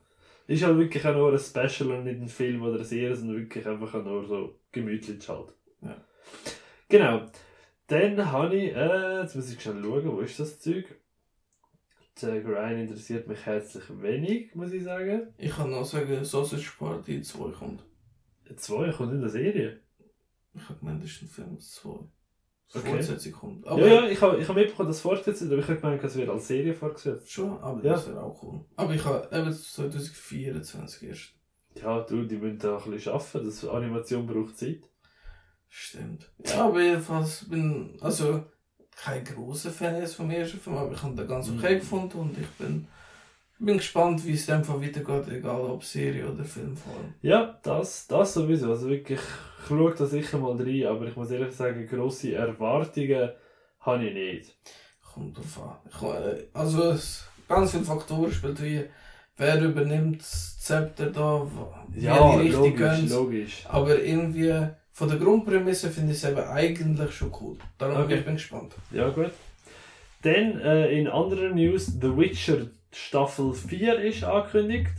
[0.50, 3.38] Ist halt wirklich auch nur ein Special und nicht ein Film oder eine Serie, sondern
[3.38, 5.54] wirklich einfach auch nur so gemütlich halt.
[5.84, 6.04] Ja.
[6.88, 7.28] Genau.
[7.86, 10.86] Dann habe ich, äh, jetzt muss ich schnell schauen, wo ist das Zeug?
[12.20, 15.32] Der Grind interessiert mich herzlich wenig, muss ich sagen.
[15.38, 17.84] Ich kann noch sagen, Sausage Party 2 kommt.
[18.56, 19.82] Zwei kommt in der Serie.
[20.56, 22.10] Ich habe gemeint, das ist ein Film 2.
[22.74, 22.88] Okay.
[22.92, 23.66] Fortsetzung kommt.
[23.66, 26.16] ja, ja, ich habe ich hab mitbekommen, dass fortgesetzt wird, aber ich habe gemeint, es
[26.16, 27.32] wird als Serie fortgesetzt.
[27.32, 27.94] Schon, aber Ja.
[27.94, 28.64] das wäre auch cool.
[28.76, 31.34] Aber ich habe eben 2024 erst.
[31.82, 34.82] Ja, du, die müssen da ein bisschen arbeiten, das Animation braucht Zeit.
[35.68, 36.32] Stimmt.
[36.46, 38.44] Ja, aber jedenfalls bin also
[38.96, 41.80] kein großer Fan jetzt vom ersten Film, aber ich habe den ganz okay Mhm.
[41.80, 42.88] gefunden und ich bin,
[43.60, 47.14] bin gespannt, wie es dann weitergeht, egal ob Serie oder Filmform.
[47.22, 48.72] Ja, das, das sowieso.
[48.72, 53.30] Also wirklich, ich schaue da sicher mal rein, aber ich muss ehrlich sagen, grosse Erwartungen
[53.82, 54.56] habe ich nicht.
[55.14, 55.76] Kommt drauf an.
[55.90, 58.86] Ich, äh, also es, ganz viele Faktoren spielt wie
[59.38, 61.48] wer übernimmt das Zepter da,
[61.90, 63.64] wie Ja, die Richtung logisch, logisch.
[63.68, 67.58] Aber irgendwie von der Grundprämisse finde ich es eben eigentlich schon cool.
[67.78, 68.20] Darum Okay.
[68.20, 68.74] ich bin gespannt.
[68.92, 69.32] Ja, gut.
[70.22, 74.94] Dann äh, in anderen News, The Witcher Staffel 4 ist angekündigt.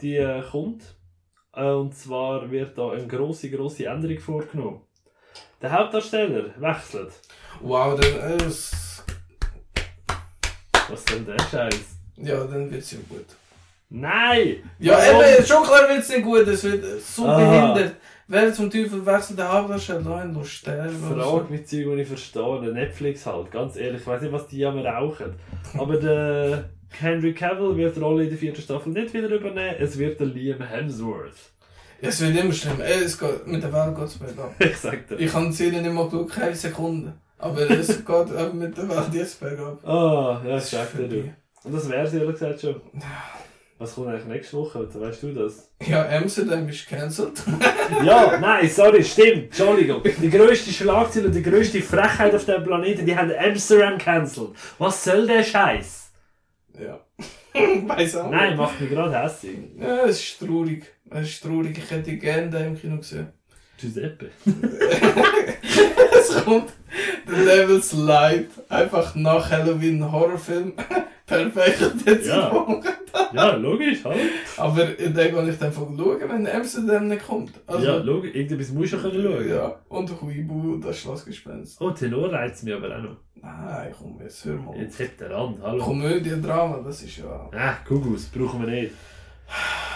[0.00, 0.82] Die äh, kommt.
[1.54, 4.80] Äh, und zwar wird da eine grosse, grosse Änderung vorgenommen.
[5.60, 7.12] Der Hauptdarsteller wechselt.
[7.60, 9.04] Wow, dann, äh, es-
[10.88, 11.96] Was soll der Scheiß?
[12.16, 13.26] ja, dann wird es ja gut.
[13.88, 14.68] Nein!
[14.78, 15.22] Ja, Warum?
[15.22, 17.36] eben, schon klar wird es nicht gut, es wird so Ah.
[17.72, 17.96] behindert.
[18.26, 20.98] Wer zum Teufel wechselt der Hauptdarsteller nein, du sterben.
[20.98, 22.72] Frage mit Zeug, die ich verstehe.
[22.72, 24.00] Netflix halt, ganz ehrlich.
[24.00, 25.34] Ich weiß nicht, was die am rauchen.
[25.78, 26.70] Aber der
[27.00, 29.76] Henry Cavill wird die Rolle in der vierten Staffel nicht wieder übernehmen.
[29.78, 31.52] Es wird der Liam Hemsworth.
[32.00, 32.80] Es wird immer schlimm.
[32.80, 34.54] Ey, es geht, mit der Welt geht es bergab.
[34.58, 35.18] Ich sag dir.
[35.20, 37.12] Ich habe die Serie nicht mal geschaut, keine Sekunde.
[37.38, 39.84] Aber es geht mit der Welt jetzt bergab.
[39.86, 41.32] Ah, ja, Das sagt dir du.
[41.64, 42.80] Und das wär's ehrlich gesagt schon.
[43.78, 44.88] Was kommt eigentlich nächste Woche?
[44.94, 45.68] Weißt du das?
[45.84, 47.42] Ja, Amsterdam ist cancelled.
[48.04, 49.44] Ja, nein, sorry, stimmt.
[49.46, 50.02] Entschuldigung.
[50.04, 54.50] Die grösste Schlagzeile und die grösste Frechheit auf dem Planeten, die haben Amsterdam cancelled.
[54.78, 56.11] Was soll der Scheiß?
[56.80, 57.00] Ja.
[57.86, 58.58] Weiß auch Nein, nicht.
[58.58, 59.58] macht mich gerade hässlich.
[59.78, 60.84] Ja, es ist traurig.
[61.10, 61.76] Es ist traurig.
[61.76, 63.28] Ich hätte gerne den im Kino gesehen.
[63.78, 64.30] Giuseppe.
[66.12, 66.72] es kommt
[67.26, 68.48] The Devil's Light.
[68.68, 70.74] Einfach nach Halloween Horrorfilm.
[71.26, 72.80] Perfekt jetzt Ja.
[73.32, 74.16] Ja, logisch, hallo.
[74.56, 77.52] Aber den gehe ich dann von schauen, wenn Amsterdam nicht kommt.
[77.66, 78.34] Also, ja, logisch.
[78.34, 79.48] Irgendwas musst du können schauen.
[79.48, 81.80] Ja, und Huibu, das Schlossgespenst.
[81.80, 83.16] Oh, Tenor reizt mich aber auch noch.
[83.42, 84.76] Nein, komm, jetzt hör mal.
[84.76, 85.82] Jetzt hebt der Rand, hallo.
[85.84, 87.48] Komödie, Drama, das ist ja...
[87.52, 88.92] Ah, Kugus, brauchen wir nicht.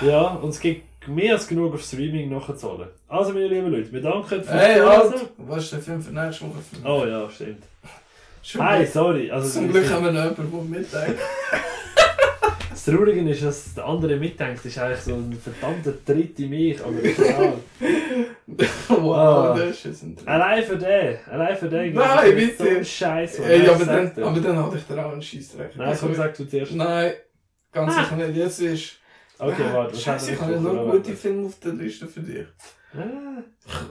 [0.01, 2.89] Ja, und es gibt mehr als genug auf Streaming nachzahlen.
[3.09, 5.12] Also, meine lieben Leute, wir danken fürs Hey, Zuhören.
[5.12, 5.28] Alt!
[5.39, 6.59] Was ist der Film für nächste Woche?
[6.60, 7.62] Für Oh ja, stimmt.
[8.43, 8.93] Schon Hi, gut.
[8.93, 9.31] sorry.
[9.31, 11.20] Also, Zum Glück haben wir noch jemanden, der mitdenkt.
[12.70, 16.81] das Traurige ist, dass der andere mitdenkt, ist eigentlich so ein verdammter Tritt in mich,
[16.85, 17.55] aber egal.
[18.89, 19.59] wow, Ah.
[19.59, 20.16] das ist ein.
[20.24, 21.94] Allein für den, allein für den.
[21.94, 22.78] Nein, bitte.
[22.78, 23.44] So Scheiße.
[23.44, 25.77] Ey, aber, dann, aber dann hatte ich dir auch einen Scheissdreck.
[25.77, 26.73] Nein, komm, sag du zuerst.
[26.73, 27.12] Nein,
[27.73, 28.02] ganz Ah.
[28.05, 28.36] sicher nicht.
[28.36, 28.93] Jetzt ist...
[29.39, 32.47] Okay, warte, was Scheiße, ich habe noch nur gute Filme auf der Liste für dich.
[32.97, 33.43] Ah,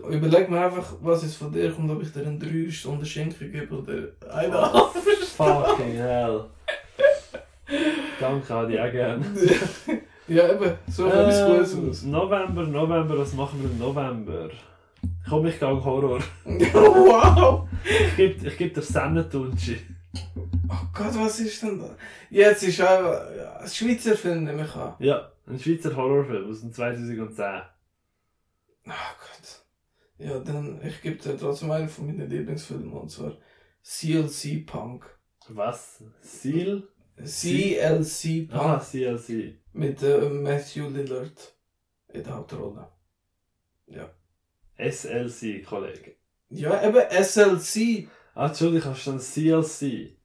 [0.09, 3.05] Ich überleg mir einfach, was jetzt von dir kommt, ob ich dir einen 3 Stunden
[3.05, 4.57] Schenken gebe oder eine
[5.37, 6.45] fucking hell.
[8.19, 9.25] Danke, ich auch gerne.
[10.27, 12.03] Ja, eben, so etwas Gutes Ähm, aus.
[12.03, 14.49] November, November, was machen wir im November?
[15.29, 16.19] Komm, ich gehe Horror.
[16.45, 17.67] wow!
[17.83, 19.77] Ich gebe ich geb dir Sennentunchi.
[20.67, 21.95] Oh Gott, was ist denn da?
[22.31, 24.95] Jetzt ist einfach ja, ein Schweizer Film, nehme ich an.
[24.99, 27.61] Ja, ein Schweizer Horrorfilm aus dem 2010.
[28.87, 29.63] Oh Gott.
[30.17, 33.33] Ja, dann, ich gebe dir trotzdem einen von meinen Lieblingsfilmen, und zwar
[33.83, 35.05] CLC Punk.
[35.49, 36.03] Was?
[36.21, 36.83] Seal?
[37.23, 38.61] CLC Punk.
[38.61, 39.59] Ah, CLC.
[39.75, 41.53] Mit äh, Matthew Lillard
[42.13, 42.87] in der Hauptrolle.
[44.77, 46.15] SLC, Kollege.
[46.49, 48.07] Ja, eben SLC.
[48.33, 50.15] Ah, Entschuldigung, hast du dann CLC?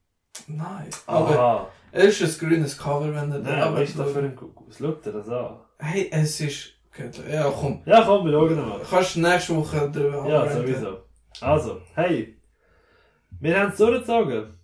[0.47, 0.91] Nein.
[1.07, 1.69] Aber Aha.
[1.91, 4.73] es ist ein grünes Cover, wenn er Nein, was ist da für ein Kuckuck?
[4.77, 5.59] Schau dir das an.
[5.79, 6.75] Hey, es ist.
[7.29, 7.83] Ja, komm.
[7.87, 8.81] Ja, komm, wir schauen mal.
[8.89, 10.99] Kannst du nächste Woche drüber Ja, sowieso.
[11.41, 12.37] Also, hey.
[13.41, 14.60] Wir haben es durchgezogen.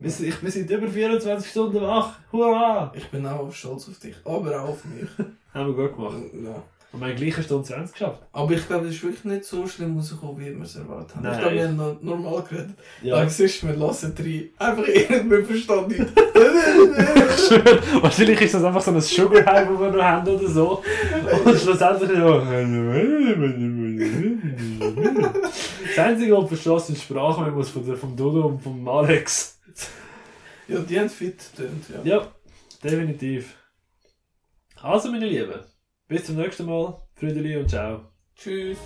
[0.00, 2.14] Wir sind, wir sind über 24 Stunden wach.
[2.32, 2.90] Hurra!
[2.96, 5.10] Ich bin auch stolz auf dich, aber auch auf mich.
[5.52, 6.14] Haben wir gut gemacht.
[6.42, 6.62] ja.
[6.92, 8.20] Und wir haben gleich eine Stunde 20 geschafft.
[8.32, 11.22] Aber ich glaube, es ist wirklich nicht so schlimm rausgekommen, wie wir es erwartet haben.
[11.22, 11.34] Nein.
[11.34, 12.70] Ich glaube, wir haben noch normal geredet.
[13.00, 13.14] Ja.
[13.16, 14.48] Aber siehst du, wir lassen drei.
[14.58, 16.00] Einfach irgendwie verstanden nicht.
[16.00, 20.48] Ich schwöre, Wahrscheinlich ist das einfach so ein Sugar High, das wir noch haben oder
[20.48, 20.82] so.
[21.44, 22.42] Und schlussendlich so.
[25.94, 29.58] Das Einzige, was verstehst, sind Sprachmemos von der, vom Dodo und vom Alex.
[30.70, 32.02] Ja, die haben fit getönt, ja.
[32.16, 32.34] Ja,
[32.82, 33.56] definitiv.
[34.76, 35.60] Also, meine Lieben,
[36.08, 36.96] bis zum nächsten Mal.
[37.14, 38.10] Friedeli und ciao.
[38.34, 38.78] Tschüss.